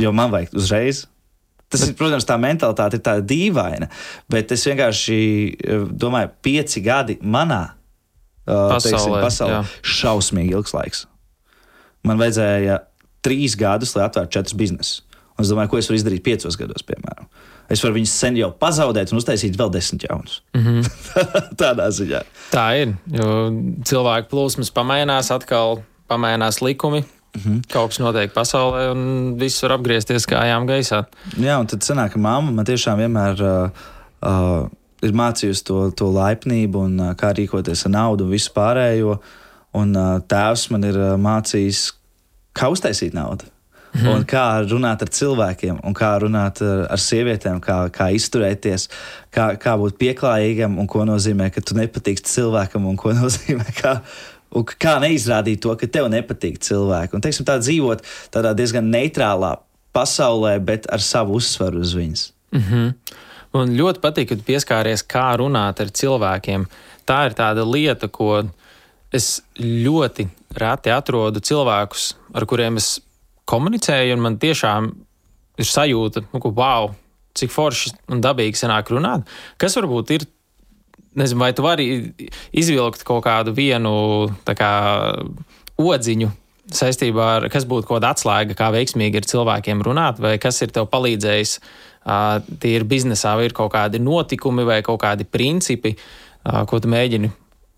Jo 0.05 0.13
man 0.13 0.35
vajag 0.35 0.53
uzreiz. 0.61 1.07
Tas, 1.75 1.87
ir, 1.91 1.97
protams, 1.99 2.27
tā 2.29 2.37
mentalitāte 2.41 3.01
ir 3.01 3.05
tāda 3.05 3.25
dīvaina, 3.29 3.89
bet 4.31 4.53
es 4.55 4.67
vienkārši 4.69 5.19
eh, 5.19 5.89
domāju, 5.91 6.31
pieci 6.45 6.83
gadi 6.85 7.19
manā 7.21 7.63
uh, 7.73 8.75
pasaulē, 8.77 8.91
teiksim, 8.91 9.17
pasaulē 9.25 9.63
šausmīgi 9.95 10.55
ilgs 10.55 10.77
laiks. 10.77 11.07
Man 12.05 12.21
vajadzēja 12.21 12.83
trīs 13.25 13.57
gadus, 13.57 13.95
lai 13.97 14.07
atvērtu 14.09 14.37
četrus 14.37 14.57
biznesus. 14.61 15.03
Un 15.35 15.43
es 15.43 15.51
domāju, 15.51 15.73
ko 15.73 15.81
es 15.81 15.89
varu 15.91 15.99
izdarīt 15.99 16.23
piecos 16.23 16.57
gados, 16.61 16.85
piemēram. 16.87 17.27
Es 17.73 17.81
varu 17.83 17.97
viņus 17.97 18.13
sen 18.21 18.37
jau 18.39 18.51
pazaudēt 18.61 19.11
un 19.11 19.19
uztaisīt 19.19 19.57
vēl 19.59 19.73
desmit 19.75 20.05
jaunus. 20.07 20.43
Mm 20.55 20.63
-hmm. 20.67 20.91
Tādā 21.61 21.89
ziņā. 21.91 22.21
Tā 22.53 22.67
ir. 22.83 22.95
Cilvēku 23.89 24.31
plūsmas 24.31 24.71
pamainās, 24.71 25.33
atkal 25.35 25.83
pamainās 26.07 26.61
likumi. 26.63 27.05
-hmm. 27.35 27.63
Kaut 27.73 27.91
kas 27.91 27.99
notiek 27.99 28.33
pasaulē, 28.33 28.91
un 28.93 29.35
viss 29.39 29.63
var 29.63 29.77
apgriezties 29.79 30.27
kājām 30.27 30.67
gaisā. 30.67 31.05
Jā, 31.37 31.59
un 31.59 31.67
tad 31.67 31.83
sanāk, 31.83 32.13
ka 32.13 32.19
mamma 32.19 32.51
man 32.51 32.65
tiešām 32.65 32.99
vienmēr 32.99 33.43
uh, 33.43 33.71
uh, 34.23 34.69
ir 35.03 35.13
mācījusi 35.13 35.65
to, 35.65 35.91
to 35.91 36.11
laipnību 36.13 36.85
un 36.89 37.01
uh, 37.01 37.15
kā 37.15 37.33
rīkoties 37.35 37.87
ar 37.87 37.91
naudu 37.91 38.25
un 38.25 38.31
visu 38.31 38.53
pārējo. 38.55 39.19
Un 39.75 39.97
uh, 39.97 40.21
tēvs 40.21 40.71
man 40.71 40.85
ir 40.85 40.97
uh, 40.97 41.17
mācījis, 41.19 41.93
kā 42.55 42.71
uztaisīt 42.71 43.15
naudu. 43.15 43.51
Mm. 43.95 44.09
Un 44.11 44.25
kā 44.27 44.43
runāt 44.67 45.05
ar 45.05 45.11
cilvēkiem, 45.15 45.77
un 45.87 45.95
kā 45.95 46.17
runāt 46.19 46.59
ar, 46.67 46.81
ar 46.91 46.99
sievietēm, 46.99 47.61
kā, 47.63 47.77
kā 47.95 48.09
izturēties, 48.11 48.89
kā, 49.35 49.53
kā 49.61 49.77
būt 49.79 50.01
pieklājīgam, 50.01 50.81
un 50.83 50.89
ko 50.91 51.05
nozīmē, 51.07 51.47
ka 51.55 51.63
tu 51.63 51.77
nepatīksi 51.79 52.27
cilvēkam, 52.33 52.89
un 52.91 52.99
ko 52.99 53.15
nozīmē, 53.21 53.69
kā, 53.79 54.01
un 54.55 54.65
kā 54.65 54.97
neizrādīt 55.03 55.63
to, 55.65 55.75
ka 55.79 55.89
tev 55.91 56.09
nepatīk 56.13 56.61
cilvēki. 56.65 57.17
Un, 57.17 57.25
teiksim, 57.25 57.47
tā 57.49 57.59
dzīvot 57.63 58.05
tādā 58.35 58.55
diezgan 58.57 58.91
neitrālā 58.93 59.57
pasaulē, 59.95 60.57
bet 60.65 60.89
ar 60.93 61.03
savu 61.03 61.39
uzsvaru 61.39 61.83
uz 61.85 61.95
viņas. 61.95 62.33
Mm 62.55 62.65
-hmm. 62.69 62.93
Man 63.55 63.77
ļoti 63.79 64.01
patīk, 64.03 64.29
ka 64.29 64.37
tu 64.37 64.43
pieskāries, 64.43 65.07
kā 65.07 65.37
runāt 65.39 65.81
ar 65.81 65.87
cilvēkiem. 65.87 66.67
Tā 67.07 67.27
ir 67.27 67.35
tāda 67.39 67.63
lieta, 67.73 68.09
ko 68.09 68.43
es 69.13 69.43
ļoti 69.59 70.29
reti 70.59 70.91
atrodu 70.91 71.41
cilvēkus, 71.41 72.15
ar 72.35 72.47
kuriem 72.47 72.77
es 72.77 73.01
komunicēju, 73.45 74.17
un 74.17 74.21
man 74.21 74.39
tiešām 74.39 74.93
ir 75.59 75.65
sajūta, 75.65 76.25
nu, 76.33 76.41
ka 76.41 76.49
wow, 76.49 76.95
cik 77.35 77.51
forši 77.51 77.93
un 78.09 78.23
dabīgi 78.25 78.59
sanāk 78.59 78.91
runāt. 78.91 79.29
Kas 79.61 79.77
varbūt 79.77 80.11
ir, 80.11 80.27
nezinu, 81.19 81.41
vai 81.43 81.53
tu 81.57 81.65
vari 81.65 81.87
izvilkt 82.53 83.05
kaut 83.07 83.25
kādu 83.27 83.55
vienu 83.57 83.95
kā, 84.45 84.73
odziņu 85.81 86.31
saistībā 86.75 87.31
ar, 87.39 87.49
kas 87.53 87.67
būtu 87.69 87.89
kaut 87.89 87.99
kāda 87.99 88.13
atslēga, 88.15 88.57
kā 88.59 88.71
veiksmīgi 88.75 89.21
ir 89.21 89.29
cilvēkiem 89.29 89.83
runāt, 89.85 90.21
vai 90.23 90.37
kas 90.43 90.63
ir 90.65 90.73
tev 90.75 90.89
palīdzējis. 90.93 91.59
Tie 92.61 92.75
ir 92.77 92.85
biznesā, 92.89 93.33
vai 93.39 93.49
ir 93.49 93.55
kaut 93.57 93.73
kādi 93.73 94.01
notikumi 94.03 94.67
vai 94.69 94.83
kaut 94.85 95.01
kādi 95.01 95.25
principi, 95.25 95.95
ko 96.45 96.81
tu 96.81 96.91
mēģini 96.93 97.31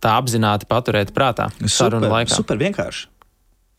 tā 0.03 0.17
apzināti 0.19 0.67
paturēt 0.71 1.13
prātā. 1.15 1.49
Super, 1.63 2.03
super 2.31 2.59
vienkārši. 2.61 3.07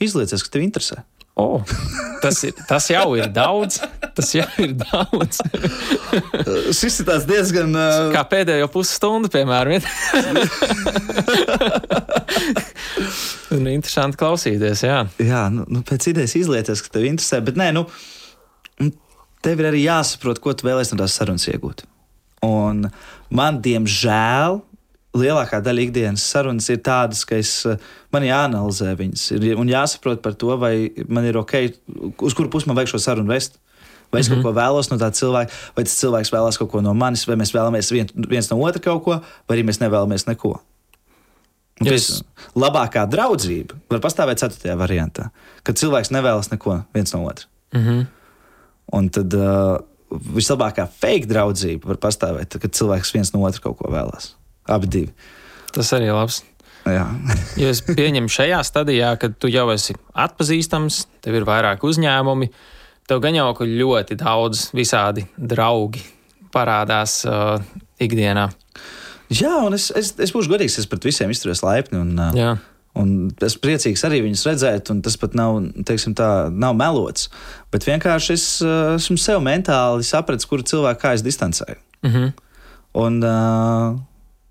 Izliecies, 0.04 0.44
ka 0.46 0.54
tev 0.54 0.64
interesē. 0.64 1.02
Oh, 1.38 1.62
tas, 2.22 2.40
ir, 2.48 2.56
tas 2.70 2.88
jau 2.90 3.12
ir 3.18 3.30
daudz. 3.34 3.82
Tas 4.18 4.32
jau 4.34 4.48
ir 4.64 4.72
daudz. 4.80 5.42
Šis 6.80 7.02
ir 7.04 7.10
diezgan. 7.30 7.76
Uh... 7.78 8.10
Kā 8.16 8.24
pēdējo 8.32 8.66
pusstundu, 8.74 9.30
piemēram. 9.34 9.78
un 13.54 13.70
interesanti 13.70 14.18
klausīties. 14.20 14.82
Jā, 14.88 15.04
jā 15.22 15.44
nu, 15.54 15.68
nu, 15.70 15.84
pēc 15.86 16.10
idejas 16.14 16.34
izlieties, 16.40 16.82
ka 16.82 16.96
tev 16.96 17.06
interesē. 17.12 17.44
Bet 17.46 17.60
nē, 17.60 17.70
nu, 17.78 17.86
tev 19.46 19.62
ir 19.62 19.70
arī 19.70 19.84
jāsaprot, 19.86 20.42
ko 20.42 20.56
tu 20.58 20.68
vēlēsies 20.68 20.96
no 20.96 21.04
tās 21.04 21.18
sarunas 21.20 21.46
iegūt. 21.52 21.86
Un 22.46 22.88
man, 23.34 23.62
diemžēl, 23.66 24.60
lielākā 25.18 25.62
daļa 25.66 25.86
ikdienas 25.88 26.26
sarunas 26.26 26.68
ir 26.74 26.82
tādas, 26.86 27.24
ka 27.28 27.40
es, 27.40 27.54
man 28.14 28.26
jāanalizē 28.26 28.94
viņas 29.00 29.30
un 29.58 29.72
jāsaprot 29.72 30.22
par 30.26 30.38
to, 30.40 30.54
vai 30.62 30.90
man 31.10 31.26
ir 31.28 31.40
ok, 31.40 31.56
uz 32.26 32.38
kuru 32.38 32.52
pusi 32.54 32.70
man 32.70 32.78
vajag 32.80 32.96
šo 32.96 33.04
sarunu 33.10 33.34
vest. 33.34 33.62
Vai 34.12 34.22
es 34.22 34.30
mm 34.30 34.34
-hmm. 34.34 34.44
kaut 34.44 34.56
ko 34.56 34.60
vēlos 34.60 34.92
no 34.92 34.98
tā 34.98 35.12
cilvēka, 35.12 35.52
vai 35.76 35.84
tas 35.84 36.00
cilvēks 36.02 36.32
vēlās 36.32 36.58
kaut 36.58 36.72
ko 36.72 36.82
no 36.82 36.94
manis, 36.94 37.28
vai 37.28 37.36
mēs 37.36 37.54
vēlamies 37.54 37.92
vien, 37.92 38.08
viens 38.30 38.50
no 38.50 38.58
otra 38.58 38.82
kaut 38.82 39.04
ko, 39.04 39.22
vai 39.48 39.58
arī 39.58 39.66
mēs 39.68 39.82
nevēlamies 39.82 40.28
neko. 40.28 40.62
Yes. 41.86 42.24
Labākā 42.56 43.06
draudzība 43.06 43.76
var 43.90 44.00
pastāvēt 44.00 44.40
ceturtajā 44.42 44.78
variantā, 44.78 45.30
kad 45.64 45.78
cilvēks 45.78 46.10
nevēlas 46.10 46.50
neko 46.52 46.82
viens 46.94 47.14
no 47.14 47.26
otra. 47.26 47.46
Mm 47.74 47.84
-hmm. 47.84 48.06
Un 48.94 49.10
tad 49.10 49.34
uh, 49.34 49.78
vislabākā 50.10 50.88
fake 50.88 51.28
draudzība 51.28 51.88
var 51.88 51.98
pastāvēt, 51.98 52.58
kad 52.58 52.72
cilvēks 52.72 53.14
viens 53.14 53.34
no 53.34 53.44
otra 53.44 53.62
kaut 53.62 53.78
ko 53.78 53.92
vēlās. 53.92 54.34
Abi 54.68 54.88
divi. 54.88 55.14
Tas 55.72 55.94
arī 55.94 56.08
ir 56.10 56.14
labs. 56.14 56.44
Jo 57.58 57.68
es 57.68 57.82
pieņemu 57.84 58.32
šajā 58.32 58.62
stadijā, 58.64 59.12
kad 59.20 59.36
tu 59.40 59.50
jau 59.52 59.68
esi 59.74 59.96
atpazīstams, 60.16 61.06
tev 61.22 61.36
ir 61.36 61.48
vairāk 61.48 61.84
uzņēmumi, 61.84 62.50
tev 63.08 63.22
gan 63.24 63.38
jau 63.38 63.50
ļoti 63.60 64.18
daudz 64.20 64.70
visādi 64.78 65.26
draugi 65.38 66.04
parādās 66.54 67.22
uh, 67.28 67.60
ikdienā. 68.00 68.48
Jā, 69.34 69.58
un 69.68 69.76
es, 69.76 69.90
es, 69.92 70.14
es 70.24 70.32
būšu 70.32 70.54
godīgs, 70.54 70.80
es 70.80 70.88
pret 70.88 71.04
visiem 71.08 71.32
izturos 71.34 71.64
laipni. 71.66 72.00
Un, 72.00 72.18
uh. 72.20 72.58
Un 72.98 73.10
es 73.46 73.54
priecīgs 73.62 74.02
arī 74.08 74.24
viņus 74.26 74.46
redzēt, 74.48 74.90
un 74.90 75.04
tas 75.06 75.20
pat 75.22 75.36
nav, 75.38 75.60
teiksim, 75.86 76.16
tā, 76.18 76.48
nav 76.50 76.74
melots. 76.80 77.28
Bet 77.74 77.86
vienkārši 77.86 78.34
es 78.34 78.46
uh, 78.66 78.96
esmu 78.96 79.20
sev 79.22 79.44
mentāli 79.46 80.08
sapratis, 80.08 80.48
kuru 80.50 80.66
cilvēku 80.66 81.04
kā 81.04 81.14
es 81.14 81.26
distancēju. 81.26 81.78
Mm 82.08 82.14
-hmm. 82.14 82.32
Un, 82.98 83.20
uh, 83.22 84.00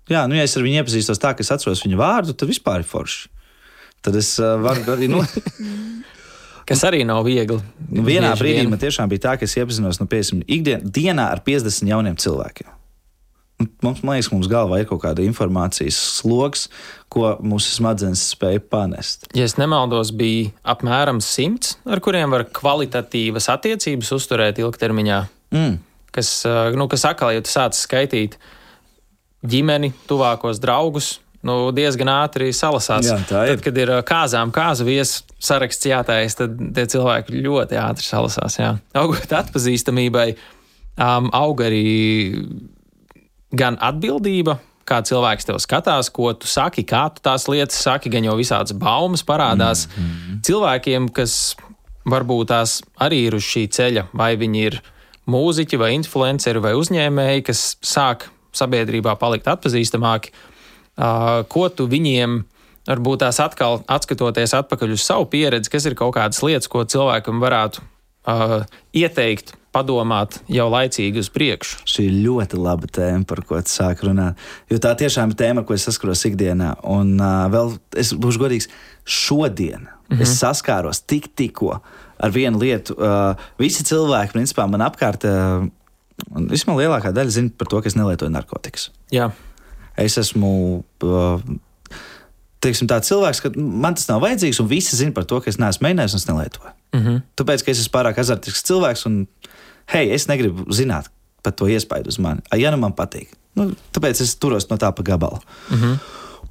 Jā, 0.07 0.23
nu, 0.27 0.37
ja 0.39 0.45
es 0.47 0.55
ar 0.55 0.63
viņu 0.63 0.79
iepazīstos 0.81 1.19
tā, 1.19 1.33
ka 1.35 1.43
es 1.43 1.51
atceros 1.51 1.83
viņu 1.83 1.99
vārdu, 1.99 2.35
tad 2.37 2.47
vispār 2.47 2.79
ir 2.79 2.87
forši. 2.87 3.27
Tad 4.05 4.15
es 4.15 4.29
uh, 4.39 4.55
varu 4.63 4.85
arī. 4.93 5.09
Nu, 5.11 5.19
Kas 6.67 6.83
arī 6.83 7.03
nav 7.07 7.23
viegli. 7.23 7.61
Nu, 7.87 8.03
vienā 8.03 8.33
brīdī 8.35 8.65
vien. 8.65 8.71
man 8.71 8.81
tiešām 8.81 9.07
bija 9.11 9.29
tā, 9.29 9.37
ka 9.39 9.47
es 9.47 9.55
iepazinos 9.55 10.01
nu, 10.01 10.07
piemēram, 10.11 10.43
ikdienā 10.51 11.29
ar 11.31 11.43
50 11.45 11.87
jauniem 11.93 12.17
cilvēkiem. 12.19 12.73
Mums, 13.81 14.03
man 14.05 14.13
liekas, 14.13 14.29
mums 14.29 14.49
galvā 14.51 14.83
ir 14.83 14.89
kaut 14.89 14.99
kāda 15.01 15.23
informācijas 15.25 15.97
sloks, 16.19 16.67
ko 17.09 17.31
mūsu 17.41 17.71
smadzenes 17.73 18.21
spēja 18.35 18.61
panest. 18.61 19.25
Ja 19.33 19.47
es 19.47 19.55
nemaldos, 19.57 20.11
bija 20.13 20.51
apmēram 20.75 21.23
simts, 21.25 21.73
ar 21.89 22.01
kuriem 22.05 22.35
var 22.35 22.45
kvalitatīvas 22.53 23.49
attiecības 23.55 24.13
uzturēt 24.13 24.61
ilgtermiņā. 24.61 25.23
Mm. 25.55 25.79
Kas, 26.13 26.29
uh, 26.45 26.69
nu, 26.77 26.85
kas 26.91 27.07
atkal, 27.09 27.33
ja 27.33 27.41
tu 27.41 27.49
sāc 27.49 27.79
skaitīt 27.79 28.37
ģimeni, 29.47 29.89
tuvākos 30.09 30.61
draugus, 30.61 31.15
nu, 31.45 31.57
diezgan 31.75 32.09
ātri 32.11 32.49
salasās. 32.55 33.07
Jā, 33.07 33.17
ir. 33.19 33.27
Tad, 33.29 33.63
kad 33.65 33.81
ir 33.81 33.91
kāzām 34.07 34.53
kāzu 34.55 34.87
viesu 34.87 35.25
saraksts 35.43 35.89
jātais, 35.89 36.37
tad 36.37 36.57
tie 36.75 36.87
cilvēki 36.89 37.43
ļoti 37.45 37.79
ātri 37.81 38.07
salasās. 38.07 38.57
Jā. 38.59 38.71
Augot 38.97 39.35
atpazīstamībai, 39.41 40.31
um, 40.95 41.29
aug 41.37 41.61
arī 41.65 41.85
gan 43.57 43.77
atbildība, 43.83 44.57
kā 44.87 45.01
cilvēks 45.03 45.47
tev 45.49 45.59
skatās, 45.59 46.09
ko 46.15 46.31
tu 46.39 46.49
saki, 46.49 46.85
kā 46.87 47.07
tu 47.13 47.23
tās 47.25 47.47
lietas 47.51 47.79
saki, 47.83 48.11
gan 48.11 48.27
jau 48.27 48.37
visādas 48.39 48.75
baumas 48.75 49.23
parādās 49.27 49.87
mm 49.87 50.03
-hmm. 50.03 50.43
cilvēkiem, 50.47 51.09
kas 51.11 51.55
varbūt 52.07 52.53
tās 52.53 52.81
arī 52.99 53.27
ir 53.27 53.35
uz 53.35 53.43
šī 53.43 53.67
ceļa, 53.67 54.07
vai 54.13 54.35
viņi 54.35 54.63
ir 54.63 54.81
mūziķi, 55.27 55.77
vai 55.77 55.93
influenceri, 55.93 56.59
vai 56.59 56.73
uzņēmēji, 56.73 57.43
kas 57.43 57.77
sāk 57.83 58.29
sabiedrībā 58.55 59.15
palikt 59.19 59.47
atpazīstamāki. 59.47 60.31
Uh, 60.31 60.56
ko 60.97 61.67
tu 61.69 61.85
viņiem 61.89 62.39
varbūt 62.87 63.23
tās 63.25 63.39
atkal 63.43 63.81
atskatoties 63.91 64.55
atpakaļ 64.57 64.95
uz 64.95 65.05
savu 65.05 65.27
pieredzi, 65.31 65.71
kas 65.71 65.87
ir 65.89 65.97
kaut 65.99 66.15
kādas 66.15 66.41
lietas, 66.45 66.69
ko 66.71 66.85
cilvēkam 66.87 67.41
varētu 67.43 67.83
uh, 67.83 68.61
ieteikt 68.95 69.53
padomāt 69.75 70.39
jau 70.51 70.67
laicīgi 70.71 71.21
uz 71.21 71.29
priekšu. 71.33 71.83
Šī 71.89 72.07
ir 72.07 72.17
ļoti 72.25 72.59
laba 72.61 72.89
tēma, 72.89 73.27
par 73.29 73.43
ko 73.45 73.59
tu 73.61 73.73
sāk 73.73 74.01
runāt. 74.07 74.39
Jo 74.71 74.79
tā 74.81 74.95
tiešām 74.97 75.33
ir 75.33 75.39
tēma, 75.39 75.61
ar 75.61 75.67
ko 75.67 75.75
es 75.75 75.85
saskaros 75.87 76.25
ikdienā. 76.29 76.73
Un 76.87 77.17
uh, 77.19 77.45
vēl 77.53 77.75
es 77.99 78.13
būšu 78.17 78.41
godīgs, 78.41 78.69
šodien 79.03 79.85
mm 79.85 80.15
-hmm. 80.15 80.21
es 80.23 80.37
saskāros 80.39 81.03
tik, 81.05 81.29
tikko 81.35 81.81
ar 82.17 82.31
vienu 82.33 82.59
lietu. 82.63 82.95
Uh, 82.97 83.35
visi 83.59 83.83
cilvēki, 83.83 84.33
principā, 84.33 84.67
man 84.69 84.81
apkārt, 84.81 85.27
uh, 85.27 85.67
vismaz 86.49 86.79
lielākā 86.79 87.13
daļa 87.13 87.29
zina 87.29 87.49
par 87.57 87.67
to, 87.67 87.81
ka 87.81 87.87
es 87.87 87.95
nelietoju 87.95 88.31
narkotikas. 88.31 88.89
Jā. 89.11 89.31
Es 89.97 90.17
esmu. 90.17 90.83
Uh, 91.03 91.41
Teiksim, 92.57 92.87
tāds 92.89 93.05
cilvēks, 93.11 93.39
ka 93.43 93.51
man 93.55 93.93
tas 93.93 94.07
nav 94.09 94.23
vajadzīgs, 94.23 94.57
un 94.63 94.67
visi 94.67 94.97
zina 94.97 95.13
par 95.13 95.27
to, 95.29 95.37
ka 95.43 95.51
es 95.51 95.59
neesmu 95.61 95.85
mēģinājis 95.85 96.15
un 96.15 96.21
es 96.21 96.25
nelietoju. 96.27 96.71
Mm 96.95 97.01
-hmm. 97.03 97.19
Tāpēc, 97.37 97.63
ka 97.63 97.71
es 97.71 97.81
esmu 97.83 97.93
pārāk 97.93 98.17
azartisks 98.17 98.65
cilvēks, 98.65 99.05
un 99.05 99.27
hei, 99.93 100.09
es 100.11 100.25
negribu 100.27 100.65
zināt 100.73 101.11
par 101.43 101.53
to 101.53 101.67
iespaidu 101.67 102.09
uz 102.09 102.17
mani. 102.19 102.41
Ja 102.57 102.71
nu 102.71 102.77
man 102.77 102.95
patīk, 102.97 103.29
nu, 103.55 103.75
tāpēc 103.93 104.21
es 104.23 104.35
turos 104.35 104.69
no 104.69 104.77
tā 104.77 104.91
pa 104.91 105.03
gabalu. 105.03 105.39
Mm 105.69 105.77
-hmm. 105.77 105.97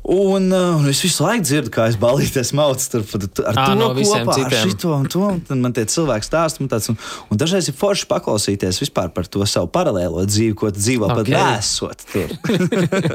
Un, 0.06 0.52
uh, 0.54 0.76
un 0.78 0.86
es 0.86 1.00
visu 1.02 1.24
laiku 1.24 1.42
dzirdu, 1.42 1.70
kā 1.74 1.88
es 1.90 1.96
balīties 1.98 2.52
maucu 2.54 2.84
tur 2.92 3.02
ar 3.42 3.56
Ā, 3.58 3.64
to 3.64 3.74
no 3.74 3.88
kopā, 3.90 4.20
ar 4.22 4.36
citiem. 4.36 4.68
šito 4.70 4.92
un 4.94 5.08
to. 5.10 5.30
Un 5.50 5.64
man 5.64 5.74
tie 5.74 5.82
cilvēki 5.90 6.28
stāsta, 6.28 6.62
un, 6.62 6.68
tāds, 6.70 6.86
un, 6.92 6.98
un 7.26 7.40
dažreiz 7.40 7.66
ir 7.72 7.74
forši 7.74 8.06
paklausīties 8.12 8.78
vispār 8.84 9.10
par 9.16 9.26
to 9.26 9.42
savu 9.50 9.66
paralēlo 9.74 10.22
dzīvi, 10.28 10.54
ko 10.60 10.70
dzīvo 10.70 11.08
okay. 11.10 11.16
pat 11.18 11.26
Ok. 11.26 11.32
nesot 11.34 12.06
tur. 12.12 12.36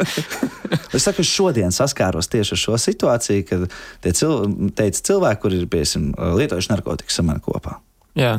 es 1.00 1.08
saku, 1.08 1.24
šodien 1.24 1.72
saskāros 1.72 2.28
tieši 2.32 2.58
ar 2.58 2.64
šo 2.66 2.82
situāciju, 2.84 3.48
kad 3.48 3.80
tie 4.04 4.16
cil 4.20 4.36
teica, 4.76 5.06
cilvēki, 5.14 5.42
kuri 5.46 5.64
ir 5.64 5.72
piemēram 5.72 6.12
lietojuši 6.42 6.74
narkotikas 6.76 7.24
ar 7.24 7.30
mani 7.32 7.46
kopā. 7.48 7.80
Jā. 8.20 8.36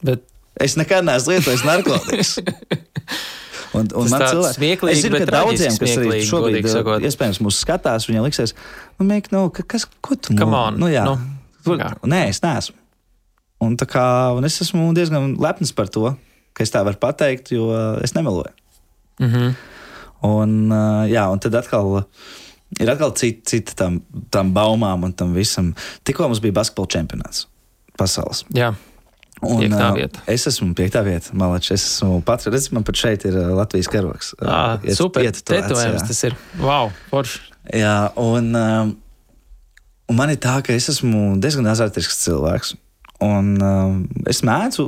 Bet 0.00 0.24
Es 0.60 0.74
nekad 0.76 1.06
neesmu 1.06 1.36
lietojis 1.36 1.62
narkotikas. 1.64 2.34
Un, 3.72 3.86
un 3.94 4.08
man 4.10 4.24
cilvēki, 4.26 4.90
es 4.90 5.02
zinu, 5.04 5.20
ka 5.22 5.26
daudziem, 5.30 5.76
kas 5.78 5.92
arī 6.00 6.22
šobrīd 6.26 6.66
uh, 6.66 6.96
iespējams 7.06 7.38
mūs 7.44 7.60
skatās, 7.62 8.08
viņiem 8.08 8.26
liksies, 8.26 8.54
nu, 8.98 9.06
Mik, 9.06 9.30
nu, 9.30 9.44
ka- 9.54 9.62
kas, 9.62 9.86
ko 10.02 10.16
tu 10.18 10.34
nu, 10.34 10.48
on, 10.48 10.80
nu, 10.80 10.88
jā, 10.90 11.04
nu, 11.06 11.76
kā? 11.78 11.92
Nē, 12.02 12.24
es 12.32 12.42
neesmu. 12.42 12.74
Un, 13.62 13.76
kā, 13.76 14.04
un 14.34 14.48
es 14.48 14.58
esmu 14.64 14.88
diezgan 14.96 15.36
lepns 15.38 15.70
par 15.76 15.90
to, 15.92 16.14
ka 16.56 16.64
es 16.66 16.72
tā 16.74 16.82
varu 16.86 16.98
pateikt, 16.98 17.52
jo 17.54 17.68
uh, 17.70 18.00
es 18.02 18.16
nemeloju. 18.16 18.50
mm 19.20 19.28
-hmm. 19.28 19.54
Un, 20.20 20.72
uh, 20.72 21.08
jā, 21.08 21.24
un 21.32 21.38
tad 21.38 21.54
atkal 21.54 22.04
ir 22.80 22.90
atkal 22.90 23.14
cita, 23.16 23.40
cita 23.50 23.72
tam, 23.74 24.02
tam 24.30 24.52
baumām 24.54 25.04
un 25.04 25.12
tam 25.12 25.32
visam. 25.34 25.74
Tikko 26.04 26.28
mums 26.28 26.40
bija 26.40 26.52
basketbola 26.52 26.88
čempionāts 26.88 27.46
pasaules. 27.96 28.44
Jā. 28.54 28.74
Un, 29.40 29.72
uh. 29.72 29.96
Es 30.28 30.44
esmu 30.50 30.74
piektā 30.76 31.00
vieta. 31.06 31.32
Malači, 31.38 31.72
es 31.72 31.84
esmu 31.86 32.20
pats. 32.26 32.48
Redz, 32.52 32.68
man 32.76 32.84
pat 32.84 32.98
šeit 33.00 33.24
ir 33.28 33.38
Latvijas 33.56 33.88
karoks. 33.92 34.34
Ah, 34.42 34.76
iet- 34.84 34.98
super. 34.98 35.24
ietatuēts, 35.24 35.70
Tetovējums 35.70 36.06
tas 36.10 36.22
ir. 36.28 36.36
Wow, 36.60 36.90
forši. 37.12 37.40
Jā, 37.76 37.94
un, 38.20 38.50
um, 38.56 38.92
un 40.10 40.16
man 40.18 40.32
ir 40.32 40.40
tā, 40.42 40.58
ka 40.66 40.74
es 40.76 40.90
esmu 40.92 41.38
diezgan 41.40 41.68
azartisks 41.72 42.20
cilvēks. 42.26 42.74
Un 43.24 43.54
um, 43.64 43.96
es 44.28 44.40
mēdzu, 44.44 44.86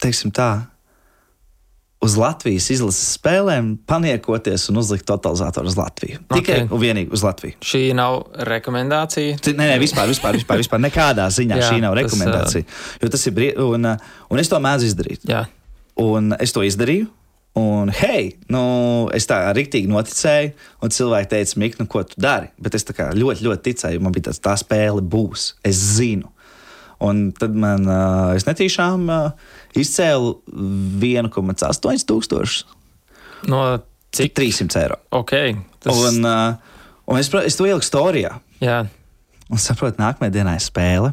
teiksim 0.00 0.32
tā, 0.32 0.66
uz 2.04 2.14
Latvijas 2.18 2.68
izlases 2.70 3.16
spēlēm 3.18 3.72
paniekoties 3.88 4.68
un 4.70 4.78
uzlikt 4.82 5.06
totalizatoru 5.08 5.66
uz 5.70 5.76
Latviju. 5.78 6.20
Tikai 6.30 6.62
Ok. 6.62 6.72
un 6.72 6.80
vienīgi 6.82 7.12
uz 7.12 7.24
Latviju. 7.26 7.58
Šī 7.60 7.82
nav 7.94 8.20
rekomendācija. 8.48 9.38
Nē, 9.42 9.56
nē, 9.58 9.76
vispār, 9.82 10.08
vispār, 10.10 10.38
vispār, 10.38 10.62
vispār 10.62 10.82
nekādā 10.84 11.26
ziņā 11.26 11.58
Jā, 11.58 11.70
šī 11.72 11.80
nav 11.82 11.94
tas, 11.94 12.02
rekomendācija. 12.04 12.64
Jo 13.02 13.08
tas 13.08 13.26
ir 13.26 13.34
brīvi, 13.34 13.56
un, 13.58 13.92
un 14.30 14.38
es 14.38 14.48
to 14.48 14.60
mēdzu 14.62 14.92
izdarīt. 14.92 15.26
Jā. 15.28 15.46
Un 15.98 16.34
es 16.38 16.54
to 16.54 16.62
izdarīju. 16.62 17.08
Un, 17.58 17.90
hei, 17.90 18.36
nu, 18.52 18.62
es 19.16 19.26
tā 19.26 19.40
rīktīgi 19.56 19.88
noticēju, 19.90 20.52
un 20.84 20.92
cilvēki 20.94 21.30
teica, 21.32 21.58
Mik, 21.58 21.78
nu, 21.80 21.88
ko 21.90 22.04
tu 22.06 22.14
dari? 22.20 22.52
Bet 22.60 22.76
es 22.78 22.86
ļoti, 22.86 23.42
ļoti 23.42 23.62
ticēju, 23.72 24.02
man 24.04 24.14
bija 24.14 24.28
tāds, 24.28 24.38
tā 24.44 24.54
spēle 24.60 25.02
būs. 25.02 25.54
Es 25.66 25.80
zinu. 25.96 26.30
Un 27.04 27.28
tad 27.36 27.54
man, 27.54 27.84
uh, 27.86 28.32
es 28.34 28.46
netīšām 28.48 29.04
uh, 29.06 29.28
izcēlu 29.78 30.32
1,8 30.98 32.08
tūkstošus, 32.08 32.64
No 33.46 33.60
cik? 34.10 34.32
300 34.34 34.80
eiro. 34.82 34.96
Ok. 35.14 35.32
Tas, 35.78 35.94
Un, 35.94 36.24
uh, 36.26 36.56
un 37.06 37.20
es, 37.20 37.30
es 37.46 37.56
to 37.58 37.68
ieliku 37.68 37.86
storijā. 37.86 38.40
jā. 38.60 38.86
Un 39.48 39.56
saprotu, 39.62 39.96
nākamajā 39.96 40.34
dienā 40.34 40.58
ir 40.58 40.64
spēle. 40.64 41.12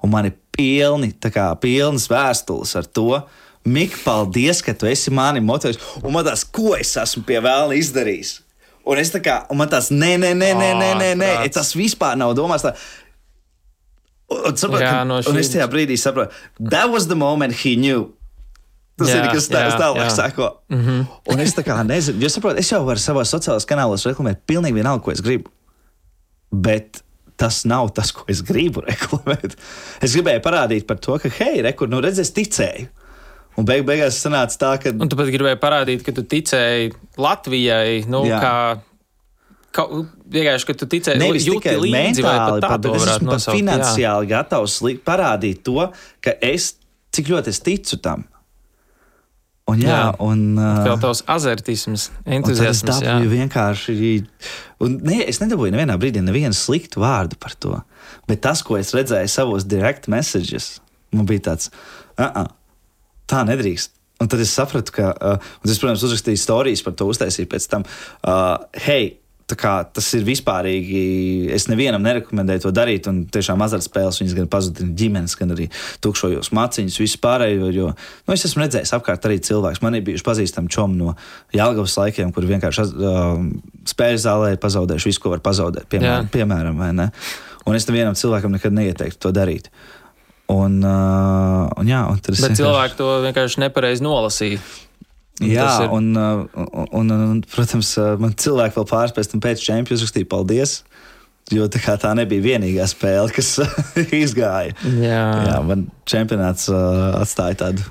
Un 0.00 0.12
man 0.12 0.24
ir 0.30 0.36
pilni, 0.56 1.10
kā 1.12 1.50
pilnas 1.60 2.06
vēstules 2.08 2.72
ar 2.78 2.86
to. 2.88 3.18
Mik, 3.68 3.98
paldies, 4.06 4.62
ka 4.64 4.72
tu 4.72 4.88
esi 4.88 5.12
mani 5.12 5.42
motivējis. 5.44 5.82
Un 6.00 6.14
man 6.16 6.24
tas, 6.24 6.46
ko 6.48 6.72
es 6.78 6.94
esmu 6.96 7.26
pie 7.28 7.42
vēlna 7.44 7.76
izdarījis. 7.76 8.38
Un 8.88 8.98
es 8.98 9.12
tā 9.14 9.20
kā, 9.22 9.36
un 9.52 9.60
man 9.60 9.68
tas, 9.70 9.90
nē, 9.92 10.14
nē, 10.18 10.32
nē, 10.34 10.48
nē, 10.58 10.70
nē, 10.80 10.88
nē, 10.98 11.10
nē 11.20 11.28
tas 11.54 11.74
vispār 11.78 12.16
nav 12.18 12.32
domāts 12.34 12.64
tā. 12.64 12.72
Un, 14.48 14.56
saprot, 14.56 14.80
Jā, 14.82 15.04
no 15.06 15.20
un 15.20 15.36
es 15.40 15.48
šī- 15.48 15.56
tajā 15.58 15.68
brīdī 15.72 15.96
saprotu, 16.00 16.32
that 16.70 16.90
was 16.90 17.06
the 17.08 17.14
moment 17.18 17.54
he 17.64 17.76
knew. 17.76 18.08
Tas 18.98 19.08
Jā, 19.08 19.22
ir 19.24 19.30
kas 19.32 19.48
tāds 19.48 19.78
tālāk, 19.80 20.10
sako. 20.12 20.50
Mm 20.70 20.82
-hmm. 20.84 21.06
Un 21.32 21.40
es 21.40 21.54
tā 21.56 21.62
kā 21.64 21.78
nezinu, 21.86 22.20
jo 22.22 22.28
saprotu, 22.28 22.58
es 22.58 22.68
jau 22.72 22.84
varu 22.84 22.98
savos 22.98 23.30
sociālajos 23.34 23.66
kanālos 23.66 24.04
reklamēt 24.06 24.36
pilnīgi 24.46 24.74
vienalga, 24.74 25.02
ko 25.04 25.10
es 25.12 25.20
gribu. 25.20 25.50
Bet 26.52 27.02
tas 27.36 27.64
nav 27.64 27.88
tas, 27.96 28.12
ko 28.12 28.24
es 28.28 28.42
gribu 28.42 28.80
reklamēt. 28.90 29.56
Es 30.02 30.14
gribēju 30.14 30.40
parādīt 30.44 30.86
par 30.86 30.96
to, 30.98 31.18
ka, 31.18 31.28
hei, 31.38 31.62
rekur, 31.62 31.88
nu 31.88 32.00
redz, 32.00 32.18
es 32.18 32.30
ticēju. 32.32 32.86
Un 33.56 33.64
beig 33.68 33.84
beigās 33.84 34.16
sanāca 34.24 34.56
tā, 34.56 34.70
ka. 34.82 34.90
Un 34.90 35.08
tu 35.08 35.16
pat 35.16 35.26
gribēji 35.26 35.58
parādīt, 35.60 36.02
ka 36.04 36.12
tu 36.12 36.22
ticēji 36.22 36.92
Latvijai, 37.20 38.04
nu, 38.08 38.22
Jā. 38.24 38.38
kā. 38.40 38.80
Ka, 39.72 39.86
vienkārši, 40.28 40.66
ka 40.68 40.74
tu 40.76 40.86
ticēji, 40.86 41.18
Nevis 41.22 41.46
jūti 41.48 41.62
tikai 41.64 41.78
līdzi, 41.80 42.20
mentāli, 42.24 42.60
pat 42.60 42.66
tā 42.66 42.78
bet 42.82 42.94
es 42.98 43.06
esmu 43.08 43.26
pat 43.30 43.38
nosaukt. 43.38 43.56
jā. 43.56 43.60
finansiāli 43.62 44.28
gatavs 44.28 44.74
li- 44.84 44.98
parādīt 45.00 45.62
to, 45.64 45.86
ka 46.20 46.34
es 46.42 46.74
cik 47.12 47.28
ļoti 47.32 47.48
es 47.48 47.60
ticu 47.64 47.96
tam. 48.04 48.26
Un, 49.70 49.78
jā, 49.78 49.88
Jā. 49.94 50.16
un, 50.20 50.40
uh, 50.58 50.82
Vēl 50.84 50.98
tavs 51.00 51.22
azartisms, 51.30 52.08
tad 52.10 52.26
es 52.26 52.34
entuziasms. 52.36 52.98
jā. 53.00 53.14
dabūju 53.14 53.30
vienkārši. 53.30 54.26
Un, 54.82 54.98
ne, 55.06 55.20
es 55.30 55.38
nedabūju 55.40 55.72
nevienā 55.72 55.96
brīdī 56.02 56.20
nevienu 56.20 56.52
sliktu 56.52 57.00
vārdu 57.00 57.38
par 57.40 57.54
to. 57.54 57.78
Bet 58.28 58.42
tas, 58.42 58.60
ko 58.66 58.76
es 58.76 58.90
redzēju 58.92 59.30
savos 59.30 59.64
direct 59.64 60.08
messages, 60.08 60.80
man 61.14 61.26
bija 61.26 61.40
tāds, 61.52 61.70
uh 62.18 62.26
-uh, 62.26 62.48
tā 63.28 63.46
nedrīkst. 63.46 63.90
Un 64.20 64.28
tad 64.28 64.40
es 64.40 64.50
sapratu, 64.50 64.92
ka, 64.92 65.14
uh, 65.20 65.38
un 65.64 65.70
es, 65.70 65.78
protams, 65.78 66.02
uzrakstīju 66.02 66.36
stāstus 66.38 66.84
par 66.84 66.92
to, 66.92 67.06
uztaisīju 67.06 67.46
pēc 67.46 67.68
tam, 67.70 67.82
uh, 68.26 68.56
hei, 68.74 69.14
tā 69.14 69.21
kā 69.58 69.72
tas 69.94 70.06
ir 70.18 70.24
vispārīgi. 70.26 71.02
Es 71.54 71.68
nevienam 71.70 72.02
nerekomendēju 72.04 72.64
to 72.66 72.72
darīt. 72.74 73.06
Un 73.10 73.22
tiešām 73.32 73.62
azartspēles 73.66 74.20
viņas 74.22 74.36
gan 74.38 74.50
pazudina 74.52 74.94
ģimenes, 74.98 75.36
gan 75.40 75.54
arī 75.54 75.68
tukšojos 76.04 76.52
maciņus, 76.56 76.98
visu 77.02 77.20
pārējo. 77.22 77.70
Jo 77.74 77.88
nu, 77.92 78.34
es 78.36 78.44
esmu 78.48 78.64
redzējis 78.64 78.94
apkārt 78.98 79.28
arī 79.28 79.38
cilvēkus. 79.44 79.82
Man 79.84 79.98
ir 79.98 80.04
bijuši 80.08 80.26
pazīstami 80.28 80.72
čomi 80.72 81.00
no 81.00 81.16
Jālgavas 81.56 81.96
laikiem, 82.00 82.32
kur 82.34 82.46
vienkārši 82.48 82.86
uh, 82.92 83.40
spēļu 83.92 84.22
zālē 84.26 84.52
pazaudējuši 84.62 85.10
visu, 85.12 85.24
ko 85.24 85.34
var 85.34 85.42
pazaudēt. 85.44 85.88
Piemēram, 85.92 86.28
Jā. 86.28 86.32
piemēram? 86.36 87.10
Un 87.66 87.76
es 87.78 87.86
nevienam 87.86 88.16
cilvēkam 88.18 88.56
nekad 88.56 88.74
neieteiktu 88.74 89.20
to 89.22 89.34
darīt. 89.34 89.68
Un, 90.52 90.80
uh, 90.84 91.68
un, 91.78 91.86
jā, 91.88 92.02
un 92.10 92.18
Bet 92.18 92.34
vienkārši- 92.34 92.58
cilvēki 92.58 92.98
to 92.98 93.10
vienkārši 93.24 93.62
nepareizi 93.62 94.04
nolasīja. 94.04 94.58
Jā, 95.40 95.68
ir... 95.86 95.92
un, 95.96 96.12
un, 96.16 96.92
un, 96.92 97.12
un, 97.12 97.38
protams, 97.54 97.94
man 98.20 98.34
cilvēki 98.38 98.76
vēl 98.78 98.88
pārspēj 98.90 99.30
tam 99.32 99.42
pēc 99.42 99.62
čempionu 99.64 99.98
uzrakstīja 99.98 100.28
paldies. 100.28 100.82
Jo 101.50 101.66
tā, 101.72 101.96
tā 102.00 102.12
nebija 102.16 102.44
vienīgā 102.44 102.84
spēle, 102.88 103.32
kas 103.34 103.56
izgāja. 104.24 104.76
Jā, 105.02 105.24
Jā 105.48 105.56
man 105.66 105.88
čempionāts 106.08 106.68
uh, 106.70 107.18
atstāja 107.18 107.58
tādu 107.64 107.88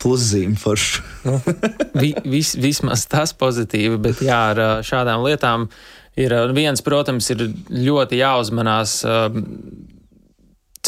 pluszīmi 0.00 0.56
foršu. 0.58 1.04
vi, 2.00 2.14
vis, 2.24 2.54
vismaz 2.58 3.04
tas 3.10 3.34
pozitīvi, 3.36 4.00
bet 4.02 4.24
jā, 4.24 4.40
ar 4.54 4.86
šādām 4.86 5.26
lietām 5.26 5.68
ir 6.18 6.34
viens, 6.56 6.82
protams, 6.82 7.28
ir 7.34 7.44
ļoti 7.68 8.22
jāuzmanās. 8.22 9.02
Uh, 9.06 9.38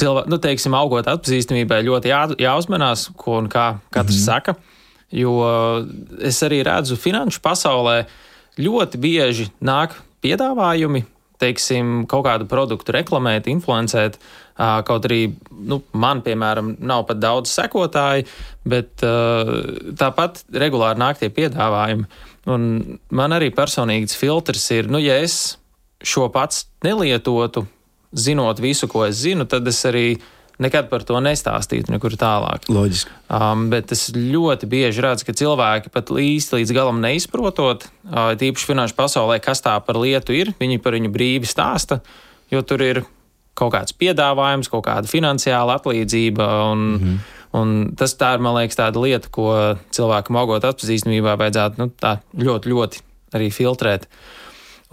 cilvēki, 0.00 0.32
nu, 0.32 0.40
teiksim, 0.42 0.74
augot 0.78 1.10
atpazīstamībai, 1.10 1.82
ļoti 1.86 2.10
jā, 2.10 2.24
jāuzmanās, 2.40 3.10
ko 3.18 3.38
un 3.42 3.50
kā 3.52 3.74
katrs 3.92 4.16
mm 4.16 4.20
-hmm. 4.20 4.26
saka. 4.26 4.56
Jo 5.10 5.32
es 6.22 6.38
arī 6.46 6.60
redzu, 6.66 6.98
finanšu 7.00 7.42
pasaulē 7.42 8.04
ļoti 8.60 9.00
bieži 9.00 9.48
nāk 9.64 9.96
piedāvājumi, 10.22 11.02
teiksim, 11.40 12.04
kaut 12.10 12.26
kādu 12.26 12.46
produktu 12.50 12.94
reklamēt, 12.94 13.48
influencēt. 13.50 14.18
Kaut 14.60 15.06
arī 15.08 15.32
nu, 15.50 15.80
man, 15.96 16.20
piemēram, 16.22 16.74
nav 16.84 17.06
pat 17.08 17.20
daudz 17.22 17.52
sekotāju, 17.54 18.26
bet 18.68 19.00
tāpat 19.00 20.42
regulāri 20.52 21.00
nāk 21.00 21.22
tie 21.22 21.30
piedāvājumi. 21.32 22.04
Un 22.50 22.66
man 23.14 23.36
arī 23.36 23.50
personīgs 23.56 24.16
filtrs 24.16 24.66
ir, 24.76 24.90
nu, 24.92 25.00
ja 25.00 25.16
es 25.24 25.56
šo 26.04 26.28
pats 26.32 26.66
nelietotu, 26.84 27.66
zinot 28.12 28.60
visu, 28.60 28.88
ko 28.90 29.04
es 29.06 29.20
zinu, 29.22 29.46
tad 29.48 29.68
es 29.68 29.80
arī 29.88 30.06
nekad 30.60 30.90
par 30.90 31.04
to 31.08 31.18
nestāstītu 31.24 31.92
nekur 31.94 32.14
tālāk. 32.20 32.68
Loģiski. 32.70 33.12
Um, 33.32 33.68
bet 33.72 33.92
es 33.94 34.08
ļoti 34.14 34.68
bieži 34.70 35.04
redzu, 35.04 35.26
ka 35.28 35.36
cilvēki 35.36 35.92
pat 35.94 36.12
īsti 36.12 36.60
līdz 36.60 36.74
galam 36.76 37.00
neizprotot, 37.02 37.86
uh, 37.86 38.32
tīpaši 38.40 38.70
finanšu 38.72 38.98
pasaulē, 38.98 39.40
kas 39.42 39.64
tā 39.64 39.78
par 39.84 40.00
lietu 40.00 40.36
ir, 40.36 40.52
viņi 40.60 40.80
par 40.84 40.98
viņu 40.98 41.12
brīvi 41.14 41.48
stāsta, 41.48 42.02
jo 42.52 42.62
tur 42.66 42.84
ir 42.84 43.04
kaut 43.58 43.74
kāds 43.74 43.96
piedāvājums, 43.96 44.70
kaut 44.72 44.86
kāda 44.86 45.10
finansiāla 45.10 45.80
atlīdzība. 45.80 46.48
Un, 46.70 46.78
mm 46.78 47.04
-hmm. 47.04 47.36
Un 47.50 47.70
tas 47.98 48.12
tā 48.14 48.34
ir, 48.36 48.38
man 48.38 48.54
liekas, 48.54 48.76
tāda 48.78 49.00
lieta, 49.02 49.26
ko 49.34 49.76
cilvēkam 49.90 50.36
augot 50.38 50.64
atpazīstamībā 50.68 51.34
vajadzētu 51.40 51.82
nu, 51.82 51.88
ļoti, 52.46 52.70
ļoti 52.70 53.02
arī 53.34 53.50
filtrēt. 53.50 54.06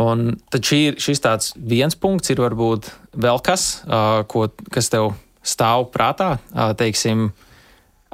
Un 0.02 0.40
tad 0.50 0.66
šī, 0.66 0.98
šis 0.98 1.22
tāds 1.22 1.54
viens 1.58 1.96
punkts 1.96 2.30
ir 2.30 2.42
varbūt 2.42 2.90
vēl 3.14 3.42
kas, 3.46 3.84
uh, 3.86 4.26
ko, 4.26 4.48
kas 4.74 4.90
tev 4.90 5.14
stāv 5.48 5.88
prātā, 5.94 6.36
teiksim, 6.80 7.30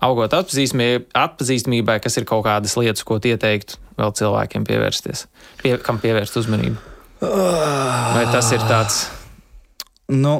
augot 0.03 0.35
atpazīstamībai, 0.37 1.97
kas 2.03 2.19
ir 2.19 2.27
kaut 2.29 2.45
kādas 2.47 2.75
lietas, 2.79 3.05
ko 3.07 3.19
ieteiktu 3.19 3.79
vēl 3.99 4.15
cilvēkiem 4.19 4.65
pievērsties, 4.67 5.27
pie, 5.61 5.75
kam 5.83 6.01
pievērst 6.03 6.39
uzmanību. 6.41 6.77
Vai 7.23 8.25
tas 8.33 8.49
ir 8.51 8.63
tāds? 8.67 9.05
Nu, 10.11 10.35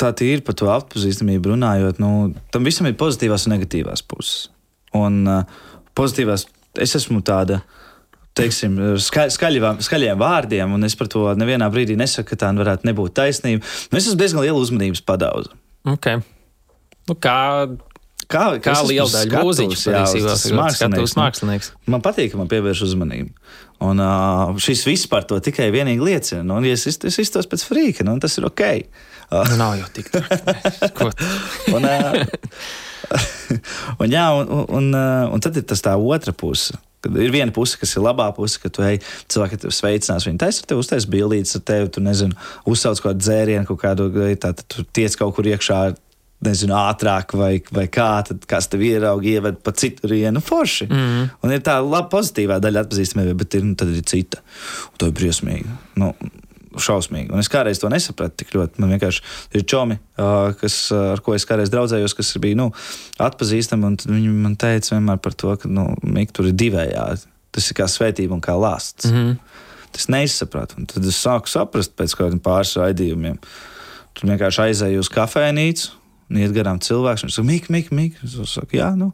tā 0.00 0.12
ir 0.26 0.44
par 0.44 0.56
to 0.58 0.68
atpazīstamību 0.72 1.54
runājot. 1.54 2.00
Nu, 2.02 2.30
tam 2.52 2.66
visam 2.68 2.88
ir 2.90 2.98
pozitīvās 3.00 3.46
un 3.48 3.56
negatīvās 3.56 4.04
puses. 4.04 4.50
Un 4.96 5.22
uh, 5.30 5.62
pozitīvās, 5.96 6.44
es 6.82 6.96
esmu 6.98 7.22
tāda. 7.24 7.62
Uh, 7.62 7.89
teiksim, 8.38 8.78
ska, 9.02 9.26
skaļiem, 9.32 9.80
skaļiem 9.84 10.18
vārdiem, 10.20 10.74
un 10.76 10.86
es 10.86 10.96
par 10.98 11.10
to 11.12 11.26
nevienā 11.38 11.70
brīdī 11.72 11.96
nesaku, 11.98 12.32
ka 12.32 12.44
tā 12.44 12.52
varētu 12.56 12.88
nebūt 12.88 13.16
taisnība. 13.18 13.66
Nu, 13.90 13.98
es 13.98 14.06
esmu 14.06 14.20
diezgan 14.20 14.44
liela 14.46 14.60
uzmanības 14.60 15.02
padauza. 15.06 15.56
Okay. 15.88 16.20
Nu, 17.08 17.16
kā 17.18 17.38
kā, 18.30 18.44
kā 18.62 18.76
liela 18.86 19.08
daļa 19.10 19.42
mūziķa 19.44 20.02
mākslinieks. 20.56 21.16
mākslinieks. 21.18 21.72
Man 21.90 22.04
patīk, 22.04 22.32
ka 22.32 22.40
man 22.40 22.50
pievērš 22.50 22.84
uzmanību. 22.88 23.32
Un 23.86 24.02
uh, 24.04 24.58
šis 24.60 24.84
viss 24.84 25.08
par 25.08 25.24
to 25.28 25.38
tikai 25.40 25.70
vienīgi 25.72 26.04
liecina. 26.04 26.42
Nu, 26.44 26.58
ja 26.66 26.76
es, 26.76 26.84
es 26.86 27.18
iztos 27.22 27.48
pēc 27.48 27.64
frīka, 27.64 28.04
nu, 28.06 28.18
tas 28.20 28.36
ir 28.36 28.46
ok. 28.48 28.64
Uh, 29.30 29.40
nu, 29.48 29.56
nav 29.60 29.78
jau 29.80 29.88
tik 29.96 30.10
tālu. 30.12 31.10
un, 31.76 31.88
uh, 31.88 32.20
un, 34.02 34.06
jā, 34.12 34.26
un, 34.36 34.52
un, 34.68 34.92
un 35.32 35.44
tad 35.44 35.56
ir 35.56 35.66
tas 35.70 35.82
tā 35.86 35.96
otra 35.96 36.36
puse. 36.36 36.76
Kad 37.00 37.16
ir 37.16 37.32
viena 37.32 37.54
puse, 37.54 37.78
kas 37.80 37.94
ir 37.96 38.04
labā 38.04 38.28
puse, 38.36 38.60
ka 38.60 38.68
tu 38.72 38.84
ej, 38.84 39.00
cilvēki 39.32 39.62
tevi 39.62 39.72
sveicinās, 39.72 40.26
viņi 40.28 40.40
taisa 40.42 40.66
tev, 40.68 40.82
uztais 40.82 41.08
bildītas 41.10 41.56
ar 41.56 41.64
tevi, 41.70 41.88
tu 41.94 42.04
nezini, 42.04 42.36
uzsauc 42.68 43.00
kaut 43.00 43.14
kādu 43.14 43.24
dzērienu, 43.24 43.66
kaut 43.70 43.80
kādu, 43.80 44.10
tā, 44.12 44.52
tad 44.52 44.64
tu 44.68 44.84
tiec 44.84 45.16
kaut 45.20 45.36
kur 45.38 45.48
iekšā. 45.50 45.80
Nezinu, 46.40 46.72
ātrāk 46.72 47.34
vai, 47.36 47.58
vai 47.68 47.82
kā, 47.92 48.22
tad 48.24 48.46
kāds 48.48 48.70
tev 48.72 48.80
ieraudzīja, 48.80 49.42
ievada 49.42 49.58
pa 49.60 49.74
citurienu 49.76 50.40
forši. 50.40 50.86
Mm 50.88 50.96
-hmm. 50.96 51.26
Un 51.44 51.52
ir 51.52 51.60
tā 51.60 51.74
laba 51.84 52.08
pozitīvā 52.08 52.56
daļa 52.64 52.86
atpazīstamība, 52.86 53.34
bet 53.42 53.54
ir, 53.54 53.64
nu, 53.64 53.74
tad 53.74 53.88
ir 53.92 54.06
cita. 54.08 54.40
Un 54.86 54.96
to 54.96 55.06
ir 55.06 55.12
briesmīgi. 55.12 55.68
Nu, 56.00 56.14
šausmīgi. 56.78 57.30
Un 57.34 57.42
es 57.42 57.50
kādreiz 57.50 57.80
to 57.82 57.90
nesapratu 57.90 58.42
tik 58.42 58.54
ļoti. 58.54 58.80
Man 58.82 58.94
vienkārši 58.94 59.22
ir 59.58 59.64
čomi, 59.68 59.98
kas, 60.60 60.76
ar 60.94 61.22
ko 61.24 61.34
es 61.34 61.46
kādreiz 61.48 61.72
draudzējos, 61.72 62.14
kas 62.18 62.32
bija 62.42 62.58
nu, 62.60 62.70
atpazīstami. 63.22 63.94
Viņi 64.06 64.34
man 64.36 64.56
teica 64.60 64.94
vienmēr 64.94 65.20
par 65.22 65.36
to, 65.38 65.56
ka 65.60 65.70
nu, 65.70 65.90
Mik, 66.06 66.34
tur 66.36 66.50
ir 66.50 66.56
divējādi. 66.58 67.26
Tas 67.50 67.66
ir 67.70 67.78
kā 67.80 67.88
svētība 67.90 68.36
un 68.36 68.44
kā 68.44 68.54
lāsts. 68.54 69.10
Mm 69.10 69.16
-hmm. 69.16 69.38
Tas 69.90 70.08
neizsapratu. 70.08 70.78
Un 70.78 70.86
tad 70.86 71.04
es 71.04 71.18
sāku 71.18 71.50
saprast 71.50 71.96
pēc 71.98 72.14
kādiem 72.14 72.38
pāris 72.38 72.76
raidījumiem. 72.78 73.38
Tur 74.14 74.30
vienkārši 74.30 74.62
aizēju 74.68 74.98
uz 74.98 75.08
kafejnīcu, 75.08 75.90
un 76.30 76.36
iet 76.36 76.52
garām 76.52 76.78
cilvēks. 76.78 77.24
Viņš 77.24 77.34
saka, 77.34 77.46
Mik, 77.46 77.70
Mik, 77.70 77.90
Mik. 77.90 78.14
Es 78.24 78.36
saku, 78.54 78.76
jā, 78.76 78.94
nu 78.96 79.12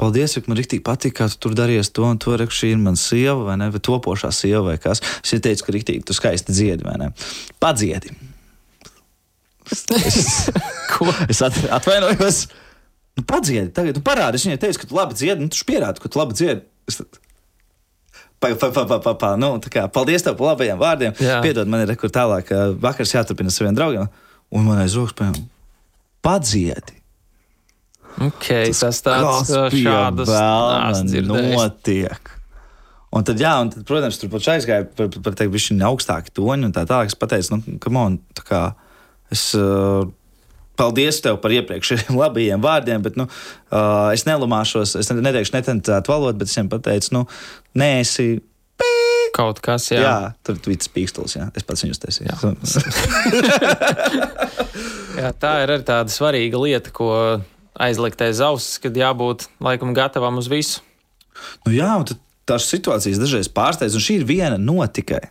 paldies, 0.00 0.36
ka 0.38 0.50
man 0.50 0.58
rīktīgi 0.60 0.84
patīk, 0.86 1.16
kā 1.18 1.28
tu 1.32 1.40
tur 1.46 1.56
darījies 1.58 1.92
to 1.94 2.06
un 2.06 2.20
to. 2.22 2.36
Reku, 2.38 2.54
šī 2.54 2.72
ir 2.74 2.80
mana 2.82 2.98
sieva, 3.00 3.40
vai 3.50 3.58
ne? 3.60 3.70
Vai 3.74 3.82
topošā 3.84 4.30
sieva, 4.34 4.64
vai 4.70 4.78
kas. 4.82 5.02
Es 5.22 5.34
teicu, 5.44 5.66
ka 5.66 5.74
rīktīgi 5.76 6.06
tu 6.08 6.16
skaisti 6.16 6.54
dziedi, 6.54 6.86
vai 6.86 6.96
ne? 7.02 7.12
Padziedi. 7.62 8.14
Es, 9.68 9.84
es 11.32 11.42
atvainojos. 11.44 12.42
Nu, 13.18 13.24
padziedi, 13.28 13.72
tagad 13.74 13.98
tu 13.98 14.04
parādi. 14.04 14.38
Es 14.38 14.46
viņai 14.46 14.60
teicu, 14.62 14.82
ka 14.82 14.90
tu 14.90 14.98
labi 14.98 15.18
dziedi, 15.18 15.44
nu, 15.44 15.52
tu 15.52 15.66
pierādi, 15.68 16.02
ka 16.02 16.12
tu 16.12 16.22
labi 16.22 16.38
dziedi. 16.38 16.62
Es, 16.88 17.02
Pa, 18.38 18.52
pa, 18.54 18.68
pa, 18.70 18.84
pa, 18.86 19.00
pa, 19.02 19.12
pa. 19.18 19.28
Nu, 19.34 19.56
kā, 19.66 19.88
paldies 19.90 20.22
tev 20.22 20.36
par 20.38 20.52
labajiem 20.52 20.78
vārdiem. 20.78 21.14
Jā. 21.18 21.40
Piedod, 21.42 21.66
man 21.66 21.82
ir 21.82 21.88
rekur 21.90 22.12
tālāk. 22.14 22.52
Vakars 22.78 23.10
jāturpina 23.16 23.50
saviem 23.50 23.74
draugiem. 23.74 24.06
Un 24.54 24.62
man 24.62 24.78
aiz 24.78 24.94
rokas 24.94 25.16
pēc 25.18 25.40
padziedi. 26.22 26.97
Okay, 28.18 28.72
tas, 28.72 28.98
tas 29.04 29.48
tāds 29.48 29.78
šādas 29.78 30.32
notiek. 31.28 32.34
Un 33.08 33.24
tad, 33.24 33.40
jā, 33.40 33.54
un 33.62 33.70
tad, 33.72 33.84
protams, 33.88 34.18
tur 34.20 34.30
pat 34.34 34.50
aizgāja 34.52 34.84
par, 34.84 35.08
par, 35.08 35.22
par 35.24 35.36
teikt, 35.38 35.54
viņa 35.54 35.86
augstāku 35.88 36.34
toņu 36.36 36.68
un 36.68 36.74
tā 36.76 36.84
tālāk. 36.88 37.08
Es 37.08 37.16
pateicu, 37.16 37.56
nu, 37.56 37.78
come 37.82 38.02
on, 38.04 38.18
tā 38.36 38.46
kā 38.48 38.62
es. 39.34 39.50
Uh, 39.56 40.08
Paldies 40.78 41.16
tev 41.18 41.40
par 41.42 41.50
iepriekšējiem 41.50 42.14
labajiem 42.22 42.62
vārdiem, 42.62 43.02
bet 43.02 43.16
nu, 43.18 43.24
uh, 43.26 44.12
es 44.14 44.22
nelamāšos. 44.28 44.92
Es 45.00 45.10
neteikšu 45.10 45.56
netentētu 45.56 46.12
valodu, 46.12 46.38
bet 46.38 46.46
es 46.46 46.54
viņam 46.54 46.68
pateicu, 46.70 47.14
nu, 47.16 47.24
nē, 47.82 47.88
esi 48.04 48.28
kaut 49.34 49.58
kas, 49.64 49.88
jā. 49.90 50.04
Jā, 50.04 50.14
tur 50.46 50.60
bija 50.62 50.78
tas 50.84 50.92
pīkstils, 50.94 51.34
jā. 51.34 51.48
Es 51.58 51.66
pats 51.66 51.82
viņus 51.82 52.02
taisīju. 52.04 52.30
jā, 55.22 55.32
tā 55.42 55.52
ir 55.64 55.74
arī 55.74 55.86
tāda 55.88 56.14
svarīga 56.14 56.62
lieta, 56.62 56.94
ko 56.94 57.10
aizlikt 57.78 58.22
aiz 58.24 58.42
auss, 58.44 58.78
kad 58.82 58.96
jābūt 58.96 59.48
laikam 59.64 59.94
gatavam 59.96 60.40
uz 60.40 60.50
visu. 60.50 60.84
Nu 61.66 61.74
jā, 61.74 61.90
un 62.00 62.06
tās 62.48 62.68
situācijas 62.70 63.20
dažreiz 63.20 63.50
pārsteidz, 63.54 63.96
un 63.96 64.04
šī 64.04 64.20
ir 64.20 64.28
viena 64.28 64.58
no 64.60 64.80
tikai 64.86 65.22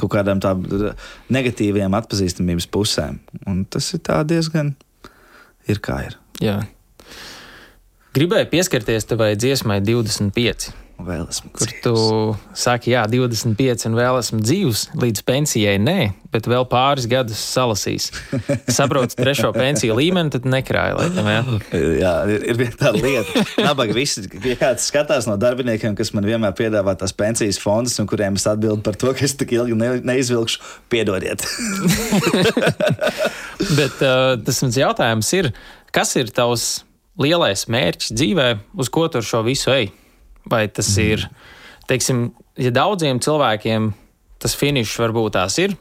kaut 0.00 0.14
kādām 0.14 0.40
tādām 0.40 0.94
negatīvām 1.32 1.96
atpazīstamības 1.98 2.70
pusēm. 2.72 3.18
Un 3.50 3.64
tas 3.68 3.90
ir 3.92 4.04
diezgan 4.28 4.74
ir 5.68 5.80
kā 5.84 5.98
ir. 6.08 6.16
Jā. 6.40 6.60
Gribēju 8.16 8.48
pieskarties 8.50 9.06
tevai 9.06 9.34
dziesmai 9.38 9.78
25 9.84 10.72
vēl 11.06 11.26
esmu 11.30 11.50
dzīvs. 11.52 11.60
Kur 11.60 11.72
tu 11.84 11.94
saki, 12.56 12.92
jā, 12.94 13.04
25 13.10 13.86
un 13.88 13.96
vēl 13.98 14.18
esmu 14.20 14.40
dzīvs, 14.42 14.82
līdz 15.00 15.22
pensijai 15.28 15.76
nē, 15.82 15.98
bet 16.34 16.48
vēl 16.50 16.66
pāris 16.70 17.06
gadus 17.10 17.40
salasīs. 17.42 18.10
Saprotu, 18.76 19.16
trešo 19.18 19.52
pensiju 19.56 19.96
līmeni, 19.98 20.32
tad 20.34 20.48
nekrāja. 20.48 20.98
Laikam, 20.98 21.30
jā, 21.30 21.40
jā 22.00 22.12
ir, 22.34 22.44
ir 22.52 22.60
viena 22.60 22.76
tāda 22.80 23.02
lieta. 23.04 23.44
Nabaga 23.64 23.96
visi, 23.96 24.26
ja 24.46 24.58
kāds 24.60 24.90
skatās 24.90 25.28
no 25.30 25.38
darbiniekiem, 25.40 25.96
kas 25.98 26.12
man 26.16 26.28
vienmēr 26.28 26.54
piedāvā 26.58 26.96
tās 27.00 27.14
pensijas 27.16 27.60
fondus, 27.62 27.98
un 28.02 28.10
kuriem 28.10 28.38
es 28.40 28.46
atbildu 28.50 28.84
par 28.86 28.98
to, 29.00 29.14
ka 29.16 29.26
es 29.26 29.36
tik 29.40 29.56
ilgi 29.56 29.78
ne, 29.78 29.94
neizvilkšu, 30.06 30.62
piedodiet. 30.92 31.46
bet 33.78 34.04
uh, 34.04 34.36
tas 34.44 34.62
mans 34.64 34.78
jautājums 34.80 35.34
ir, 35.38 35.52
kas 35.94 36.14
ir 36.20 36.30
tavs 36.34 36.70
lielais 37.20 37.66
mērķis 37.70 38.14
dzīvē, 38.16 38.50
uz 38.80 38.90
ko 38.92 39.06
tu 39.10 39.20
ar 39.20 39.26
šo 39.26 39.42
visu 39.46 39.72
ej? 39.74 39.90
Vai 40.50 40.66
tas 40.68 40.88
mm. 40.96 41.06
ir, 41.14 41.26
teiksim, 41.90 42.28
ja 42.58 42.74
daudziem 42.74 43.22
cilvēkiem 43.22 43.92
tas 44.40 44.56
finišs 44.56 44.98
varbūt 45.02 45.36
tās 45.36 45.58
ir 45.62 45.76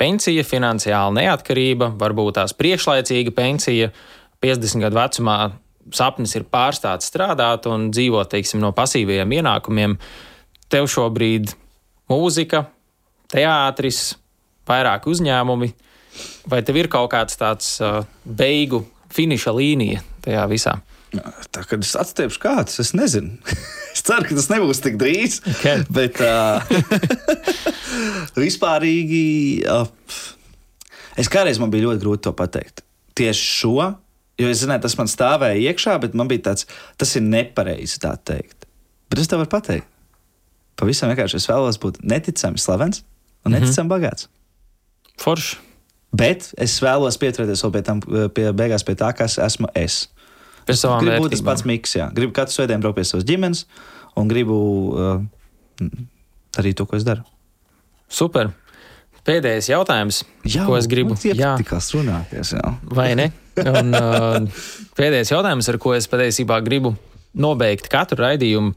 pensija, 0.00 0.44
finansiāla 0.46 1.12
neatkarība, 1.18 1.92
varbūt 2.00 2.38
tās 2.38 2.54
priekšlaicīga 2.56 3.34
pensija, 3.36 3.90
50 4.40 4.86
gadu 4.86 4.96
vecumā 4.96 5.36
sapnis 5.96 6.34
ir 6.38 6.46
pārstāt 6.48 7.04
strādāt 7.04 7.66
un 7.70 7.90
dzīvot 7.92 8.30
teiksim, 8.32 8.60
no 8.62 8.72
pasīviem 8.76 9.32
ienākumiem. 9.40 9.96
Tev 10.70 10.86
šobrīd 10.90 11.52
mūzika, 12.10 12.64
teātris, 13.32 14.14
vairāk 14.70 15.08
uzņēmumi, 15.10 15.72
vai 16.50 16.62
tev 16.66 16.78
ir 16.78 16.90
kaut 16.92 17.10
kāds 17.12 17.36
tāds 17.40 17.74
uh, 17.82 18.00
beigu 18.24 18.84
finiša 19.10 19.54
līnija 19.56 20.04
tajā 20.24 20.46
visā? 20.50 20.78
Tā 21.50 21.66
kā 21.66 21.80
es 21.82 21.96
atstiepšu 21.98 22.42
kādus, 22.44 22.80
es 22.84 22.94
nezinu. 22.94 23.36
es 23.94 24.02
ceru, 24.06 24.26
ka 24.28 24.36
tas 24.36 24.50
nebūs 24.52 24.82
tik 24.84 24.98
drīz. 25.00 25.40
Okay. 25.56 25.84
Bet 25.92 26.20
uh, 26.24 26.64
vispārīgi, 28.44 29.24
uh, 29.68 29.86
es 31.20 31.30
kādreiz 31.32 31.60
man 31.62 31.72
bija 31.72 31.88
ļoti 31.88 32.04
grūti 32.04 32.26
to 32.28 32.34
pateikt. 32.36 32.84
Tieši 33.18 33.46
šo, 33.60 33.76
jo 34.40 34.50
es 34.50 34.62
zināju, 34.62 34.84
tas 34.86 34.98
man 35.00 35.10
stāvēja 35.10 35.70
iekšā, 35.70 35.96
bet 36.02 36.16
man 36.18 36.30
bija 36.30 36.50
tāds, 36.50 36.68
tas 37.00 37.14
ir 37.18 37.26
nepareizi 37.26 38.00
tā 38.02 38.14
teikt. 38.16 38.68
Bet 39.10 39.22
es 39.22 39.30
tev 39.30 39.42
varu 39.42 39.52
pateikt. 39.52 39.88
Pavisam 40.80 41.10
vienkārši 41.10 41.36
es 41.36 41.48
vēlos 41.50 41.76
būt 41.80 41.98
neticami 42.06 42.60
slavens 42.60 43.02
un 43.44 43.52
neticami 43.52 43.74
mm 43.74 43.90
-hmm. 43.90 43.92
bagāts. 43.92 44.28
Forši. 45.20 45.58
Bet 46.16 46.48
es 46.58 46.80
vēlos 46.82 47.18
pieturēties 47.20 47.62
vēl 47.64 47.72
pie 47.72 47.82
tam, 47.86 48.00
pie 48.34 48.52
beigās 48.52 48.84
pie 48.86 48.96
tā, 48.98 49.12
kas 49.14 49.38
esmu 49.38 49.68
es. 49.78 50.08
Pie 50.70 50.78
savām 50.80 51.04
gribu 51.04 51.26
būt 51.26 51.34
tas 51.34 51.42
vērtībām. 51.42 51.50
pats 51.50 51.66
miks. 51.68 51.96
Jā. 51.98 52.08
Gribu 52.16 52.36
katru 52.36 52.56
svētdienu 52.56 52.84
braukt 52.84 53.00
pie 53.00 53.06
savas 53.08 53.26
ģimenes 53.28 53.66
un 54.20 54.30
gribu 54.30 54.56
uh, 54.94 55.20
darīt 56.56 56.78
to, 56.80 56.86
ko 56.88 56.98
es 56.98 57.06
daru. 57.06 57.26
Super. 58.10 58.52
Pēdējais 59.26 59.68
jautājums, 59.68 60.22
ko 60.64 60.78
es 60.78 60.88
gribu. 60.90 61.14
Jā. 61.28 61.52
Jā. 62.56 62.72
vai 62.88 63.12
ne? 63.18 63.28
Un, 63.60 63.92
uh, 63.98 64.62
pēdējais 64.96 65.34
jautājums, 65.34 65.68
ar 65.70 65.78
ko 65.82 65.92
es 65.96 66.08
patiesībā 66.10 66.60
gribu 66.64 66.94
nobeigt 67.36 67.90
katru 67.92 68.24
raidījumu. 68.24 68.72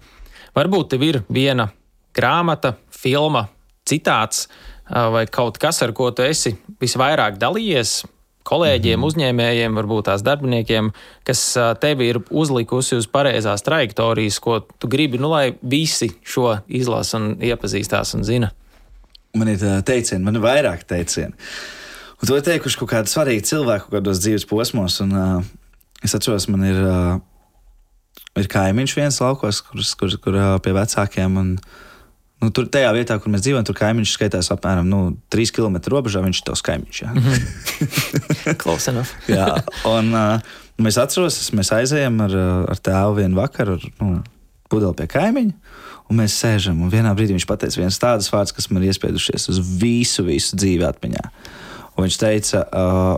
Varbūt 0.54 0.92
tev 0.94 1.06
ir 1.08 1.22
viena 1.34 1.70
grāmata, 2.14 2.76
filma, 2.94 3.48
citāts 3.90 4.46
uh, 4.46 5.10
vai 5.16 5.26
kaut 5.32 5.58
kas, 5.62 5.82
ar 5.86 5.96
ko 5.96 6.12
tu 6.14 6.26
esi 6.28 6.54
visvairāk 6.82 7.40
dalījies. 7.42 8.04
Kolēģiem, 8.44 8.98
mm 8.98 9.04
-hmm. 9.04 9.08
uzņēmējiem, 9.08 9.78
varbūt 9.80 10.10
tās 10.10 10.24
darbiniekiem, 10.24 10.92
kas 11.24 11.42
uh, 11.58 11.72
tevi 11.80 12.10
ir 12.12 12.20
uzlikusi 12.30 12.98
uz 13.00 13.08
pareizās 13.08 13.64
trajektorijas, 13.64 14.40
ko 14.40 14.60
tu 14.80 14.88
gribi, 14.88 15.18
nu, 15.18 15.30
lai 15.32 15.56
visi 15.62 16.12
šo 16.24 16.58
izlasa 16.68 17.18
un 17.18 17.38
iepazīstās 17.40 18.16
un 18.18 18.24
zina. 18.24 18.52
Man 19.34 19.48
ir 19.48 19.64
uh, 19.64 19.80
teicieni, 19.82 20.24
man 20.24 20.36
ir 20.36 20.44
vairāk 20.44 20.84
teicieni. 20.84 21.34
Un 22.22 22.28
to 22.28 22.36
ir 22.38 22.44
teikuši 22.44 22.78
kaut 22.80 22.92
kādi 22.92 23.12
svarīgi 23.12 23.48
cilvēki 23.50 23.90
kādos 23.92 24.20
dzīves 24.24 24.46
posmos. 24.48 25.00
Un, 25.04 25.16
uh, 25.16 25.44
es 26.04 26.14
atceros, 26.16 26.48
man 26.48 26.64
ir, 26.64 26.78
uh, 26.84 27.18
ir 28.40 28.48
kaimiņš 28.48 28.94
viens 28.96 29.18
laukos, 29.24 29.62
kur, 29.62 29.82
kur, 30.00 30.14
kur 30.24 30.38
uh, 30.38 30.60
pie 30.64 30.76
vecākiem. 30.76 31.40
Un, 31.42 31.58
Nu, 32.44 32.52
tur, 32.52 32.68
tajā 32.68 32.90
vietā, 32.92 33.16
kur 33.22 33.32
mēs 33.32 33.46
dzīvojam, 33.46 33.64
tur 33.68 33.78
kaimiņš 33.78 34.14
skaitās 34.18 34.50
apmēram 34.52 34.88
nu, 34.90 35.00
3 35.32 35.54
km 35.56 35.78
robežā. 35.94 36.20
Viņš 36.26 36.42
ir 36.42 36.48
tavs 36.50 36.64
kaimiņš. 36.68 37.00
Jā. 37.06 37.14
Close 38.62 38.92
enough. 38.92 39.14
jā, 39.32 39.48
un 39.88 40.12
uh, 40.12 40.56
mēs 40.84 41.00
atceramies, 41.00 41.54
mēs 41.56 41.72
aizējām 41.78 42.20
ar, 42.26 42.36
uh, 42.36 42.52
ar 42.74 42.82
tēvu 42.84 43.22
vienu 43.22 43.40
vakaru, 43.40 43.78
ar 43.80 43.88
nu, 44.02 44.18
pudeli 44.72 44.98
pie 45.00 45.08
kaimiņa. 45.16 45.80
Un 46.12 46.20
mēs 46.20 46.36
sēžam, 46.36 46.82
un 46.84 46.92
vienā 46.92 47.14
brīdī 47.16 47.38
viņš 47.38 47.48
pateica 47.48 47.80
viens 47.80 48.02
tādas 48.02 48.28
vārds, 48.34 48.52
kas 48.52 48.68
man 48.68 48.84
ir 48.84 48.92
iespiedušies 48.92 49.48
uz 49.54 49.62
visu, 49.80 50.26
visu 50.28 50.60
dzīvi 50.60 50.84
atmiņā. 50.90 51.24
Un 51.94 52.04
viņš 52.04 52.20
teica, 52.20 52.66
uh, 52.68 53.16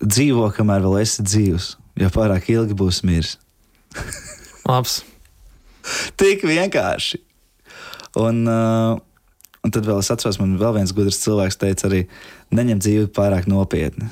dzīvo, 0.00 0.48
kamēr 0.56 0.86
vēl 0.86 1.00
esi 1.02 1.28
dzīvs, 1.28 1.70
jo 2.00 2.10
pārāk 2.14 2.48
ilgi 2.56 2.78
būs 2.78 3.04
miris. 3.04 3.36
Labs. 4.64 5.02
Tik 6.16 6.48
vienkārši. 6.48 7.27
Un, 8.16 8.44
uh, 8.48 8.96
un 9.64 9.74
tad 9.74 9.86
vēl 9.86 10.00
es 10.00 10.10
atceros, 10.10 10.40
man 10.40 10.56
vēl 10.60 10.78
viens 10.78 10.94
gudrs 10.96 11.20
cilvēks 11.24 11.60
teica, 11.60 11.88
arī 11.90 12.04
neņem 12.54 12.80
dzīvi 12.84 13.10
pārāk 13.16 13.48
nopietni, 13.50 14.08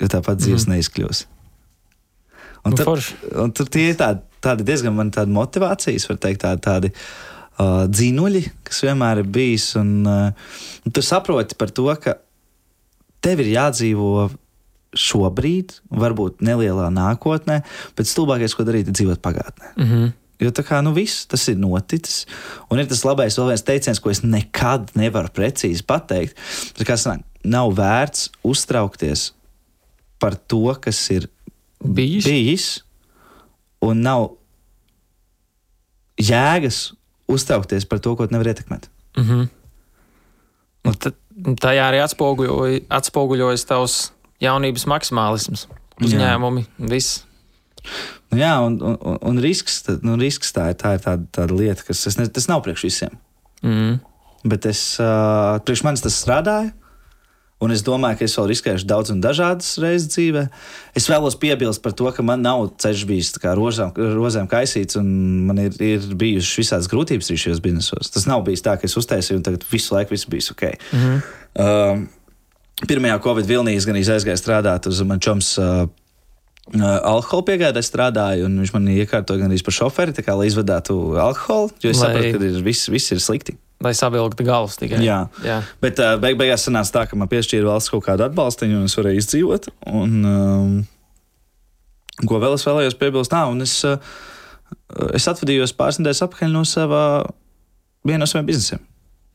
jo 0.00 0.10
tāpat 0.10 0.42
dzīves 0.42 0.66
mm. 0.66 0.74
neizkļūs. 0.74 1.26
Un, 2.64 2.74
Nu, 2.74 2.76
tad, 2.76 3.06
un 3.40 3.52
tur 3.56 3.68
tie 3.72 3.86
ir 3.92 3.96
tādi, 3.96 4.20
tādi 4.44 4.66
diezgan 4.68 4.92
man 4.96 5.12
tādi 5.14 5.32
motivācijas, 5.32 6.08
var 6.10 6.18
teikt, 6.20 6.42
tādi, 6.42 6.60
tādi 6.66 6.90
uh, 6.92 7.86
dzinuļi, 7.88 8.42
kas 8.68 8.82
vienmēr 8.84 9.22
ir 9.22 9.30
bijis. 9.32 9.70
Un, 9.80 9.94
uh, 10.04 10.52
un 10.84 10.96
tu 10.96 11.04
saproti 11.04 11.56
par 11.56 11.72
to, 11.72 11.88
ka 12.02 12.18
tev 13.24 13.40
ir 13.44 13.54
jādzīvo 13.54 14.28
šobrīd, 14.96 15.76
varbūt 16.02 16.42
nelielā 16.44 16.88
nākotnē, 16.92 17.60
bet 17.96 18.10
stulbākais, 18.10 18.56
ko 18.58 18.66
darīt, 18.66 18.90
ir 18.90 18.96
dzīvot 18.96 19.22
pagātnē. 19.22 19.72
Mm 19.76 19.86
-hmm. 19.86 20.12
Jo 20.40 20.52
tā 20.56 20.64
kā 20.64 20.80
nu 20.84 20.94
viss 20.96 21.26
tas 21.28 21.42
ir 21.52 21.58
noticis, 21.60 22.24
un 22.72 22.80
ir 22.80 22.88
tas 22.88 23.04
labais 23.04 23.36
vēl 23.36 23.52
viens 23.52 23.64
teiciens, 23.66 24.00
ko 24.00 24.12
es 24.12 24.22
nekad 24.24 24.94
nevaru 24.96 25.28
precīzi 25.36 25.84
pateikt. 25.86 26.38
Tas 26.76 26.88
kā 26.88 26.96
sanāk, 26.96 27.26
nav 27.44 27.74
vērts 27.76 28.30
uztraukties 28.46 29.30
par 30.20 30.36
to, 30.36 30.66
kas 30.80 31.00
ir 31.12 31.28
Bijis. 31.80 32.24
bijis, 32.24 32.66
un 33.84 34.02
nav 34.04 34.30
jēgas 36.20 36.90
uztraukties 37.30 37.86
par 37.88 38.02
to, 38.04 38.16
ko 38.16 38.26
tu 38.26 38.36
nevari 38.36 38.52
ietekmēt. 38.52 38.90
Mm 39.16 39.24
-hmm. 39.24 39.48
Un 40.84 40.94
tad, 40.96 41.14
tajā 41.60 41.84
arī 41.88 42.00
atspoguļoja, 42.04 42.80
atspoguļojas 42.88 43.64
tavs 43.64 44.12
jaunības 44.40 44.86
maksimālisms, 44.86 45.66
uzņēmumi, 46.00 46.64
viss. 46.78 47.24
Nu, 48.30 48.38
jā, 48.38 48.52
un, 48.62 48.78
un, 48.82 49.18
un 49.26 49.40
risks, 49.42 49.82
nu, 50.06 50.16
risks 50.20 50.54
tā 50.56 50.70
ir, 50.72 50.78
tā 50.80 50.94
ir 50.96 51.04
tāda, 51.06 51.26
tāda 51.34 51.56
lieta, 51.56 51.86
kas 51.86 52.18
ne, 52.18 52.28
tas 52.30 52.46
nav 52.50 52.62
priekš 52.66 52.86
visiem. 52.86 53.16
Mm. 53.66 53.98
Bet 54.50 54.68
es, 54.70 54.82
uh, 55.02 55.58
priekš 55.66 55.84
manis 55.86 56.04
tas 56.04 56.20
strādāja. 56.22 56.70
Un 57.60 57.74
es 57.74 57.82
domāju, 57.84 58.16
ka 58.16 58.24
es 58.24 58.34
vēl 58.38 58.46
riskēšu 58.54 58.86
daudz 58.88 59.10
un 59.12 59.18
dažādas 59.20 59.74
reizes 59.82 60.08
dzīvē. 60.14 60.46
Es 60.96 61.10
vēlos 61.12 61.34
piebilst 61.36 61.82
par 61.84 61.92
to, 61.92 62.06
ka 62.16 62.24
man 62.24 62.40
nav 62.40 62.70
ceļš 62.80 63.02
bijis 63.10 63.34
tā 63.34 63.42
kā 63.42 63.52
rozēm, 63.58 63.92
rozēm 64.16 64.48
kaisīts, 64.48 64.96
un 64.96 65.10
man 65.50 65.60
ir, 65.66 65.76
ir 65.84 66.06
bijušas 66.22 66.56
visādas 66.62 66.88
grūtības 66.88 67.28
arī 67.28 67.36
šajos 67.42 67.60
biznesos. 67.60 68.12
Tas 68.14 68.24
nav 68.30 68.46
bijis 68.46 68.64
tā, 68.64 68.78
ka 68.80 68.88
es 68.88 68.96
uztaisīju, 68.96 69.42
un 69.42 69.44
tagad 69.44 69.68
visu 69.68 69.92
laiku 69.92 70.16
viss 70.16 70.30
bijis 70.32 70.48
ok. 70.54 70.64
Mm 70.72 71.04
-hmm. 71.04 71.20
uh, 71.60 72.86
pirmajā 72.88 73.20
Covid 73.28 73.52
vilnī 73.52 73.76
es 73.76 73.84
gan 73.84 74.00
aizgāju 74.00 74.40
strādāt 74.40 74.88
uz 74.88 75.02
man 75.02 75.20
čoms. 75.20 75.58
Uh, 75.58 75.64
Uh, 75.64 75.88
alkohola 76.78 77.46
piegādē 77.48 77.82
strādāju, 77.82 78.46
un 78.46 78.60
viņš 78.62 78.72
man 78.76 78.86
iekārtoja 78.92 79.42
gan 79.42 79.50
arī 79.50 79.62
par 79.66 79.74
šoferi, 79.74 80.14
kā, 80.22 80.36
lai 80.38 80.46
izvadātu 80.50 80.96
alkoholu. 81.18 81.72
Jo 81.82 81.90
es 81.90 81.98
Lai- 81.98 82.12
sapratu, 82.12 82.38
ka 82.38 82.44
ir, 82.46 82.62
viss, 82.62 82.88
viss 82.92 83.12
ir 83.12 83.20
slikti. 83.22 83.56
Lai 83.80 83.94
savilktu 83.96 84.44
galvas 84.44 84.76
tikai. 84.76 85.00
Jā. 85.00 85.22
Jā. 85.44 85.62
Bet 85.80 85.98
uh, 86.04 86.18
beig 86.20 86.36
beigās 86.36 86.66
sanāca 86.66 86.98
tā, 86.98 87.06
ka 87.08 87.16
man 87.16 87.30
piešķīra 87.32 87.64
valsts 87.64 87.90
kaut 87.90 88.04
kādu 88.04 88.26
atbalstu, 88.26 88.68
un 88.68 88.84
es 88.84 88.96
varēju 88.98 89.22
izdzīvot. 89.22 89.70
Un, 89.88 90.18
um, 90.28 90.74
ko 92.28 92.40
vēl 92.42 92.58
es 92.58 92.66
vēlējos 92.68 92.98
piebilst? 93.00 93.32
Nā, 93.32 93.46
es, 93.64 93.78
uh, 93.88 93.96
es 95.16 95.28
atvadījos 95.32 95.72
pāris 95.78 95.98
nedēļas 95.98 96.26
atpakaļ 96.26 96.52
no 96.52 96.66
sava, 96.68 97.02
viena 98.04 98.26
no 98.26 98.28
saviem 98.28 98.50
biznesiem. 98.52 98.84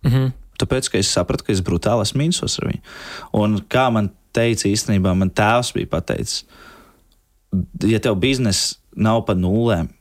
Mm 0.05 0.11
-hmm. 0.11 0.35
Tāpēc, 0.61 0.91
ka 0.91 1.01
es 1.01 1.09
sapratu, 1.11 1.47
ka 1.47 1.51
es 1.51 1.65
brutāli 1.65 2.05
esmu 2.05 2.21
mīnusos 2.21 2.59
ar 2.61 2.69
viņu. 2.69 2.83
Un 3.33 3.57
kā 3.65 3.89
man 3.91 4.11
teica, 4.35 4.69
īstenībā 4.69 5.15
man 5.17 5.33
tēvs 5.33 5.73
bija 5.73 5.89
pateicis, 5.89 6.45
ja 7.83 8.01
tev 8.03 8.17
biznesa 8.21 8.79
nav 8.95 9.25
pa 9.27 9.35
nulēm, 9.37 9.91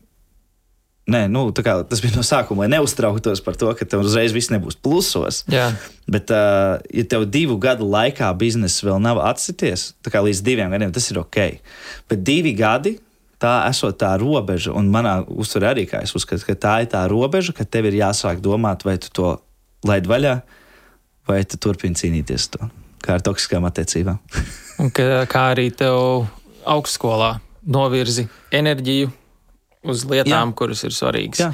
Nē, 1.04 1.26
nu, 1.28 1.50
kā 1.52 1.74
tas 1.84 2.00
bija 2.00 2.16
no 2.16 2.22
sākuma, 2.24 2.64
lai 2.64 2.78
neuztrauktos 2.78 3.42
par 3.44 3.58
to, 3.60 3.68
ka 3.76 3.84
tev 3.84 4.00
uzreiz 4.06 4.32
viss 4.32 4.48
nebūs 4.48 4.78
plusos. 4.80 5.42
Jā. 5.52 5.66
Bet, 6.08 6.30
uh, 6.32 6.78
ja 6.96 7.04
tev 7.04 7.26
divu 7.28 7.58
gadu 7.60 7.84
laikā 7.92 8.30
biznesa 8.40 8.86
vēl 8.88 9.02
nav 9.04 9.20
atsities, 9.20 9.90
kā 10.08 10.22
līdz 10.24 10.40
diviem 10.46 10.72
gadiem, 10.72 10.94
tas 10.96 11.10
ir 11.12 11.20
ok. 11.20 11.38
Bet 12.08 12.22
divi 12.24 12.54
gadi, 12.56 12.94
tā 13.42 13.52
esot 13.68 13.98
tā 14.00 14.14
robeža, 14.20 14.72
un 14.72 14.88
manā 14.92 15.18
uztverē 15.28 15.74
arī, 15.74 15.84
kā 15.90 16.00
es 16.06 16.14
uzskatu, 16.16 16.46
ka 16.48 16.56
tā 16.56 16.78
ir 16.86 16.88
tā 16.94 17.04
robeža, 17.12 17.52
ka 17.52 17.68
tev 17.68 17.90
ir 17.90 18.00
jāsāk 18.00 18.40
domāt, 18.44 18.86
vai 18.88 18.96
tu 18.96 19.12
to 19.12 19.34
laid 19.84 20.08
vaļā, 20.08 20.38
vai 21.28 21.42
tu 21.44 21.60
turpini 21.60 22.00
cīnīties 22.00 22.48
to, 22.56 22.70
kā 23.04 23.18
ar 23.18 23.26
toksiskām 23.28 23.68
attiecībām. 23.68 24.24
Ka, 24.96 25.04
kā 25.28 25.44
arī 25.52 25.68
tev 25.70 26.24
augstskolā 26.66 27.36
novirzi 27.64 28.26
enerģiju 28.54 29.12
uz 29.84 30.04
lietām, 30.08 30.52
Jā. 30.52 30.56
kuras 30.58 30.84
ir 30.86 30.96
svarīgas. 30.96 31.42
Jā. 31.44 31.52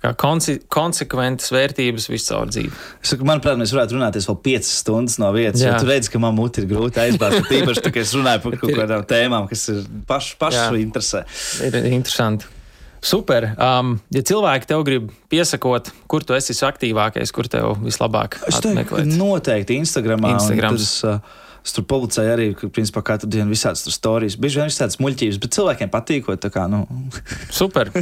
Kā 0.00 0.14
konse 0.16 0.54
konsekventas 0.72 1.50
vērtības 1.52 2.06
visu 2.08 2.30
caur 2.30 2.48
dzīvi. 2.48 2.70
Es 3.04 3.10
saku, 3.12 3.26
manuprāt, 3.28 3.58
mēs 3.60 3.74
varētu 3.74 3.98
runāties 3.98 4.28
vēl 4.30 4.38
piecas 4.46 4.70
stundas 4.80 5.18
no 5.20 5.28
vietas. 5.34 5.60
Jā. 5.60 5.74
Tu 5.76 5.90
redzi, 5.90 6.08
ka 6.14 6.22
man 6.22 6.32
mutē 6.38 6.62
ir 6.62 6.70
grūti 6.70 7.02
aizbāzt. 7.02 7.44
Tīpaši, 7.50 7.84
ka 7.92 8.00
es 8.00 8.14
runāju 8.16 8.40
par 8.46 8.56
kaut 8.62 8.72
kādām 8.78 9.04
tēmām, 9.10 9.50
kas 9.50 9.66
ir 9.74 9.82
pašu, 10.08 10.38
pašu 10.40 10.62
Jā. 10.62 10.70
interesē. 10.80 11.22
Ir 11.68 11.76
interesanti. 11.90 12.48
Super. 13.04 13.50
Um, 13.56 13.94
ja 14.12 14.24
cilvēki 14.24 14.68
tev 14.68 14.86
grib 14.88 15.12
piesakot, 15.32 15.88
kur 16.08 16.24
tu 16.24 16.36
esi 16.36 16.56
aktīvākais, 16.64 17.32
kur 17.32 17.48
tev 17.48 17.78
vislabāk 17.84 18.36
Es 18.48 18.60
teiktu, 18.60 19.04
noteikti 19.16 19.76
Instagrams. 19.80 20.48
Tas, 20.60 20.90
uh, 21.08 21.46
Es 21.60 21.74
tur 21.76 21.84
publicēju 21.88 22.32
arī, 22.32 22.48
ka, 22.56 22.70
principā, 22.72 23.02
katru 23.04 23.28
dienu 23.30 23.52
visādas 23.52 23.84
stāstus. 23.84 24.38
Bieži 24.40 24.60
vien 24.60 24.70
visādas 24.70 25.00
muļķības, 25.02 25.38
bet 25.42 25.56
cilvēkiem 25.56 25.92
patīk. 25.92 26.28
Kā, 26.50 26.66
nu. 26.72 26.84
Super! 27.60 27.92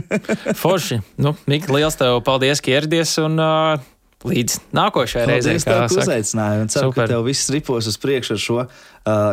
Forši! 0.59 1.01
Nu, 1.19 1.35
Mika, 1.51 1.73
liels 1.75 1.99
tev 1.99 2.21
paldies, 2.27 2.63
ka 2.65 2.75
ieradies! 2.75 3.17
Un, 3.23 3.39
uh, 3.43 3.87
Līdz 4.27 4.59
nākošajai 4.75 5.27
reizei. 5.31 5.57
Paldies, 5.63 5.95
ka 5.95 6.03
uzaicināji. 6.03 6.69
Ceru, 6.75 6.91
Super. 6.91 7.05
ka 7.07 7.13
tev 7.15 7.27
viss 7.29 7.51
ripos 7.55 7.87
uz 7.87 7.99
priekšu 8.03 8.35
ar 8.35 8.43
šo 8.43 8.61
uh, 8.65 8.71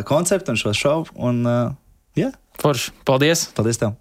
konceptu 0.05 0.53
un 0.53 0.61
šo 0.61 0.75
šovu. 0.77 1.15
Un, 1.17 1.41
uh, 1.49 1.75
yeah. 2.19 2.33
Forši. 2.61 2.93
Paldies! 3.07 3.49
Paldies 3.57 3.81
tev! 3.81 3.97